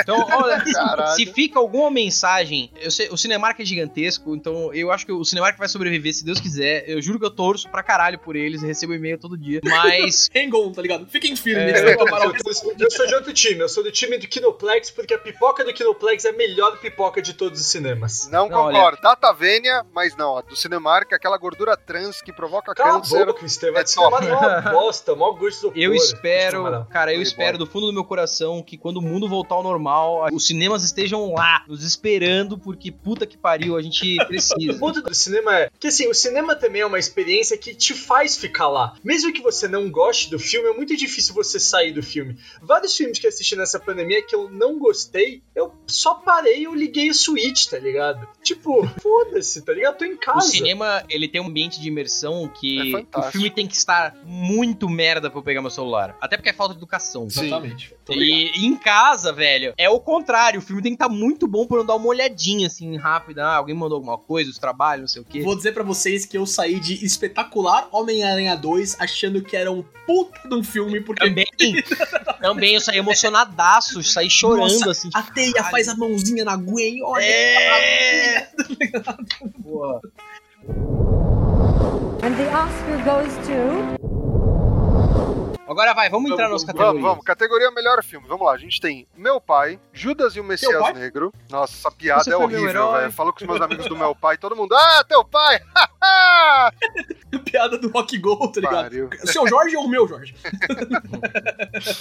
[0.00, 1.16] Então, olha, Caralho.
[1.16, 5.24] se fica alguma mensagem, eu sei, o Cinemark é gigantesco, então eu acho que o
[5.24, 6.84] Cinemark vai sobreviver, se Deus quiser.
[6.88, 9.60] Eu juro que eu torço pra caralho por eles, recebo e-mail todo dia.
[9.64, 11.06] Mas Hang-on, tá ligado?
[11.06, 11.74] Fiquem firmes.
[11.74, 11.84] É.
[11.84, 11.96] né?
[11.98, 15.64] Eu, eu sou de outro time, eu sou do time do Kinoplex, porque a pipoca
[15.64, 18.27] do Kinoplex é a melhor pipoca de todos os cinemas.
[18.30, 19.00] Não, Não, concordo.
[19.02, 23.26] Data Vênia, mas não, a do Cinemark, aquela gordura trans que provoca Cala a câncer.
[23.26, 23.80] boca, Estevam.
[23.80, 24.26] é top.
[24.26, 28.04] é uma bosta, mó gosto do eu espero, cara, eu espero do fundo do meu
[28.04, 32.90] coração que quando o mundo voltar ao normal, os cinemas estejam lá, nos esperando, porque
[32.90, 34.78] puta que pariu, a gente O precisa.
[34.78, 38.36] ponto do cinema é que assim, o cinema também é uma experiência que te faz
[38.36, 38.94] ficar lá.
[39.02, 42.36] Mesmo que você não goste do filme, é muito difícil você sair do filme.
[42.62, 46.64] Vários filmes que eu assisti nessa pandemia que eu não gostei, eu só parei e
[46.64, 48.17] eu liguei o Switch, tá ligado?
[48.42, 49.98] Tipo, foda-se, tá ligado?
[49.98, 50.38] Tô em casa.
[50.38, 54.16] O cinema, ele tem um ambiente de imersão que É o filme tem que estar
[54.24, 56.16] muito merda pra eu pegar meu celular.
[56.20, 57.28] Até porque é falta de educação.
[57.28, 57.46] Sim.
[57.46, 57.94] Exatamente.
[58.10, 60.60] E em casa, velho, é o contrário.
[60.60, 63.44] O filme tem que estar muito bom pra eu dar uma olhadinha, assim, rápida.
[63.44, 65.42] Ah, alguém mandou alguma coisa, os trabalhos, não sei o quê.
[65.42, 69.84] Vou dizer pra vocês que eu saí de espetacular Homem-Aranha 2 achando que era um
[70.06, 71.46] puta de um filme, porque Também,
[72.40, 75.10] também eu saí emocionadaço, saí chorando, Nossa, assim.
[75.12, 77.22] a teia faz a mãozinha na Gwen, olha.
[77.24, 78.07] É!
[79.62, 80.00] Porra.
[82.20, 84.17] And the Oscar goes to.
[85.68, 86.94] Agora vai, vamos entrar nas Vamos, categorias.
[86.94, 87.24] Vamos, vamos.
[87.24, 88.26] Categoria melhor filme.
[88.26, 88.54] Vamos lá.
[88.54, 90.94] A gente tem Meu Pai, Judas e o Messias?
[90.94, 91.32] Negro.
[91.50, 93.12] Nossa, essa piada Você é horrível, velho.
[93.12, 95.60] Falou com os meus amigos do meu pai, todo mundo, ah, teu pai!
[97.44, 98.82] Piada do Rock Go, tá ligado?
[98.82, 99.10] Pariu.
[99.24, 100.34] Seu Jorge ou o meu Jorge?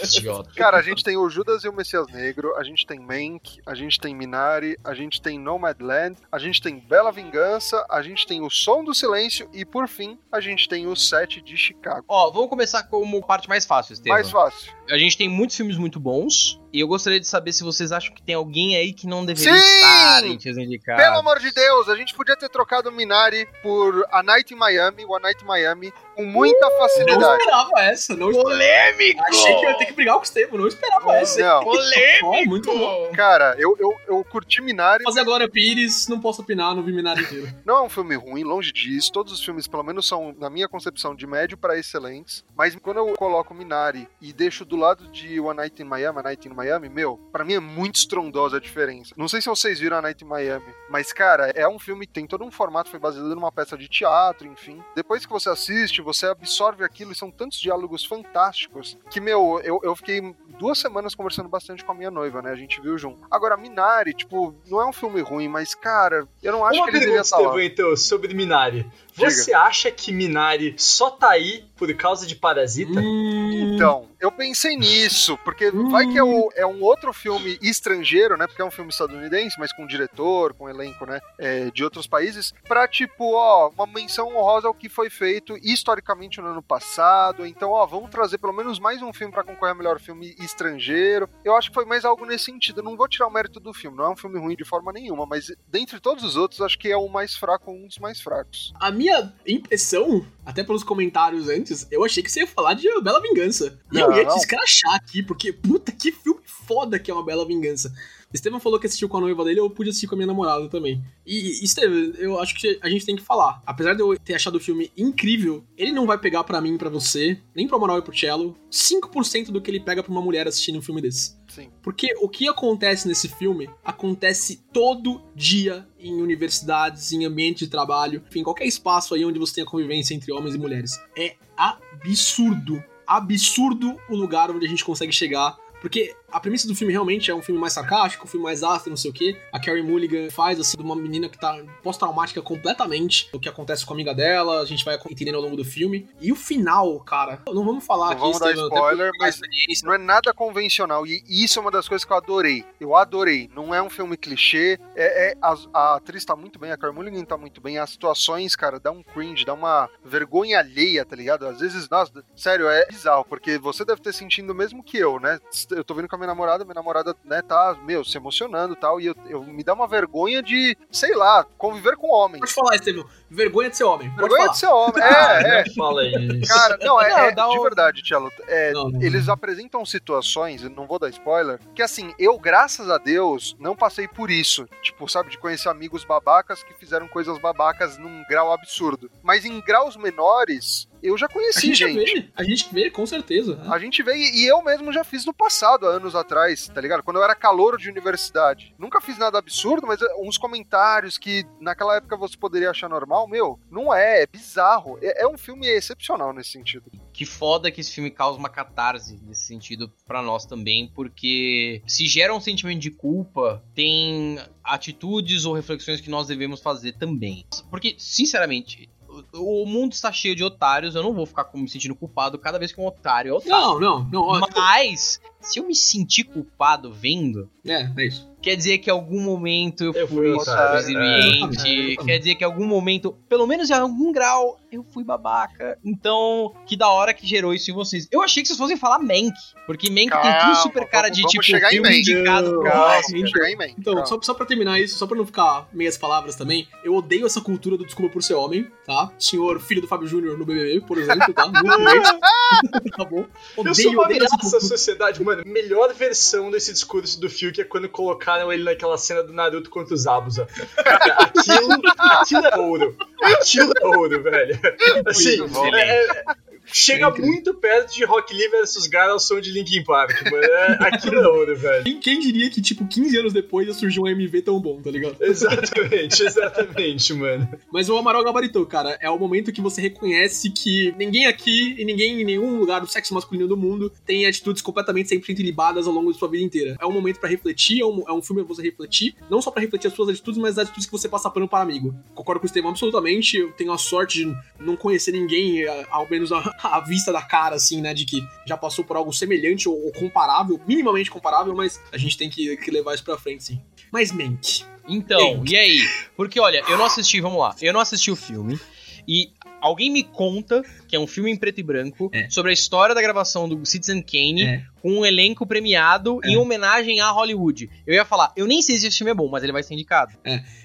[0.03, 0.51] Idiota.
[0.55, 3.76] Cara, a gente tem o Judas e o Messias Negro, a gente tem Mank, a
[3.76, 8.41] gente tem Minari, a gente tem Nomadland, a gente tem Bela Vingança, a gente tem
[8.41, 12.05] o Som do Silêncio e, por fim, a gente tem o Sete de Chicago.
[12.07, 14.18] Ó, vamos começar como parte mais fácil, Estevam.
[14.18, 14.72] Mais fácil.
[14.89, 16.60] A gente tem muitos filmes muito bons.
[16.74, 19.53] E eu gostaria de saber se vocês acham que tem alguém aí que não deveria
[19.53, 19.76] Sim!
[19.76, 21.01] estar entre os indicados.
[21.03, 24.57] Pelo amor de Deus, a gente podia ter trocado o Minari por A Night in
[24.57, 27.41] Miami, o A Night in Miami, com muita Não facilidade.
[27.41, 28.49] esperava essa, não esperava.
[28.57, 29.24] Polêmico!
[29.28, 31.39] Achei que eu ia ter que brigar com o Estevam, não esperava essa.
[31.41, 32.26] Não, Polêmico!
[32.28, 33.11] Ó, muito bom.
[33.13, 35.03] cara, eu, eu, eu curti Minari.
[35.03, 37.47] Fazer agora Pires, não posso opinar, não vi Minari inteiro.
[37.65, 39.11] Não é um filme ruim, longe disso.
[39.11, 42.43] Todos os filmes, pelo menos, são, na minha concepção, de médio para excelentes.
[42.55, 46.24] Mas quando eu coloco Minari e deixo do lado de One Night in Miami, A
[46.24, 49.14] Night in Miami, meu, pra mim é muito estrondosa a diferença.
[49.16, 52.14] Não sei se vocês viram A Night in Miami, mas, cara, é um filme que
[52.14, 54.84] tem todo um formato, foi baseado numa peça de teatro, enfim.
[54.95, 59.80] Depois que você assiste, você absorve aquilo e são tantos diálogos fantásticos que, meu, eu,
[59.84, 60.22] eu fiquei
[60.60, 62.51] duas semanas conversando bastante com a minha noiva, né?
[62.51, 63.26] A gente viu junto.
[63.30, 66.91] Agora, Minari, tipo, não é um filme ruim, mas, cara, eu não acho Uma que
[66.91, 67.43] ele deveria pergunta, estar lá.
[67.43, 68.89] Estevão, então, sobre Minari.
[69.18, 72.99] Você acha que Minari só tá aí por causa de Parasita?
[72.99, 78.36] Hum, Então, eu pensei nisso, porque vai que é, o- é um outro filme estrangeiro,
[78.38, 78.45] né?
[78.47, 81.20] Porque é um filme estadunidense, mas com diretor, com elenco, né?
[81.39, 86.41] é, de outros países, pra tipo, ó, uma menção honrosa ao que foi feito historicamente
[86.41, 87.45] no ano passado.
[87.45, 91.30] Então, ó, vamos trazer pelo menos mais um filme pra concorrer a melhor filme estrangeiro.
[91.43, 92.80] Eu acho que foi mais algo nesse sentido.
[92.80, 94.91] Eu não vou tirar o mérito do filme, não é um filme ruim de forma
[94.91, 98.20] nenhuma, mas dentre todos os outros, acho que é o mais fraco, um dos mais
[98.22, 98.74] fracos.
[98.80, 99.07] A minha
[99.45, 103.80] impressão, até pelos comentários antes, eu achei que você ia falar de Uma Bela Vingança.
[103.91, 104.34] E eu ia Não.
[104.34, 107.93] te escrachar aqui, porque puta que filme foda que é Uma Bela Vingança.
[108.34, 110.68] Estevam falou que assistiu com a noiva dele, eu pude assistir com a minha namorada
[110.68, 111.01] também.
[111.26, 113.62] E, Estevam, eu acho que a gente tem que falar.
[113.66, 116.89] Apesar de eu ter achado o filme incrível, ele não vai pegar pra mim pra
[116.89, 120.45] você, nem pro Amaral e pro Cello, 5% do que ele pega pra uma mulher
[120.45, 121.38] assistindo um filme desse.
[121.47, 121.70] Sim.
[121.82, 128.24] Porque o que acontece nesse filme acontece todo dia em universidades, em ambiente de trabalho,
[128.28, 130.99] enfim, qualquer espaço aí onde você tenha convivência entre homens e mulheres.
[131.18, 135.58] É absurdo, absurdo o lugar onde a gente consegue chegar.
[135.82, 138.90] Porque a premissa do filme realmente é um filme mais sarcástico, um filme mais ácido,
[138.90, 139.38] não sei o quê.
[139.52, 143.30] A Carrie Mulligan faz, assim, de uma menina que tá pós-traumática completamente.
[143.34, 146.08] O que acontece com a amiga dela, a gente vai entendendo ao longo do filme.
[146.20, 149.40] E o final, cara, não vamos falar Não aqui, vamos dar spoiler, mas
[149.84, 151.08] não é nada convencional.
[151.08, 152.66] E isso é uma das coisas que eu adorei.
[152.80, 153.50] Eu adorei.
[153.56, 154.80] Não é um filme clichê.
[154.96, 157.78] É, é- a, a atriz tá muito bem, a Carey Mulligan tá muito bem.
[157.78, 161.48] As situações, cara, dá um cringe, dá uma vergonha alheia, tá ligado?
[161.48, 165.20] Às vezes, nossa, sério, é bizarro, porque você deve ter sentindo o mesmo que eu,
[165.20, 165.40] né?
[165.72, 168.77] Eu tô vendo com a minha namorada, minha namorada, né, tá, meu, se emocionando e
[168.77, 172.39] tal, e eu, eu- me dá uma vergonha de, sei lá, conviver com homens.
[172.41, 173.06] Pode falar, Estevam.
[173.30, 174.10] Vergonha de ser homem.
[174.10, 174.53] Pode Vergonha falar.
[174.53, 175.03] de ser homem.
[175.03, 175.73] Ah, É, é.
[175.76, 176.48] Fala isso.
[176.53, 178.31] Cara, não, é, Não, é de um- verdade, Tchelo.
[178.48, 182.89] É, Não, não, eles apresentam situações, eu não vou dar spoiler, que assim, eu, graças
[182.89, 184.68] a Deus, não passei por isso.
[184.81, 189.11] Tipo, sabe, de conhecer amigos babacas que fizeram coisas babacas num grau absurdo.
[189.22, 192.14] Mas em graus menores, eu já A conheci gente, gente.
[192.22, 193.61] vê, a gente vê, com certeza.
[193.69, 197.03] A gente vê, e eu mesmo já fiz no passado, há anos atrás, tá ligado?
[197.03, 198.74] Quando eu era calouro de universidade.
[198.78, 203.28] Nunca fiz nada absurdo, mas eh, uns comentários que naquela época você poderia achar normal,
[203.28, 204.98] meu, não é, é bizarro.
[205.02, 206.91] É, é um filme excepcional nesse sentido.
[207.14, 212.07] Que foda que esse filme causa uma catarse nesse sentido pra nós também, porque se
[212.07, 217.45] gera um sentimento de culpa, tem atitudes ou reflexões que nós devemos fazer também.
[217.69, 218.90] Porque, sinceramente,
[219.34, 222.72] o mundo está cheio de otários, eu não vou ficar me sentindo culpado cada vez
[222.72, 223.80] que um otário é otário.
[223.80, 224.39] Não, não, não.
[224.56, 228.27] Mas, se eu me sentir culpado vendo, É, é isso.
[228.41, 232.05] quer dizer que em algum momento eu, Eu fui fui otário, resiliente, é.
[232.05, 235.77] quer dizer que em algum momento, pelo menos em algum grau, eu fui babaca.
[235.84, 238.07] Então, que da hora que gerou isso em vocês.
[238.11, 239.34] Eu achei que vocês fossem falar Mank,
[239.65, 242.64] porque Mank tem tudo super cara vamos- de vamos tipo chegar em filme indicado pro
[242.64, 243.69] Calma, Oscar.
[243.77, 244.05] Então, calma.
[244.05, 247.39] só, só pra terminar isso, só pra não ficar meias palavras também, eu odeio essa
[247.39, 249.09] cultura do desculpa por ser homem, tá?
[249.18, 251.47] Senhor filho do Fábio Júnior no BBB, por exemplo, tá?
[251.47, 252.01] Muito bem.
[252.97, 253.26] tá bom?
[253.65, 254.61] Eu sou uma odeio essa ameaça à cultura.
[254.61, 255.44] sociedade, mano.
[255.45, 259.94] Melhor versão desse discurso do Fiuk é quando colocaram ele naquela cena do Naruto contra
[259.94, 260.48] os Abusa.
[260.78, 262.95] Aquilo, aquilo é ouro.
[263.22, 264.60] Aquilo é ouro, velho.
[265.06, 265.38] Assim,
[265.74, 266.24] é- é-
[266.72, 270.44] chega É muito perto de Rock Lee versus Gara ao som de Linkin Park, mano.
[270.44, 271.84] É, aquilo é ouro, velho.
[271.84, 274.91] Quem, quem diria que, tipo, 15 anos depois ia surgir um MV tão bom, tá
[274.91, 275.18] ligado?
[275.19, 277.48] Exatamente, exatamente, mano.
[277.72, 278.98] Mas o Amaral gabaritou, cara.
[279.02, 282.88] É o momento que você reconhece que ninguém aqui e ninguém em nenhum lugar do
[282.88, 286.77] sexo masculino do mundo tem atitudes completamente 100% ilibadas ao longo de sua vida inteira.
[286.80, 289.52] É um momento pra refletir, é um, é um filme pra você refletir, não só
[289.52, 291.94] pra refletir as suas atitudes, mas as atitudes que você passa pano para amigo.
[292.14, 293.38] Concordo com o Estevão absolutamente.
[293.38, 297.22] Eu tenho a sorte de não conhecer ninguém, eh, ao menos à, à vista da
[297.22, 301.56] cara, assim, né, de que já passou por algo semelhante ou, ou comparável, minimamente comparável,
[301.56, 303.62] mas a gente tem que, que levar isso pra frente, sim.
[303.92, 304.64] Mas Mank.
[304.88, 305.80] Então, e aí?
[306.16, 308.60] Porque olha, eu não assisti, vamos lá, eu não assisti o filme
[309.08, 309.32] e
[309.62, 312.30] alguém me conta que é um filme em preto e branco É.
[312.30, 314.66] sobre a história da gravação do Citizen Kane É.
[314.88, 316.30] com um elenco premiado É.
[316.30, 317.69] em homenagem a Hollywood.
[317.85, 319.73] Eu ia falar, eu nem sei se esse filme é bom, mas ele vai ser
[319.73, 320.14] indicado.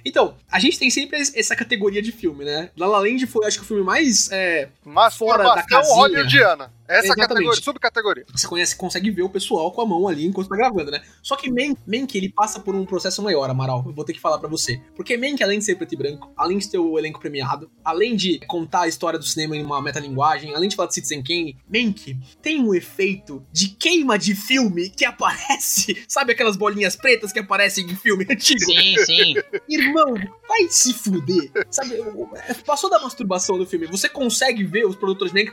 [0.04, 2.70] Então, a gente tem sempre es- essa categoria de filme, né?
[2.76, 4.30] La La Land foi, acho que o filme mais.
[4.30, 4.68] é,
[5.18, 5.96] Fora da casinha.
[5.96, 6.72] hollywoodiana.
[6.88, 7.28] Essa Exatamente.
[7.28, 8.24] categoria, subcategoria.
[8.34, 11.00] você conhece, consegue ver o pessoal com a mão ali enquanto tá gravando, né?
[11.22, 13.82] Só que Mank, Mank, ele passa por um processo maior, Amaral.
[13.86, 14.78] Eu vou ter que falar pra você.
[14.94, 18.14] Porque Mank, além de ser preto e branco, além de ter o elenco premiado, além
[18.14, 21.56] de contar a história do cinema em uma metalinguagem, além de falar de Citizen Kane,
[21.72, 26.02] Mank tem um efeito de queima de filme que aparece.
[26.09, 28.60] Sabe aquelas bolinhas pretas que aparecem em filme antigo?
[28.64, 29.34] Sim, sim.
[29.68, 30.14] Irmão,
[30.48, 31.51] vai se fuder.
[31.70, 32.28] Sabe, o-
[32.66, 33.86] passou da masturbação do filme.
[33.86, 35.52] Você consegue ver os produtores nem que.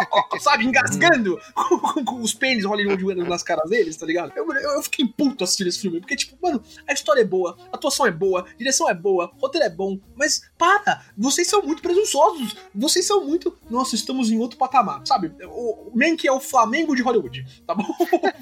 [0.40, 4.32] sabe, engasgando com, com- com os pênis hollywoodianos nas caras deles, tá ligado?
[4.36, 7.56] Eu, eu, eu fiquei puto assistindo esse filme, porque, tipo, mano, a história é boa,
[7.72, 11.48] a atuação é boa, a direção é boa, o roteiro é bom, mas para, vocês
[11.48, 15.32] são muito presunçosos, vocês são muito, nossa, estamos em outro patamar, sabe?
[15.44, 17.84] O, o Mank é o Flamengo de Hollywood, tá bom?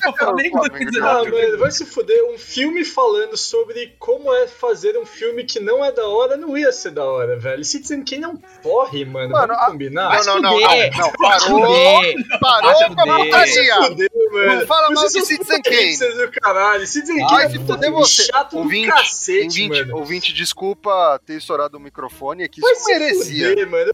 [0.04, 1.28] O Flamengo Flamengo de 2019.
[1.28, 2.30] Ah, mano, vai se fuder.
[2.32, 6.56] Um filme falando sobre como é fazer um filme que não é da hora, não
[6.58, 7.64] ia ser da hora, velho.
[7.64, 9.30] Citizen Kane não porre, mano.
[9.30, 10.18] Mano, Vamos a- combinar?
[10.20, 10.90] Se não, não, não, fuder.
[10.98, 12.14] não, não, se fuder.
[12.40, 13.06] parou com a
[14.32, 14.54] mano.
[14.60, 15.96] Não fala mal de são Citizen Kane.
[16.40, 16.86] caralho.
[16.86, 18.22] Citizen Vai Kane Vai é fuder você.
[18.24, 19.96] chato Ouvinte, do cacete, ouvinte, mano.
[19.98, 23.48] ouvinte, desculpa ter estourado o microfone aqui, isso se merecia.
[23.48, 23.92] fuder, mano.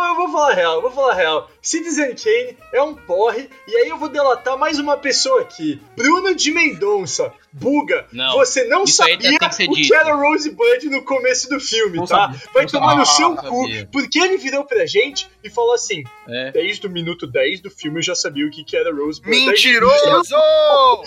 [0.00, 1.50] Vou, eu vou falar real, eu vou falar real.
[1.60, 5.78] Citizen Kane é um porre, e aí eu vou delatar mais uma pessoa aqui.
[5.94, 7.30] Bruno de Mendonça.
[7.52, 12.06] Buga, Não, você não sabia que o que era Rosebud no começo do filme, Não
[12.06, 12.28] tá?
[12.32, 13.88] sabia, Vai tomar no seu Ah, cu, sabia.
[13.90, 16.52] porque ele virou pra gente e falou assim: É.
[16.52, 19.28] desde o minuto 10 do filme eu já sabia o que, que era Rosebud.
[19.28, 20.04] Mentiroso!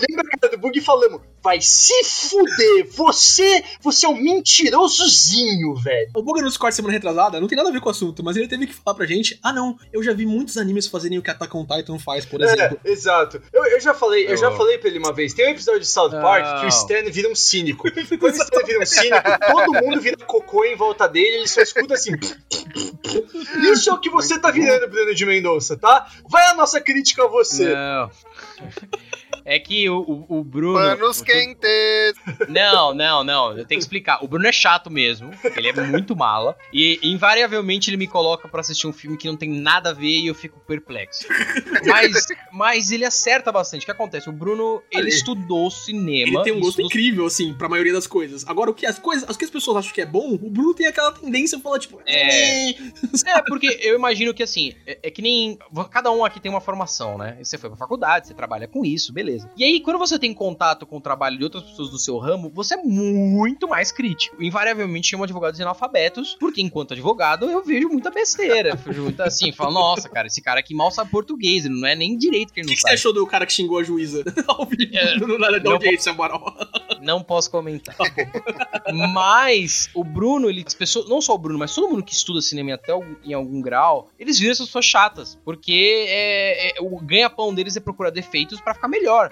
[0.10, 5.76] Lembra a cara do Bug e falamos: vai se fuder, você, você é um mentirosozinho,
[5.76, 6.12] velho.
[6.14, 8.36] O Buga no Discord semana retrasada não tem nada a ver com o assunto, mas
[8.36, 11.22] ele teve que falar pra gente: ah, não, eu já vi muitos animes fazerem o
[11.22, 12.80] que Attack on Titan faz, por exemplo.
[12.84, 13.42] É, exato.
[13.52, 15.34] Eu, eu já falei, eu já Eu- falei pra ele uma vez.
[15.34, 16.70] Tem um episódio de South Park que o.
[16.70, 17.84] Stan vira um cínico.
[18.20, 21.62] Quando o Stan vira um cínico, todo mundo vira cocô em volta dele, ele só
[21.62, 22.12] escuta assim.
[23.72, 26.08] Isso é o que você tá virando, Bruno de Mendonça, tá?
[26.30, 27.74] Vai a nossa crítica a você.
[27.74, 28.10] Não.
[29.46, 30.00] É que o,
[30.30, 30.80] o, o Bruno.
[30.80, 32.14] Panos o- quentes.
[32.50, 33.50] Não, não, não.
[33.58, 34.24] Eu tenho que explicar.
[34.24, 35.32] O Bruno é chato mesmo.
[35.56, 36.56] Ele é muito mala.
[36.72, 40.20] E invariavelmente ele me coloca pra assistir um filme que não tem nada a ver
[40.20, 41.28] e eu fico perplexo.
[41.86, 43.82] Mas, mas ele acerta bastante.
[43.84, 44.30] O que acontece?
[44.30, 46.38] O Bruno, ele Ele- estudou cinema.
[46.40, 48.46] Ele tem um gosto estudou- incrível, assim, pra maioria das coisas.
[48.48, 50.74] Agora, o que as coisas, as que as pessoas acham que é bom, o Bruno
[50.74, 52.70] tem aquela tendência a falar, tipo, É.
[52.70, 52.76] "Eh".
[53.28, 55.58] É, porque eu imagino que assim, é, é que nem.
[55.92, 57.38] Cada um aqui tem uma formação, né?
[57.42, 59.33] Você foi pra faculdade, você trabalha com isso, beleza.
[59.58, 62.52] E aí, quando você tem contato com o trabalho de outras pessoas do seu ramo,
[62.54, 64.42] você é muito mais crítico.
[64.44, 68.76] Invariavelmente chamam advogados de analfabetos, porque enquanto advogado eu vejo muita besteira.
[68.76, 71.96] Vejo muita assim, falo, nossa, cara, esse cara aqui mal sabe português, ele não é
[71.96, 72.94] nem direito que ele O não que, que você sabe.
[72.96, 76.12] achou do cara que xingou a juíza ao vivo É, no- na, na não audiência,
[76.12, 76.54] Amaral?
[77.02, 77.96] Não posso comentar.
[79.14, 82.42] mas o Bruno, ele, as pessoas, não só o Bruno, mas todo mundo que estuda
[82.42, 85.38] cinema em até algum- em algum grau, eles viram essas pessoas chatas.
[85.44, 89.23] Porque é, é- o ganha-pão deles é procurar defeitos pra ficar melhor.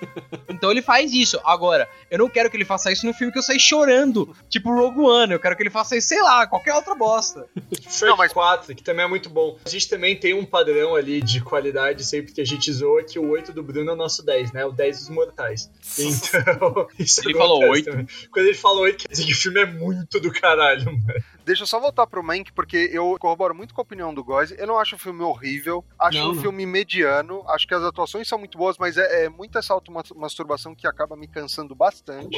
[0.50, 1.40] Então ele faz isso.
[1.44, 4.36] Agora, eu não quero que ele faça isso no filme que eu saí chorando.
[4.50, 5.34] Tipo Rogue One.
[5.34, 7.48] Eu quero que ele faça isso, sei lá, qualquer outra bosta.
[7.90, 9.58] Shrek Não, mas- 4, que também é muito bom.
[9.66, 13.18] A gente também tem um padrão ali de qualidade, sempre que a gente zoa, que
[13.20, 14.66] o 8 do Bruno é o nosso 10, né?
[14.66, 15.70] O 10 dos mortais.
[15.98, 17.86] Então, isso Ele falou 8.
[17.90, 18.08] também.
[18.32, 21.04] Quando ele falou 8, quer dizer que o filme é muito do caralho, mano.
[21.44, 24.52] Deixa eu só voltar pro Mank, porque eu corroboro muito com a opinião do Góis.
[24.52, 26.42] Eu não acho o filme horrível, acho Não, um não.
[26.42, 30.76] filme mediano, acho que as atuações são muito boas, mas é, é muita essa automasturbação
[30.76, 32.38] que acaba me cansando bastante.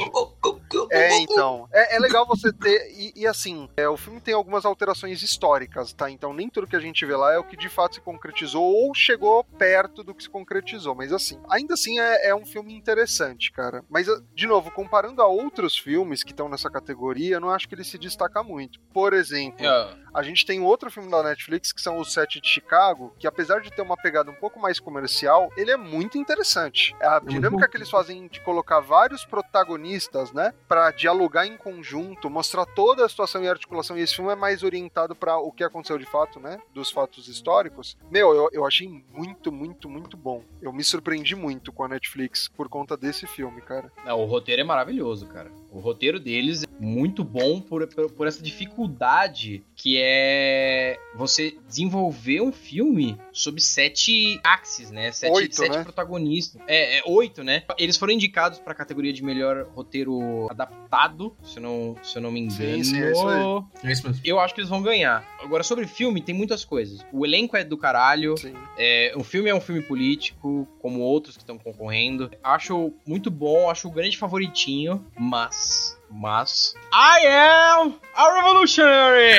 [0.90, 1.68] É, então.
[1.72, 2.90] É, é legal você ter.
[2.92, 6.10] E, e assim, é, o filme tem algumas alterações históricas, tá?
[6.10, 8.62] Então nem tudo que a gente vê lá é o que de fato se concretizou
[8.62, 10.94] ou chegou perto do que se concretizou.
[10.94, 13.84] Mas assim, ainda assim é, é um filme interessante, cara.
[13.88, 17.74] Mas, de novo, comparando a outros filmes que estão nessa categoria, eu não acho que
[17.74, 18.80] ele se destaca muito.
[18.92, 19.64] Por exemplo,
[20.12, 23.60] a gente tem outro filme da Netflix que são os Sete de Chicago, que apesar
[23.60, 26.94] de ter uma pegada um pouco mais comercial, ele é muito interessante.
[27.00, 32.30] A muito dinâmica que eles fazem de colocar vários protagonistas, né, Pra dialogar em conjunto,
[32.30, 33.96] mostrar toda a situação e articulação.
[33.98, 37.28] E esse filme é mais orientado pra o que aconteceu de fato, né, dos fatos
[37.28, 37.96] históricos.
[38.10, 40.42] Meu, eu, eu achei muito, muito, muito bom.
[40.60, 43.90] Eu me surpreendi muito com a Netflix por conta desse filme, cara.
[44.04, 45.50] Não, o roteiro é maravilhoso, cara.
[45.70, 52.40] O roteiro deles é muito bom por, por, por essa dificuldade que é você desenvolver
[52.40, 55.10] um filme sob sete axes, né?
[55.10, 55.82] Sete, Oito, sete né?
[55.82, 56.60] protagonistas.
[56.66, 57.62] É, é, oito, né?
[57.78, 62.30] Eles foram indicados pra categoria de melhor roteiro adaptado, se eu não, se eu não
[62.30, 62.84] me engano.
[62.84, 63.88] Sim, sim, é isso aí.
[63.88, 64.22] É isso mesmo.
[64.24, 65.26] Eu acho que eles vão ganhar.
[65.40, 67.04] Agora, sobre filme, tem muitas coisas.
[67.12, 68.36] O elenco é do caralho.
[68.36, 68.54] Sim.
[68.78, 72.30] É, o filme é um filme político, como outros que estão concorrendo.
[72.42, 75.98] Acho muito bom, acho o grande favoritinho, mas.
[76.16, 76.76] Mas.
[76.92, 79.34] I am a revolutionary!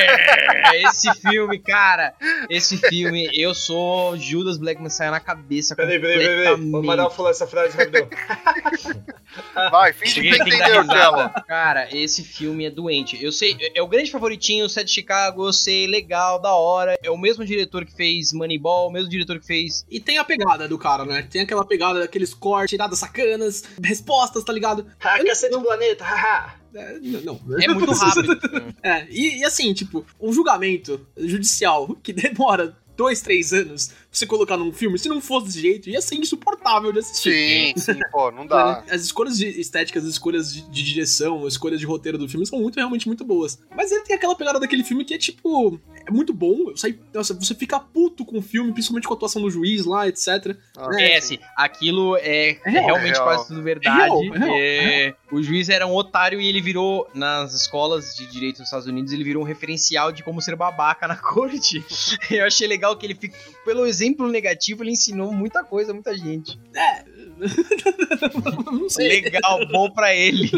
[0.74, 2.14] esse filme, cara.
[2.50, 5.74] Esse filme, eu sou Judas Black Messiah na cabeça.
[5.74, 6.36] Peraí, peraí, peraí.
[6.36, 6.52] peraí.
[6.52, 6.84] O completamente.
[6.84, 8.06] Amaral falou essa frase rapidão.
[9.70, 10.86] Vai, finge que entendeu.
[10.86, 11.30] Tela.
[11.48, 13.22] Cara, esse filme é doente.
[13.24, 16.98] Eu sei, é o grande favoritinho, o set de Chicago, eu sei, legal, da hora.
[17.02, 19.86] É o mesmo diretor que fez Moneyball, o mesmo diretor que fez.
[19.90, 21.22] E tem a pegada do cara, né?
[21.22, 24.86] Tem aquela pegada daqueles cortes, tiradas sacanas, respostas, tá ligado?
[25.00, 26.65] Ah, cacete do planeta, haha.
[26.76, 27.40] É, n- não.
[27.60, 28.38] É muito rápido.
[28.82, 34.56] É, e, e assim, tipo, um julgamento judicial que demora dois, três anos, você colocar
[34.56, 37.74] num filme, se não fosse desse jeito, ia ser insuportável de assistir.
[37.76, 38.82] Sim, sim, pô, não dá.
[38.90, 42.46] As escolhas de estéticas, as escolhas de, de direção, as escolhas de roteiro do filme
[42.46, 43.58] são muito, realmente muito boas.
[43.76, 45.78] Mas ele tem aquela pegada daquele filme que é tipo.
[46.06, 46.70] É muito bom.
[46.70, 49.84] Eu saí, nossa, você fica puto com o filme, principalmente com a atuação do juiz
[49.84, 50.56] lá, etc.
[50.76, 53.24] Ah, É, assim, aquilo é, É real, realmente é real.
[53.24, 53.98] quase tudo verdade.
[53.98, 58.14] É real, é real, É, O juiz era um otário e ele virou, nas escolas
[58.16, 61.84] de direito nos Estados Unidos, ele virou um referencial de como ser babaca na corte.
[62.30, 66.16] Eu achei legal que ele, fica, pelo exemplo negativo, ele ensinou muita coisa a muita
[66.16, 66.58] gente.
[68.72, 69.22] não sei.
[69.22, 70.50] Legal, bom pra ele.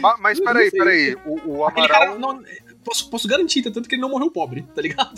[0.00, 1.16] Ma- Mas Eu peraí, peraí.
[1.26, 1.88] O, o Amaral.
[1.88, 2.18] cara.
[2.18, 2.42] Não,
[2.84, 5.12] posso, posso garantir, tanto que ele não morreu pobre, tá ligado?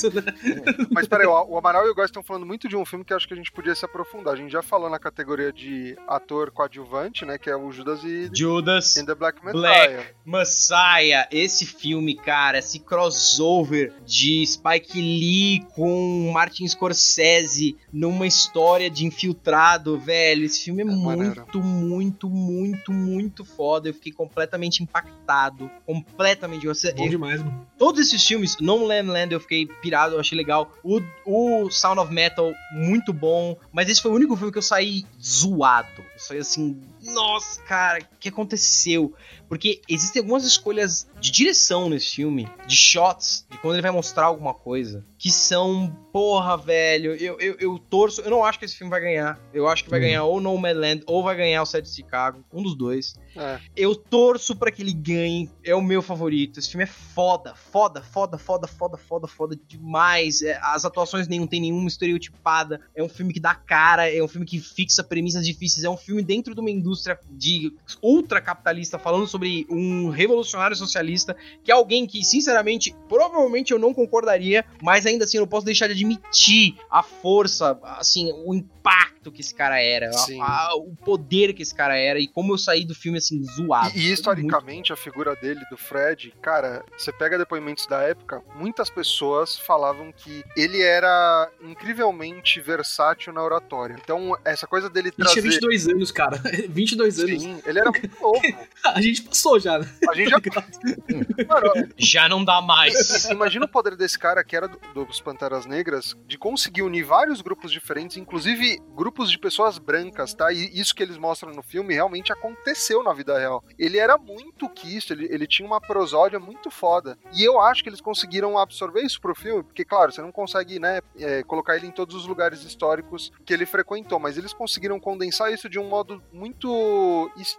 [0.90, 3.12] Mas peraí, o, o Amaral e o Góis estão falando muito de um filme que
[3.12, 4.34] eu acho que a gente podia se aprofundar.
[4.34, 7.38] A gente já falou na categoria de ator coadjuvante, né?
[7.38, 8.96] Que é o Judas e Judas.
[8.96, 9.60] in the Black Messiah.
[9.60, 10.14] Black.
[10.24, 19.06] Messiah, esse filme, cara, esse crossover de Spike Lee com Martin Scorsese numa história de
[19.06, 20.44] infiltrado, velho.
[20.44, 21.34] Esse filme é, maneiro.
[21.36, 23.88] muito, muito, muito, muito foda.
[23.88, 25.70] Eu fiquei completamente impactado.
[25.86, 26.66] Completamente.
[26.66, 27.53] Você, Bom demais, mano.
[27.78, 30.72] Todos esses filmes, No Land Land eu fiquei pirado, eu achei legal.
[30.82, 33.56] O, o Sound of Metal, muito bom.
[33.72, 35.88] Mas esse foi o único filme que eu saí zoado.
[35.98, 39.12] Eu saí assim, nossa, cara, o que aconteceu?
[39.48, 44.24] Porque existem algumas escolhas de direção nesse filme, de shots, de quando ele vai mostrar
[44.24, 48.76] alguma coisa, que são, porra, velho, eu, eu, eu torço, eu não acho que esse
[48.76, 49.38] filme vai ganhar.
[49.52, 50.02] Eu acho que vai Hum.
[50.02, 53.14] ganhar ou No Man's Land ou vai ganhar o Set de Chicago, um dos dois.
[53.36, 53.60] É.
[53.76, 55.50] Eu torço pra que ele ganhe.
[55.62, 56.58] É o meu favorito.
[56.58, 60.40] Esse filme é foda, foda, foda, foda, foda, foda, foda demais.
[60.42, 62.80] É, as atuações não tem nenhuma estereotipada.
[62.94, 65.84] É um filme que dá cara, é um filme que fixa premissas difíceis.
[65.84, 66.93] É um filme dentro de uma indústria
[67.30, 67.72] de
[68.02, 73.92] ultra capitalista falando sobre um revolucionário socialista que é alguém que, sinceramente, provavelmente eu não
[73.94, 79.32] concordaria, mas ainda assim eu não posso deixar de admitir a força, assim, o impacto
[79.32, 80.12] que esse cara era, a-
[80.42, 83.96] a- o poder que esse cara era e como eu saí do filme assim zoado.
[83.96, 88.90] E, e historicamente, a figura dele, do Fred, cara, você pega depoimentos da época, muitas
[88.90, 93.96] pessoas falavam que ele era incrivelmente versátil na oratória.
[94.02, 95.48] Então, essa coisa dele Ele tinha trazer.
[95.48, 96.40] 22 anos, cara.
[96.84, 97.42] 22 anos.
[97.42, 98.40] Sim, ele era muito novo.
[98.84, 99.88] A gente passou já, né?
[100.10, 100.38] A gente já.
[101.48, 103.24] Mano, Já não dá mais.
[103.30, 107.40] Imagina o poder desse cara que era do- dos Panteras Negras de conseguir unir vários
[107.40, 110.52] grupos diferentes, inclusive grupos de pessoas brancas, tá?
[110.52, 113.64] E isso que eles mostram no filme realmente aconteceu na vida real.
[113.78, 117.16] Ele era muito quisto, ele, ele tinha uma prosódia muito foda.
[117.32, 120.78] E eu acho que eles conseguiram absorver isso pro filme, porque, claro, você não consegue,
[120.78, 125.00] né, é, colocar ele em todos os lugares históricos que ele frequentou, mas eles conseguiram
[125.00, 126.73] condensar isso de um modo muito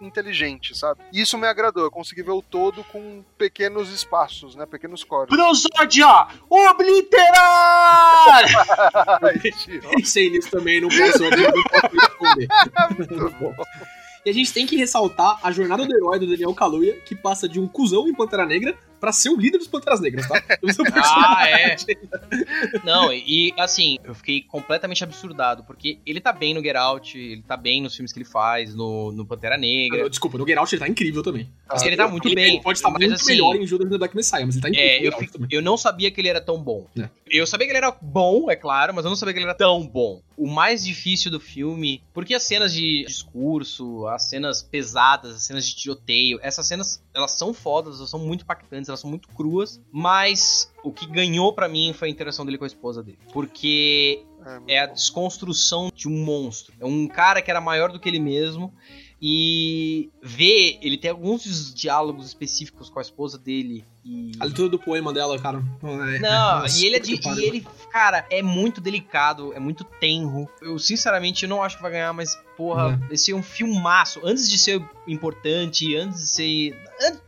[0.00, 1.00] inteligente, sabe?
[1.12, 5.36] Isso me agradou, eu consegui ver o todo com pequenos espaços, né, pequenos cortes.
[5.36, 6.28] Prosódia!
[6.48, 8.44] Obliterar!
[9.96, 12.48] Pensei nisso também, não posso, não posso responder.
[12.98, 13.54] Muito bom.
[14.24, 17.48] E a gente tem que ressaltar a jornada do herói do Daniel Kaluuya, que passa
[17.48, 18.76] de um cuzão em Pantera Negra
[19.06, 20.42] pra ser o líder dos Panteras Negras, tá?
[21.06, 21.76] Ah, é.
[22.82, 27.42] Não, e assim, eu fiquei completamente absurdado, porque ele tá bem no Get Out, ele
[27.42, 30.10] tá bem nos filmes que ele faz, no, no Pantera Negra.
[30.10, 31.48] Desculpa, no Get Out ele tá incrível também.
[31.68, 32.54] Ah, Ele tá muito ele, bem.
[32.54, 35.12] ele pode estar assim, melhor em Judas and the Black Messiah, mas ele tá incrível.
[35.12, 36.86] É, eu, eu não sabia que ele era tão bom.
[36.98, 37.08] É.
[37.28, 39.54] Eu sabia que ele era bom, é claro, mas eu não sabia que ele era
[39.54, 40.20] tão bom.
[40.36, 45.66] O mais difícil do filme, porque as cenas de discurso, as cenas pesadas, as cenas
[45.66, 49.80] de tiroteio, essas cenas, elas são fodas, elas são muito impactantes, elas são muito cruas,
[49.92, 53.18] mas o que ganhou pra mim foi a interação dele com a esposa dele.
[53.32, 54.24] Porque
[54.68, 56.72] É, é a desconstrução de um monstro.
[56.80, 58.72] É um cara que era maior do que ele mesmo.
[59.20, 63.82] E ver, ele tem alguns diálogos específicos com a esposa dele.
[64.04, 64.32] E...
[64.38, 65.58] A leitura do poema dela, cara.
[65.82, 67.14] é- Não, nossa, e ele é de.
[67.14, 70.46] E ele, cara, é muito delicado, é muito tenro.
[70.60, 74.20] Eu, sinceramente, não acho que vai ganhar, mas, porra, esse é um filmaço.
[74.24, 76.76] Antes de ser importante, antes de ser.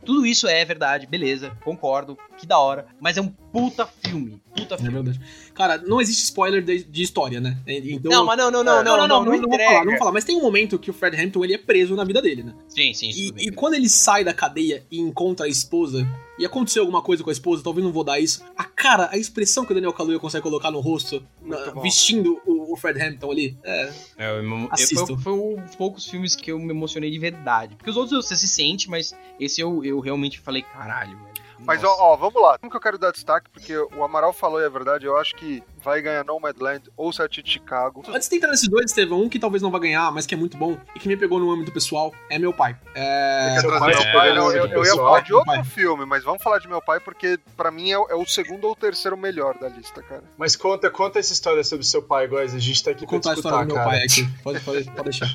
[0.05, 2.87] Tudo isso é verdade, beleza, concordo, que da hora.
[2.99, 4.41] Mas é um puta filme.
[4.55, 4.91] Puta É filme.
[4.93, 5.21] verdade.
[5.53, 7.57] Cara, não existe spoiler de, de história, né?
[7.67, 9.97] Então, Não, mas não, não, não, É, não, não, não, não, vou falar, não vou
[9.99, 10.11] falar.
[10.11, 12.53] Mas tem um momento que o Fred Hampton ele é preso na vida dele, né?
[12.67, 16.07] Sim, sim, E, e quando ele sai da cadeia e encontra a esposa,
[16.39, 18.43] e aconteceu alguma coisa com a esposa, talvez não vou dar isso.
[18.57, 22.73] A cara, a expressão que o Daniel Kaluuya consegue colocar no rosto, na- vestindo o,
[22.73, 24.69] o Fred Hampton ali, é, É, eu, eu-
[25.05, 27.75] foi, foi um dos poucos filmes que eu me emocionei de verdade.
[27.75, 31.29] Porque os outros você se sente, mas esse eu, eu realmente falei, caralho, velho.
[31.61, 32.57] Mas, ó, ó, vamos lá.
[32.63, 35.35] Um que eu quero dar destaque, porque o Amaral falou e é verdade, eu acho
[35.35, 38.03] que vai ganhar Nomadland ou Sete de Chicago.
[38.07, 40.37] Antes de entrar nesses dois, Estevão, um que talvez não vá ganhar, mas que é
[40.37, 42.77] muito bom e que me pegou no âmbito pessoal, é meu pai.
[42.95, 43.61] É...
[43.79, 44.33] Pai meu é pai?
[44.35, 45.63] Não, eu, eu ia falar de outro Pai.
[45.63, 48.67] filme, mas vamos falar de meu pai, porque pra mim é, o- é o segundo
[48.67, 50.23] ou terceiro melhor da lista, cara.
[50.37, 52.53] Mas conta, conta essa história sobre seu pai, Góis.
[52.53, 54.27] A gente tá aqui Vou pra contar a história do meu pai aqui.
[54.43, 55.27] Pode, pode, pode deixar.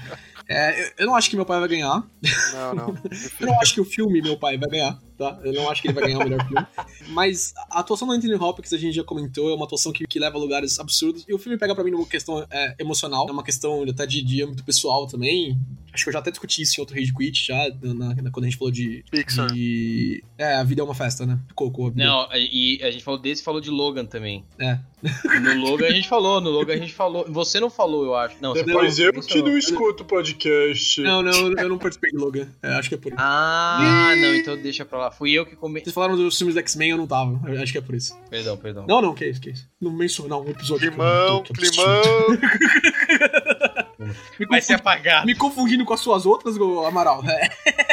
[0.48, 2.02] É, eu, eu não acho que meu pai vai ganhar.
[2.52, 2.94] Não, não.
[3.40, 5.38] Eu não acho que o filme Meu Pai vai ganhar, tá?
[5.42, 6.66] Eu não acho que ele vai ganhar o melhor filme.
[7.08, 10.18] Mas a atuação do Anthony Hopkins, a gente já comentou, é uma atuação que, que
[10.18, 11.24] leva a lugares absurdos.
[11.28, 14.23] E o filme pega pra mim numa questão é, emocional, é uma questão até de,
[14.23, 15.59] de âmbito pessoal também.
[15.94, 18.44] Acho que eu já até discuti isso em outro Rage Quit, já, na, na- quando
[18.46, 19.46] a gente falou de, Pixar.
[19.52, 20.22] de...
[20.36, 21.38] É, a vida é uma festa, né?
[21.54, 21.92] Coco.
[21.94, 24.44] Não, e a gente falou desse e falou de Logan também.
[24.58, 24.78] É.
[25.40, 27.24] No Logan a gente falou, no Logan a gente falou.
[27.28, 28.36] Você não falou, eu acho.
[28.40, 29.50] Não, você Depois falou, eu você que falou.
[29.50, 31.00] não escuto o podcast.
[31.02, 32.48] Não, não, eu não participei de Logan.
[32.62, 33.20] É, acho que é por isso.
[33.22, 35.10] Ah, não, então deixa pra lá.
[35.12, 35.80] Fui eu que comi.
[35.80, 37.38] Vocês falaram dos filmes do X-Men, eu não tava.
[37.48, 38.18] Eu acho que é por isso.
[38.30, 38.86] Perdão, perdão.
[38.88, 39.68] Não, não, que isso, que isso.
[39.80, 42.02] Não mencionar um episódio Climão, que eu- que eu climão.
[44.39, 45.26] Me Vai ser apagado.
[45.26, 46.56] Me confundindo com as suas outras,
[46.86, 47.22] Amaral.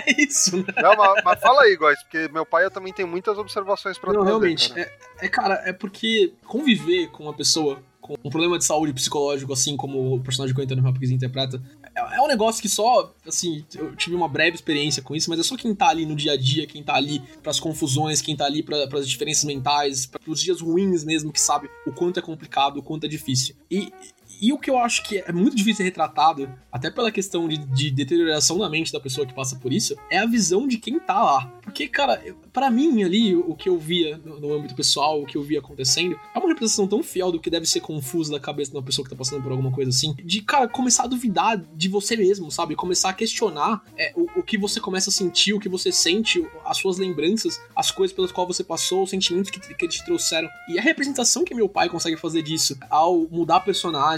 [0.03, 0.65] É, isso, né?
[0.81, 4.11] Não, mas, mas fala aí, guys, porque meu pai eu também tem muitas observações pra
[4.11, 4.69] Não, realmente.
[4.69, 4.81] cara.
[4.81, 9.53] É, é, cara, é porque conviver com uma pessoa com um problema de saúde psicológico,
[9.53, 11.61] assim como o personagem que o Anthony Hopkins interpreta,
[11.95, 15.39] é, é um negócio que só, assim, eu tive uma breve experiência com isso, mas
[15.39, 18.35] é só quem tá ali no dia a dia, quem tá ali pras confusões, quem
[18.35, 22.21] tá ali pra, pras diferenças mentais, pros dias ruins mesmo, que sabe o quanto é
[22.23, 23.55] complicado, o quanto é difícil.
[23.69, 23.93] E,
[24.39, 27.57] e o que eu acho que é muito difícil ser retratado, até pela questão de,
[27.57, 30.99] de deterioração da mente da pessoa que passa por isso, é a visão de quem
[30.99, 31.45] tá lá.
[31.63, 32.21] Porque, cara,
[32.51, 35.59] pra mim ali, o que eu via no, no âmbito pessoal, o que eu via
[35.59, 38.83] acontecendo, é uma representação tão fiel do que deve ser confuso da cabeça de uma
[38.83, 42.15] pessoa que tá passando por alguma coisa assim, de, cara, começar a duvidar de você
[42.15, 42.75] mesmo, sabe?
[42.75, 46.45] Começar a questionar é, o, o que você começa a sentir, o que você sente,
[46.65, 50.05] as suas lembranças, as coisas pelas quais você passou, os sentimentos que, que eles te
[50.05, 50.49] trouxeram.
[50.67, 53.61] E a representação que meu pai consegue fazer disso, ao mudar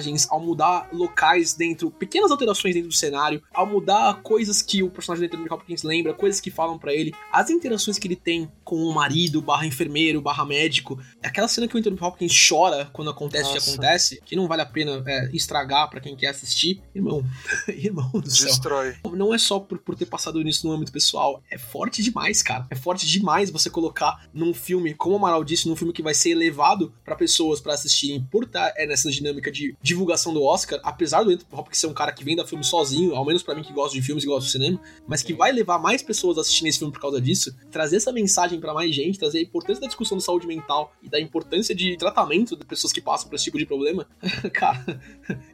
[0.04, 4.90] personagens, ao mudar locais dentro, pequenas alterações dentro do cenário, ao mudar coisas que o
[4.90, 8.52] personagem do Anthony Hopkins lembra, coisas que falam pra ele, as interações que ele tem
[8.64, 13.10] com o marido, barra enfermeiro, barra médico, aquela cena que o Anthony Hopkins chora quando
[13.10, 16.82] acontece o que acontece, que não vale a pena é, estragar pra quem quer assistir,
[16.94, 17.24] irmão,
[17.68, 18.48] irmão do céu.
[18.48, 18.96] Destrói.
[19.14, 21.42] Não é só por, por ter passado nisso no âmbito pessoal.
[21.50, 22.68] É forte demais, cara.
[22.70, 26.14] É forte demais você colocar num filme, como o Amaral disse, num filme que vai
[26.14, 30.80] ser elevado pra pessoas pra assistirem por estar é, nessa dinâmica de divulgação do Oscar,
[30.84, 33.56] apesar do Anthony Hopkins ser um cara que vem da filme sozinho, ao menos pra
[33.56, 36.38] mim que gosta de filmes e gosta de cinema, mas que vai levar mais pessoas
[36.38, 39.42] a assistirem esse filme por causa disso, trazer essa mensagem pra mais gente, trazer a
[39.42, 43.30] importância da discussão de saúde mental e da importância de tratamento de pessoas que passam
[43.30, 44.08] por esse tipo de problema.
[44.54, 45.00] cara,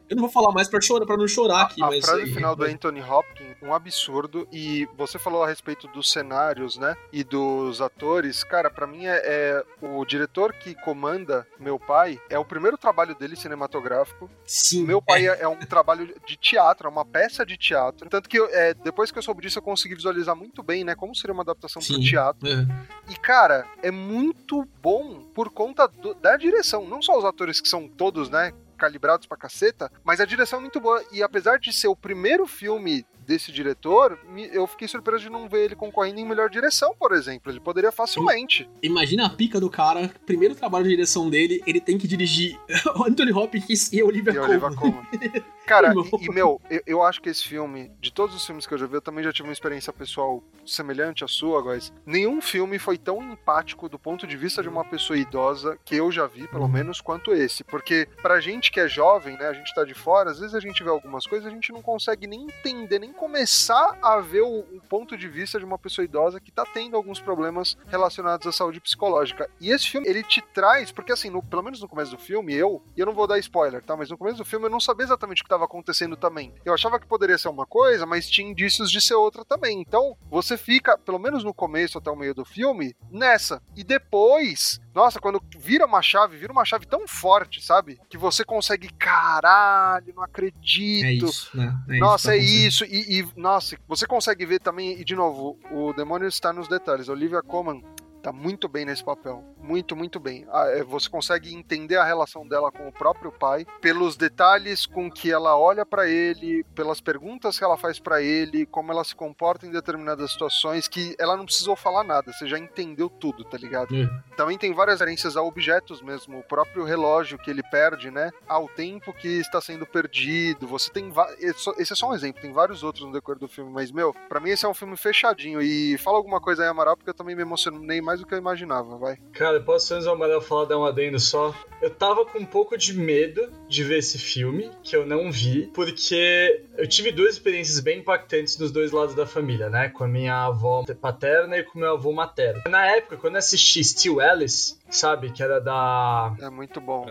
[0.10, 2.34] eu não vou falar mais pra chorar, para não chorar aqui, a mas frase é-
[2.34, 4.48] final do Anthony Hopkins, um absurdo.
[4.52, 6.96] E você falou a respeito dos cenários, né?
[7.14, 8.44] E dos atores.
[8.44, 12.20] Cara, pra mim é, é o diretor que comanda meu pai.
[12.30, 14.30] É o primeiro trabalho dele cinematográfico.
[14.46, 15.42] Sim, Meu pai é.
[15.42, 18.10] é um trabalho de teatro, é uma peça de teatro.
[18.10, 20.96] Tanto que eu, é, depois que eu soube disso, eu consegui visualizar muito bem, né?
[20.96, 22.02] Como seria uma adaptação pro Sim.
[22.02, 22.48] teatro.
[22.48, 22.66] É.
[23.12, 26.88] E, cara, é muito bom por conta do- da direção.
[26.88, 28.52] Não só os atores que são todos, né?
[28.80, 31.04] Calibrados pra caceta, mas a direção é muito boa.
[31.12, 34.18] E apesar de ser o primeiro filme desse diretor,
[34.52, 37.52] eu fiquei surpreso de não ver ele concorrendo em melhor direção, por exemplo.
[37.52, 38.68] Ele poderia facilmente.
[38.82, 42.60] Imagina a pica do cara, primeiro trabalho de direção dele, ele tem que dirigir
[43.08, 44.56] Anthony Hopkins e Olivia E a Colman.
[44.56, 45.44] Oliver Colman.
[45.70, 48.74] Cara, e, e, meu, eu, eu acho que esse filme, de todos os filmes que
[48.74, 51.94] eu já vi, eu também já tive uma experiência pessoal semelhante à sua, guys.
[52.06, 56.12] Nenhum filme foi tão empático do ponto de vista de uma pessoa idosa que eu
[56.12, 56.70] já vi, pelo Uhum.
[56.70, 57.64] menos, quanto esse.
[57.64, 60.60] Porque pra gente que é jovem, né, a gente tá de fora, às vezes a
[60.60, 64.60] gente vê algumas coisas, a gente não consegue nem entender, nem começar a ver o,
[64.60, 68.52] o ponto de vista de uma pessoa idosa que tá tendo alguns problemas relacionados à
[68.52, 69.50] saúde psicológica.
[69.62, 72.54] E esse filme, ele te traz, porque assim, no- pelo menos no começo do filme,
[72.56, 73.96] eu, e eu não vou dar spoiler, tá?
[73.96, 76.54] Mas no começo do filme eu não sabia exatamente o que estava acontecendo também.
[76.64, 79.82] Eu achava que poderia ser uma coisa, mas tinha indícios de ser outra também.
[79.82, 83.62] Então, você fica, pelo menos no começo até o meio do filme, nessa.
[83.76, 88.00] E depois, nossa, quando vira uma chave, vira uma chave tão forte, sabe?
[88.10, 91.06] Que você consegue, caralho, não acredito.
[91.06, 91.76] É isso, né?
[91.90, 92.86] É isso Nossa, que é isso.
[92.86, 97.10] E, e, nossa, você consegue ver também, e de novo, o demônio está nos detalhes.
[97.10, 97.84] Olivia Colman
[98.22, 99.44] tá muito bem nesse papel.
[99.58, 100.46] Muito, muito bem.
[100.52, 105.10] Ah, é, Você consegue entender a relação dela com o próprio pai, pelos detalhes com
[105.12, 109.16] que ela olha pra ele, pelas perguntas que ela faz pra ele, como ela se
[109.16, 113.58] comporta em determinadas situações, que ela não precisou falar nada, você já entendeu tudo, tá
[113.58, 113.96] ligado?
[113.96, 114.36] É.
[114.36, 118.32] Também tem várias referências a objetos mesmo, o próprio relógio que ele perde, né?
[118.48, 120.68] Ao tempo que está sendo perdido.
[120.68, 123.72] Você tem va- esse é só um exemplo, tem vários outros no decorrer do filme,
[123.72, 126.96] mas meu, pra mim esse é um filme fechadinho e fala alguma coisa aí Amaral
[126.98, 129.18] porque eu também me emocionei mais do que eu imaginava, vai.
[129.34, 131.54] Cara, posso antes o Amarelo falar, dar um adendo só?
[131.80, 135.70] Eu tava com um pouco de medo de ver esse filme, que eu não vi,
[135.76, 139.90] porque eu tive duas experiências bem impactantes dos dois lados da família, né?
[139.90, 142.64] Com a minha avó paterna e com meu avô materno.
[142.68, 145.32] Na época, quando eu assisti Steel Alice, sabe?
[145.32, 146.34] Que era da.
[146.42, 147.08] É muito bom.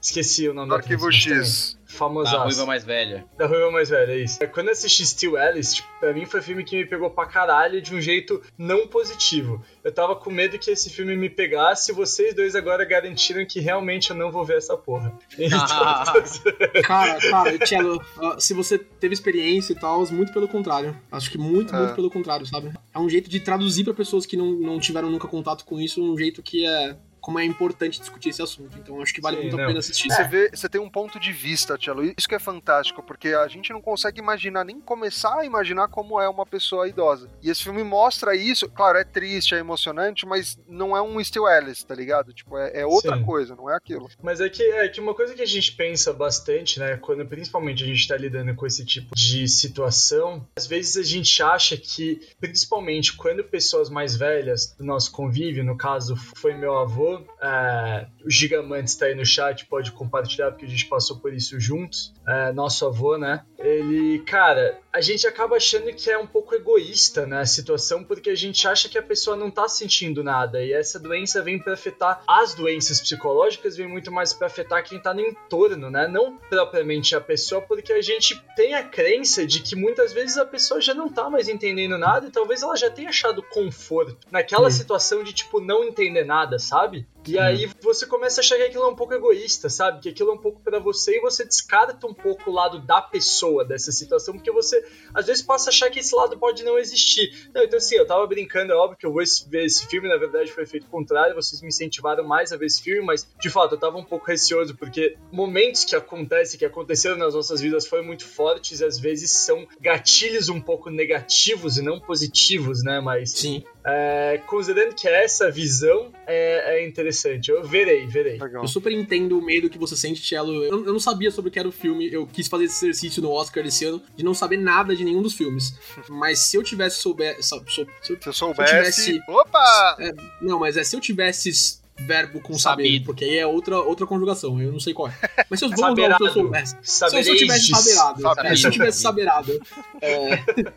[0.00, 1.78] Esqueci o nome da Arquivo X.
[1.90, 2.36] Famosaço.
[2.36, 3.24] Da ruiva mais velha.
[3.36, 4.38] Da Ruiva Mais Velha, é isso.
[4.54, 7.26] Quando eu assisti Steel Alice, tipo, pra mim foi um filme que me pegou pra
[7.26, 9.60] caralho de um jeito não positivo.
[9.82, 13.58] Eu tava com medo que esse filme me pegasse e vocês dois agora garantiram que
[13.58, 15.12] realmente eu não vou ver essa porra.
[15.36, 15.58] Então,
[16.84, 18.00] Cara, cara, Tchelo,
[18.38, 20.96] se você teve experiência e tal, muito pelo contrário.
[21.10, 21.78] Acho que muito, É.
[21.78, 22.72] muito pelo contrário, sabe?
[22.94, 26.00] É um jeito de traduzir pra pessoas que não, não tiveram nunca contato com isso,
[26.02, 26.96] um jeito que é.
[27.20, 28.76] Como é importante discutir esse assunto.
[28.78, 29.64] Então acho que vale Sim, muito não.
[29.64, 30.08] a pena assistir.
[30.08, 32.04] Você vê, você tem um ponto de vista, Tchelo.
[32.04, 36.20] Isso que é fantástico, porque a gente não consegue imaginar, nem começar a imaginar como
[36.20, 37.28] é uma pessoa idosa.
[37.42, 38.68] E esse filme mostra isso.
[38.68, 42.32] Claro, é triste, é emocionante, mas não é um Steel Alice, tá ligado?
[42.32, 43.24] Tipo, é, é outra Sim.
[43.24, 44.08] coisa, não é aquilo.
[44.22, 47.84] Mas é que, é que uma coisa que a gente pensa bastante, né, quando principalmente
[47.84, 52.20] a gente tá lidando com esse tipo de situação, às vezes a gente acha que,
[52.40, 57.09] principalmente quando pessoas mais velhas do nosso convívio, no caso foi meu avô,
[57.42, 61.58] é, o Gigamantes tá aí no chat, pode compartilhar porque a gente passou por isso
[61.58, 66.54] juntos, é, nosso avô, né, ele, cara, a gente acaba achando que é um pouco
[66.54, 70.62] egoísta, né, a situação, porque a gente acha que a pessoa não tá sentindo nada,
[70.62, 74.98] e essa doença vem pra afetar as doenças psicológicas, vem muito mais pra afetar quem
[74.98, 79.60] tá no entorno, né, não propriamente a pessoa, porque a gente tem a crença de
[79.60, 82.90] que muitas vezes a pessoa já não tá mais entendendo nada e talvez ela já
[82.90, 87.06] tenha achado conforto naquela situação de, tipo, não entender nada, sabe?
[87.26, 90.00] E aí você começa a achar que aquilo é um pouco egoísta, sabe?
[90.00, 93.02] Que aquilo é um pouco pra você e você descarta um pouco o lado da
[93.02, 94.84] pessoa dessa situação, porque você
[95.14, 97.50] às vezes passa a achar que esse lado pode não existir.
[97.54, 100.16] Não, então assim, eu tava brincando, é óbvio que eu vou ver esse filme, na
[100.16, 103.74] verdade foi feito contrário, vocês me incentivaram mais a ver esse filme, mas de fato
[103.74, 108.04] eu tava um pouco receoso, porque momentos que acontecem, que aconteceram nas nossas vidas foram
[108.04, 113.00] muito fortes e às vezes são gatilhos um pouco negativos e não positivos, né?
[113.00, 113.62] Mas Sim.
[113.84, 118.38] É, considerando que essa visão é, é interessante, eu verei, verei.
[118.38, 118.62] Legal.
[118.62, 120.64] Eu super entendo o medo que você sente, Cello.
[120.64, 122.12] Eu, eu não sabia sobre o que era o filme.
[122.12, 125.22] Eu quis fazer esse exercício no Oscar esse ano de não saber nada de nenhum
[125.22, 125.74] dos filmes.
[126.08, 127.42] Mas se eu tivesse souber.
[127.42, 129.04] sou- sou- se eu- Se eu soubesse.
[129.04, 129.96] tivesse- Opa!
[130.40, 133.04] não, mas é se eu tivesse verbo com saber, Sabido.
[133.04, 135.14] porque aí é outra, outra conjugação, eu não sei qual é.
[135.48, 136.76] Mas se eu, vamos lá, se eu soubesse.
[136.82, 138.56] Se tivesse saberado, Sabido.
[138.56, 139.60] se eu tivesse saberado,
[140.00, 140.36] é,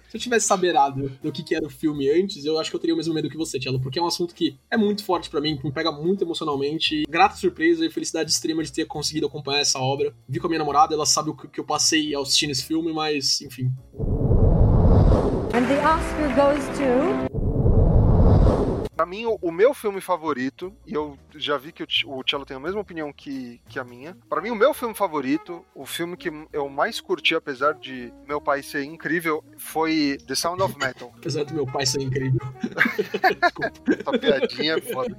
[0.09, 2.79] se eu tivesse saberado do que, que era o filme antes, eu acho que eu
[2.79, 5.29] teria o mesmo medo que você, Tchelo, porque é um assunto que é muito forte
[5.29, 7.03] pra mim, que me pega muito emocionalmente.
[7.07, 10.13] Grata surpresa e felicidade extrema de ter conseguido acompanhar essa obra.
[10.27, 12.65] Vi com a minha namorada, ela sabe o que que eu passei ao assistir esse
[12.65, 13.71] filme, mas, enfim.
[15.53, 17.42] And the Oscar goes to.
[18.95, 22.45] Pra mim, o, o meu filme favorito, e eu já vi que o, o Cello
[22.45, 24.15] tem a mesma opinião que, que a minha.
[24.29, 28.39] Pra mim, o meu filme favorito, o filme que eu mais curti, apesar de meu
[28.39, 31.11] pai ser incrível, foi The Sound of Metal.
[31.17, 32.39] Apesar do meu pai ser incrível.
[33.99, 35.15] Essa piadinha é foda.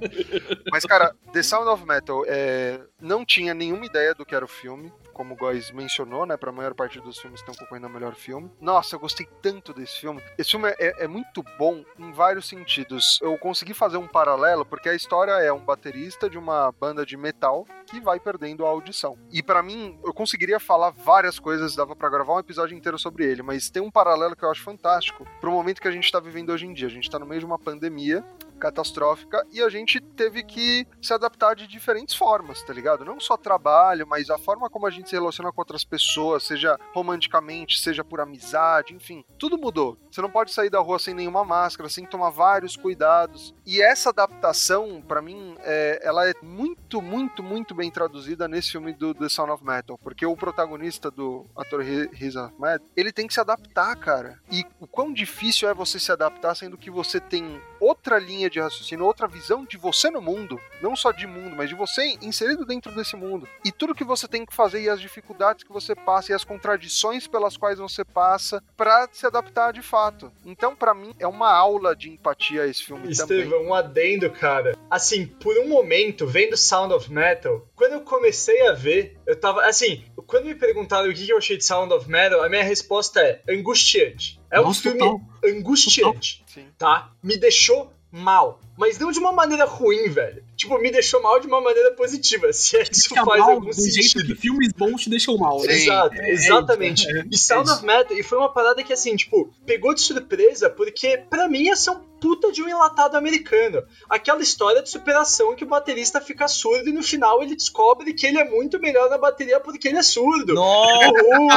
[0.71, 4.47] Mas, cara, The Sound of Metal, é, não tinha nenhuma ideia do que era o
[4.47, 4.91] filme.
[5.15, 6.35] Como o Góis mencionou, né?
[6.35, 8.51] Pra maior parte dos filmes estão concorrendo ao melhor filme.
[8.59, 10.21] Nossa, eu gostei tanto desse filme.
[10.37, 13.17] Esse filme é, é muito bom em vários sentidos.
[13.21, 17.15] Eu consegui fazer um paralelo, porque a história é um baterista de uma banda de
[17.15, 19.17] metal que vai perdendo a audição.
[19.31, 23.25] E pra mim, eu conseguiria falar várias coisas, dava pra gravar um episódio inteiro sobre
[23.25, 26.19] ele, mas tem um paralelo que eu acho fantástico pro momento que a gente tá
[26.19, 26.87] vivendo hoje em dia.
[26.87, 28.21] A gente tá no meio de uma pandemia
[28.55, 33.05] catastrófica e a gente teve que se adaptar de diferentes formas, tá ligado?
[33.05, 36.77] Não só trabalho, mas a forma como a gente se relaciona com outras pessoas, seja
[36.93, 39.97] romanticamente, seja por amizade, enfim, tudo mudou.
[40.11, 43.53] Você não pode sair da rua sem nenhuma máscara, sem tomar vários cuidados.
[43.65, 48.93] E essa adaptação, pra mim, é, ela é muito, muito, muito bem traduzida nesse filme
[48.93, 53.27] do The Sound of Metal, porque o protagonista do ator Ri- Riz Ahmed, ele tem
[53.27, 54.39] que se adaptar, cara.
[54.51, 58.59] E o quão difícil é você se adaptar, sendo que você tem outra linha de
[58.59, 62.65] raciocínio, outra visão de você no mundo, não só de mundo, mas de você inserido
[62.65, 63.47] dentro desse mundo.
[63.63, 66.43] E tudo que você tem que fazer e as dificuldades que você passa e as
[66.43, 70.31] contradições pelas quais você passa pra se adaptar de fato.
[70.45, 73.39] Então, pra mim, é uma aula de empatia esse filme também.
[73.39, 74.77] Estevão, um adendo, cara.
[74.89, 79.65] Assim, por um momento, vendo Sound of Metal, quando eu comecei a ver, eu tava.
[79.65, 83.19] Assim, quando me perguntaram o que eu achei de Sound of Metal, a minha resposta
[83.21, 84.39] é angustiante.
[84.51, 85.21] É um Nossa, filme total.
[85.43, 86.67] angustiante, Sim.
[86.77, 87.11] tá?
[87.21, 88.57] Me deixou mal.
[88.77, 90.43] Mas não de uma maneira ruim, velho.
[90.55, 93.69] tipo, me deixou mal de uma maneira positiva, se é que isso faz mal algum
[93.69, 94.35] do jeito sentido.
[94.35, 95.73] que filmes bons te deixam mal, né?
[95.73, 95.83] Sim.
[95.83, 97.01] Exato, É, é exatamente.
[97.07, 99.93] isso, é, e Sound é of Metal, e foi uma parada que, assim, tipo, pegou
[99.93, 103.83] de surpresa, porque pra mim ia ser um puta de um enlatado americano.
[104.09, 108.25] Aquela história de superação que o baterista fica surdo e no final ele descobre que
[108.25, 110.53] ele é muito melhor na bateria porque ele é surdo.
[110.55, 111.47] Nossa, Uhul!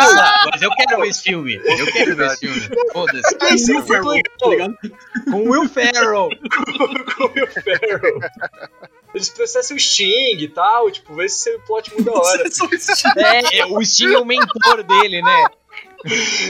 [0.51, 1.55] mas eu quero ver esse filme.
[1.65, 2.61] Eu quero ver esse filme.
[2.93, 3.37] Foda-se.
[3.41, 5.31] Aí Will sim, muito Ferrell, tá?
[5.31, 6.29] Com Will Ferrell.
[7.15, 8.21] com o Will Ferrell.
[9.15, 12.45] Eles processam o Sting e tal, tipo, vê se o plot muda a hora.
[13.17, 15.47] É, é, o Sting é o mentor dele, né?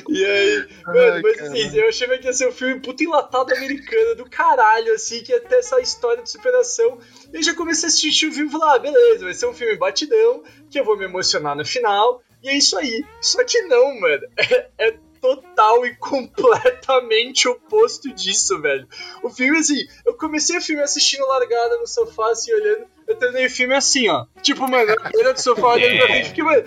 [0.08, 1.48] E aí, mano, Ai, mas cara.
[1.48, 5.32] assim, eu achei que ia ser um filme puta enlatado americano do caralho, assim, que
[5.32, 6.98] ia ter essa história de superação.
[7.32, 9.54] E eu já comecei a assistir o filme e falar, ah, beleza, vai ser um
[9.54, 13.04] filme batidão, que eu vou me emocionar no final, e é isso aí.
[13.20, 18.86] Só que não, mano, é, é total e completamente oposto disso, velho.
[19.22, 23.46] O filme, assim, eu comecei o filme assistindo largada no sofá, assim, olhando, eu terminei
[23.46, 24.26] o filme assim, ó.
[24.42, 26.64] Tipo, mano, na beira do sofá olhando pra frente, porque, mano,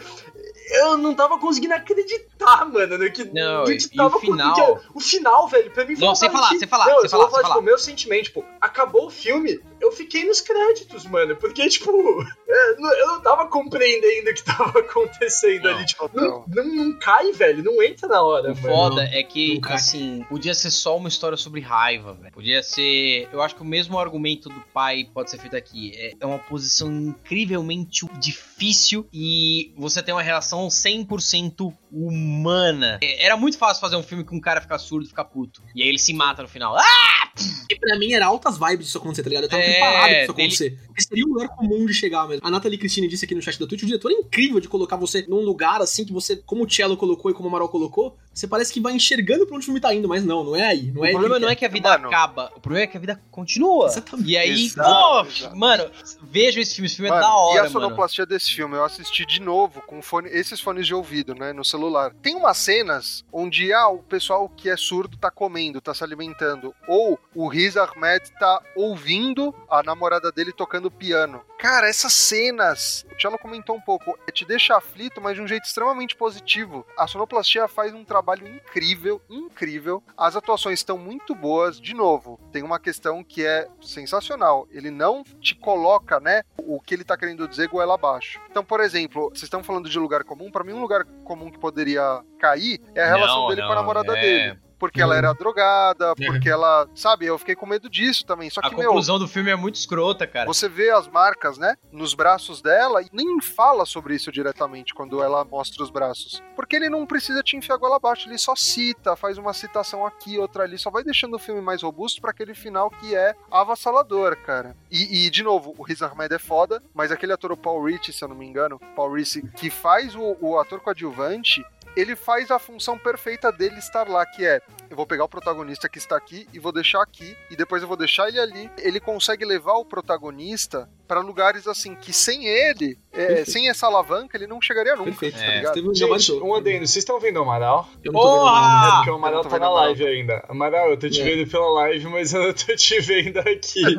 [0.73, 4.81] eu não tava conseguindo acreditar, mano, no que, Não, no que tava o final?
[4.93, 7.09] o final, velho, pra mim foi Não, sem falar, que- sem falar, Não, sem eu
[7.09, 7.59] falar, vou falar, sem tipo, falar.
[7.61, 11.91] o meu sentimento, tipo, acabou o filme, eu fiquei nos créditos, mano, porque, tipo,
[12.79, 16.99] não- eu não tava compreendendo o que tava acontecendo Não, ali, tipo, não, não, não
[16.99, 18.67] cai, velho, não entra na hora, O mano.
[18.67, 22.31] foda é que, assim, podia ser só uma história sobre raiva, velho.
[22.33, 23.27] Podia ser.
[23.31, 25.91] Eu acho que o mesmo argumento do pai pode ser feito aqui.
[25.95, 32.99] É, é uma posição incrivelmente difícil e você tem uma relação 100% humana.
[33.01, 35.61] É, Era muito fácil fazer um filme com um cara ficar surdo e ficar puto.
[35.75, 36.75] E aí ele se mata no final.
[36.77, 37.31] Ah!
[37.69, 39.43] E pra mim era altas vibes disso acontecer, tá ligado?
[39.45, 40.79] Eu tava É, preparado pra isso dele- acontecer.
[40.87, 42.45] Porque seria um lugar comum de chegar mesmo.
[42.45, 44.95] A Nathalie Cristine disse aqui no chat da Twitch, o diretor é incrível de colocar
[44.97, 48.17] você num lugar assim que você, como o Cello colocou e como o Amaral colocou,
[48.33, 50.63] você parece que vai enxergando pra onde o filme tá indo, mas não, não é
[50.67, 50.91] aí.
[50.91, 51.59] Não O é problema não é quer.
[51.59, 52.07] que a vida Mano.
[52.07, 53.87] acaba, o problema é que a vida continua.
[53.87, 54.29] Exatamente.
[54.29, 55.55] E aí, Exato, pô, exato.
[55.57, 55.91] mano,
[56.23, 57.71] vejam esse filme, esse filme é Mano, da hora, e a mano.
[57.73, 58.75] sonoplastia desse filme?
[58.75, 62.13] Eu assisti de novo com fone- esses fones de ouvido, né, no celular.
[62.21, 66.73] Tem umas cenas onde ah, o pessoal que é surdo tá comendo, tá se alimentando,
[66.87, 71.41] ou o Riz Ahmed tá ouvindo a namorada dele tocando piano.
[71.61, 75.65] Cara, essas cenas, o Tchelo comentou um pouco, te deixa aflito, mas de um jeito
[75.65, 76.83] extremamente positivo.
[76.97, 80.01] A sonoplastia faz um trabalho incrível, incrível.
[80.17, 81.79] As atuações estão muito boas.
[81.79, 84.67] De novo, tem uma questão que é sensacional.
[84.71, 88.41] Ele não te coloca, né, o que ele tá querendo dizer goela abaixo.
[88.49, 91.59] Então, por exemplo, vocês estão falando de lugar comum, Pra mim um lugar comum que
[91.59, 94.21] poderia cair é a relação Não, dele com a não, namorada é.
[94.21, 94.59] dele.
[94.81, 96.25] Porque ela era drogada, É.
[96.25, 98.49] porque ela, sabe, eu fiquei com medo disso também.
[98.49, 100.47] Só A que, meu, conclusão do filme é muito escrota, cara.
[100.47, 105.21] você vê as marcas, né, nos braços dela e nem fala sobre isso diretamente quando
[105.21, 106.41] ela mostra os braços.
[106.55, 110.03] Porque ele não precisa te enfiar a goela abaixo, ele só cita, faz uma citação
[110.05, 113.35] aqui, outra ali, só vai deixando o filme mais robusto para aquele final que é
[113.51, 114.75] avassalador, cara.
[114.89, 118.11] E, e, de novo, o Riz Ahmed é foda, mas aquele ator, o Paul Ricci,
[118.11, 121.63] se eu não me engano, Paul Ricci, que faz o, o ator coadjuvante,
[121.95, 125.87] ele faz a função perfeita dele estar lá, que é eu vou pegar o protagonista
[125.87, 128.71] que está aqui e vou deixar aqui, e depois eu vou deixar ele ali.
[128.77, 134.37] Ele consegue levar o protagonista para lugares assim que sem ele, é, sem essa alavanca,
[134.37, 135.11] ele não chegaria nunca.
[135.11, 135.37] Perfeito.
[135.37, 135.55] tá É.
[135.57, 135.73] ligado?
[135.73, 137.89] Teve um Gente, um adendo, vocês estão vendo o Amaral?
[138.01, 138.87] Eu não tô vendo nada.
[138.87, 139.85] É porque o Amaral tá vendo na Amaral.
[139.87, 140.45] live ainda.
[140.47, 141.23] Amaral, eu tô te É.
[141.25, 143.81] vendo pela live, mas eu não tô te vendo aqui.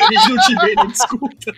[0.00, 1.52] A gente não te vê, nem escuta.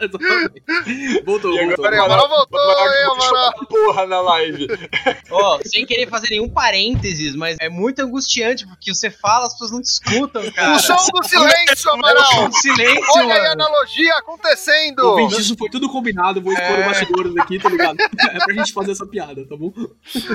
[0.00, 0.62] Exatamente.
[1.26, 1.84] Voltou, E agora- voltou.
[1.84, 3.52] Peraí, o Amaral voltou, hein, Amaral?
[3.68, 4.66] Porra na live.
[5.30, 9.72] Ó, sem querer fazer nenhum parênteses, mas é muito angustiante porque você fala, as pessoas
[9.72, 10.76] não te escutam, cara.
[10.76, 12.46] O som do silêncio, Amaral!
[12.46, 13.64] Um silêncio, Olha aí a mano.
[14.06, 15.00] Analogia acontecendo!
[15.00, 16.82] Ouvinte, isso foi tudo combinado, vou expor É.
[16.82, 17.96] o bastidores aqui, tá ligado?
[18.36, 19.72] É pra gente fazer essa piada, tá bom?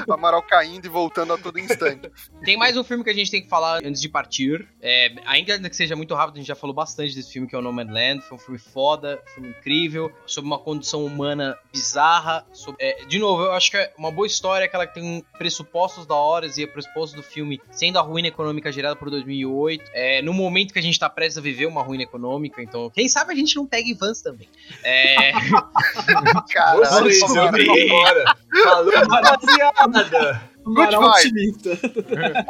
[0.08, 2.10] O Amaral caindo e voltando a todo instante.
[2.44, 4.68] Tem mais um filme que a gente tem que falar antes de partir.
[4.82, 7.60] É, ainda que seja muito rápido, a gente já falou bastante desse filme que é
[7.60, 8.22] o Nomadland.
[8.24, 12.46] Foi um filme foda, um filme incrível, sobre uma condição humana bizarra.
[12.54, 16.06] sobre- é, de novo, eu acho que é uma boa história, aquela que tem pressupostos
[16.06, 19.84] da horas e pressupostos do filme sendo a ruína econômica gerada por 2008.
[19.94, 23.08] É, no momento que a gente tá prestes a viver uma ruína econômica, então quem
[23.10, 24.48] sabe a gente não pega Ivans também.
[24.84, 25.32] É,
[26.54, 26.86] Caralho.
[26.86, 28.64] Vocês, eu.
[28.64, 30.52] Falou, rapaziada.
[30.64, 30.96] Vibe.
[30.96, 31.70] otimista.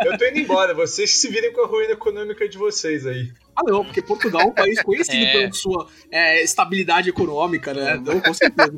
[0.05, 0.73] Eu tô indo embora.
[0.73, 3.31] Vocês que se virem com a ruína econômica de vocês aí.
[3.55, 5.31] Ah, não, porque Portugal é um país conhecido É.
[5.31, 7.95] pela sua é, estabilidade econômica, né?
[7.95, 8.71] Então, com certeza.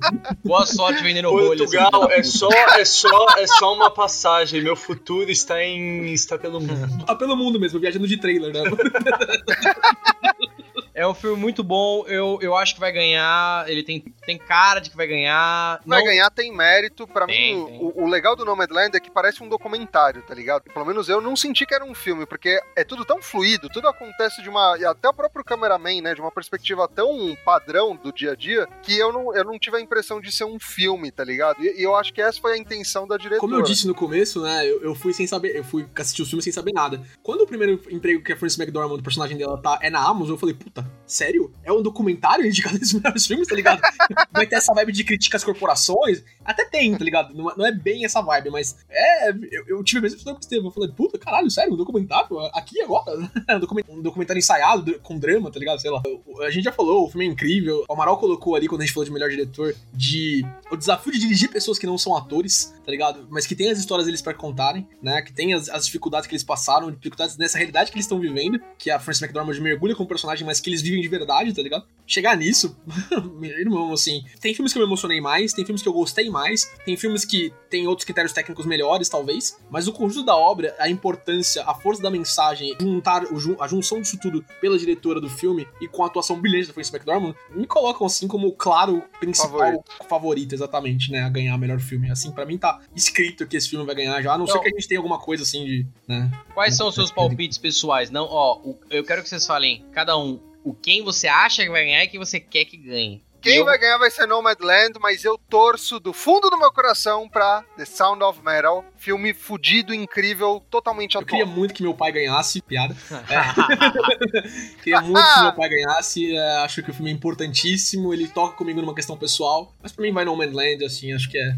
[0.44, 1.72] boa sorte vendendo bolhas.
[1.72, 4.62] Portugal é só, é só, é só uma passagem.
[4.62, 7.06] Meu futuro está em está pelo mundo.
[7.06, 8.64] Tá pelo mundo mesmo, viajando de trailer, né?
[10.96, 12.06] É um filme muito bom.
[12.08, 13.68] Eu, eu acho que vai ganhar.
[13.70, 15.82] Ele tem, tem cara de que vai ganhar.
[15.86, 17.08] Vai Não- ganhar, tem mérito.
[17.08, 17.80] Pra Tem, mim, tem.
[17.80, 20.64] O, o legal do Nomadland é que parece um documentário, tá ligado?
[20.72, 23.88] Pelo menos eu não senti que era um filme, porque é tudo tão fluido, tudo
[23.88, 24.78] acontece de uma.
[24.80, 26.14] E até o próprio cameraman, né?
[26.14, 29.78] De uma perspectiva tão padrão do dia a dia, que eu não, eu não tive
[29.78, 31.64] a impressão de ser um filme, tá ligado?
[31.64, 33.40] E, e eu acho que essa foi a intenção da diretora.
[33.42, 36.26] Como eu disse no começo, né, eu, eu fui sem saber, eu fui assistir o
[36.26, 37.02] filme sem saber nada.
[37.24, 40.32] Quando o primeiro emprego que a Frances McDormand, o personagem dela, tá, é na Amazon,
[40.32, 41.52] eu falei, puta, sério?
[41.64, 43.82] É um documentário indicado nesses melhores filmes, tá ligado?
[44.32, 46.24] Vai ter essa vibe de crítica às corporações?
[46.44, 47.34] Até tem, tá ligado?
[47.34, 49.30] Não, não é bem essa vibe, mas é.
[49.30, 50.66] Eu, eu tive a mesma impressão que Estevam.
[50.68, 52.40] Eu falei, puta, caralho, sério, um documentário?
[52.54, 53.14] Aqui agora?
[53.54, 55.80] Um document- um documentário ensaiado, com drama, tá ligado?
[55.80, 56.02] Sei lá.
[56.42, 57.86] A gente já falou, o filme é incrível.
[57.88, 61.20] O Amaral colocou ali, quando a gente falou de melhor diretor, de o desafio de
[61.20, 63.28] dirigir pessoas que não são atores, tá ligado?
[63.30, 65.22] Mas que tem as histórias deles pra contarem, né?
[65.22, 68.60] Que tem as, as dificuldades que eles passaram, dificuldades nessa realidade que eles estão vivendo,
[68.78, 71.86] que a Frances McDormand mergulha como personagem, mas que eles vivem de verdade, tá ligado?
[72.06, 72.78] Chegar nisso,
[73.42, 74.24] irmão, assim.
[74.42, 77.24] Tem filmes que eu me emocionei mais, tem filmes que eu gostei mais, tem filmes
[77.24, 81.74] que tem outros critérios técnicos melhores, talvez, mas o conjunto da obra, a importância, a
[81.74, 86.04] força da mensagem, juntar o a junção disso tudo pela diretora do filme e com
[86.04, 89.84] a atuação brilhante da Frances McDormand, me colocam assim como o claro principal Favorito.
[90.10, 92.12] favorito, exatamente, né, a ganhar o melhor filme.
[92.12, 94.64] Assim, pra mim tá escrito que esse filme vai ganhar já, a não ser Então-
[94.64, 98.10] que a gente tenha alguma coisa assim de, né, Quais são os seus palpites pessoais?
[98.10, 98.60] Não, ó,
[98.90, 102.08] eu quero que vocês falem, cada um, o quem você acha que vai ganhar e
[102.08, 103.24] quem você quer que ganhe.
[103.42, 107.28] Quem Eu- vai ganhar vai ser Nomadland, mas eu torço do fundo do meu coração
[107.28, 108.86] pra The Sound of Metal.
[108.96, 111.40] Filme fudido, incrível, totalmente Eu atual.
[111.42, 112.96] queria muito que meu pai ganhasse, piada.
[113.30, 114.78] É.
[114.82, 116.34] queria muito que meu pai ganhasse.
[116.38, 118.14] é, acho que o filme é importantíssimo.
[118.14, 119.74] Ele toca comigo numa questão pessoal.
[119.84, 121.54] Mas pra mim vai No Man's Land, assim, acho que é,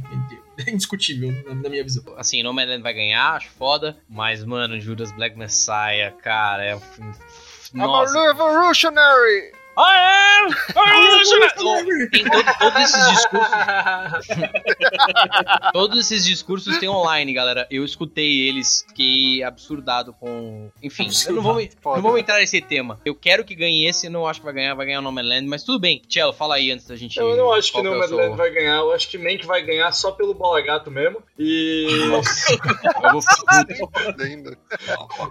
[0.72, 2.04] indiscutível na, na minha visão.
[2.18, 7.14] assim, Nomadland vai ganhar, acho foda, mas, mano, Judas Black Messiah, cara, é um filme...
[7.74, 8.20] I'm a Nossa.
[8.20, 9.52] revolutionary!
[9.78, 13.56] I am a Tem todo- todos esses discursos
[15.74, 17.68] Todos esses discursos tem online, galera.
[17.70, 20.70] Eu escutei eles, fiquei absurdado com.
[20.82, 22.02] Enfim, eu não vou, Foda.
[22.02, 23.00] não vou entrar nesse tema.
[23.06, 25.12] Eu quero que ganhe esse, eu não acho que vai ganhar, vai ganhar o No
[25.12, 26.02] Man's Land, mas tudo bem.
[26.10, 27.18] Cello, fala aí antes da gente.
[27.20, 29.92] Eu não acho que é o Nomadland vai ganhar, eu acho que Mank vai ganhar
[29.92, 31.22] só pelo bola gato mesmo.
[31.38, 31.88] E.
[32.08, 32.54] Nossa,
[33.04, 33.22] eu vou.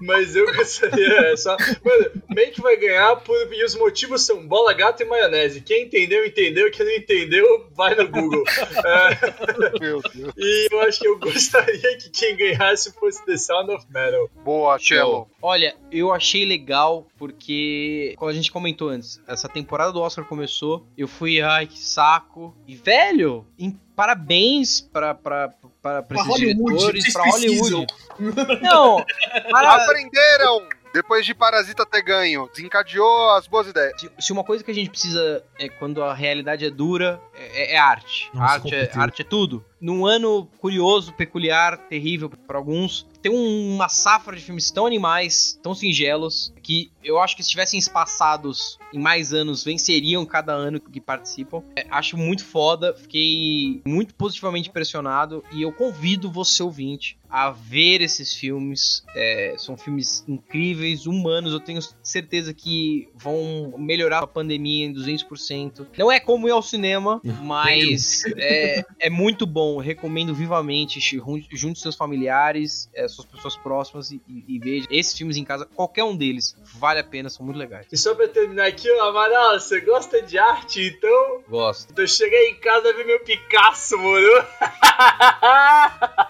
[0.00, 1.56] Mas eu gostaria é só.
[1.84, 3.34] Mano, Mank vai ganhar por...
[3.52, 5.60] e os motivos são bola gato e maionese.
[5.60, 6.70] Quem entendeu, entendeu.
[6.70, 8.44] Quem não entendeu, vai no Google.
[8.84, 10.32] É, Meu Deus.
[10.36, 14.28] e eu acho que eu gostaria que quem ganhasse fosse The Sound of Metal.
[14.44, 15.28] Boa, Cello.
[15.40, 20.86] Olha, eu achei legal porque, como a gente comentou antes, essa temporada do Oscar começou,
[20.96, 22.54] eu fui, ai, que saco.
[22.66, 25.52] E, velho, em- parabéns pra, pra
[25.82, 27.30] Pra esses Hollywood, diretores, precisam.
[27.30, 28.60] Hollywood.
[28.62, 29.04] Não,
[29.50, 30.66] para, Aprenderam!
[30.94, 34.00] Depois de Parasita ter ganho, desencadeou as boas ideias.
[34.00, 37.74] Se- Se uma coisa que a gente precisa é quando a realidade é dura, é,
[37.74, 38.30] é arte.
[38.32, 39.64] Nossa, arte, é, arte é tudo.
[39.84, 45.74] Num ano curioso, peculiar, terrível para alguns, tem uma safra de filmes tão animais, tão
[45.74, 51.00] singelos, que eu acho que se estivessem espaçados em mais anos, venceriam cada ano que
[51.02, 51.62] participam.
[51.76, 58.00] É, acho muito foda, fiquei muito positivamente impressionado e eu convido você, ouvinte, a ver
[58.00, 59.02] esses filmes.
[59.16, 61.52] É, são filmes incríveis, humanos.
[61.52, 65.84] Eu tenho certeza que vão melhorar a pandemia em 200%.
[65.98, 69.73] Não é como ir ao cinema, mas é, é muito bom.
[69.74, 71.00] Eu recomendo vivamente.
[71.00, 74.86] Jun- Junte seus familiares, é, suas pessoas próximas e, e, e veja.
[74.90, 77.86] Esses filmes em casa, qualquer um deles, vale a pena, são muito legais.
[77.92, 81.42] E só pra terminar aqui, Amaral, você gosta de arte, então?
[81.48, 81.90] Gosto.
[81.92, 84.44] Então chega aí em casa ver meu Picasso, moro?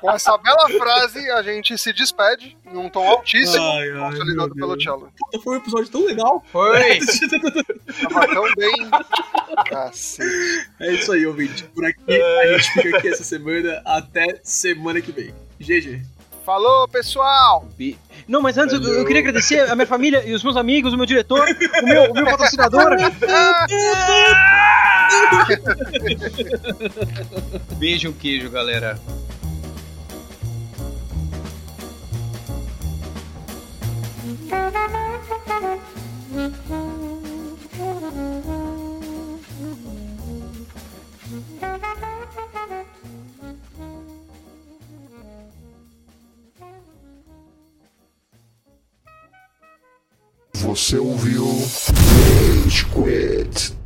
[0.00, 4.54] Com essa bela frase, a gente se despede em um tom altíssimo, Ai, ai, consolidado
[4.54, 4.80] pelo.
[4.80, 5.12] Cello.
[5.42, 6.44] Foi um episódio tão legal.
[6.50, 6.98] Foi!
[8.08, 8.74] Tava tão bem.
[9.66, 10.68] Cacete.
[10.80, 11.62] É isso aí, ouvinte.
[11.74, 13.33] Por aqui, a gente fica aqui essa semana.
[13.84, 15.32] Até semana que vem.
[15.60, 16.02] GG.
[16.44, 17.68] Falou, pessoal!
[18.28, 20.96] Não, mas antes eu, eu queria agradecer a minha família e os meus amigos, o
[20.96, 22.96] meu diretor, o meu, o meu patrocinador.
[27.78, 29.00] Beijo, queijo, galera.
[50.64, 51.46] Você ouviu
[52.64, 53.83] Rage Quit.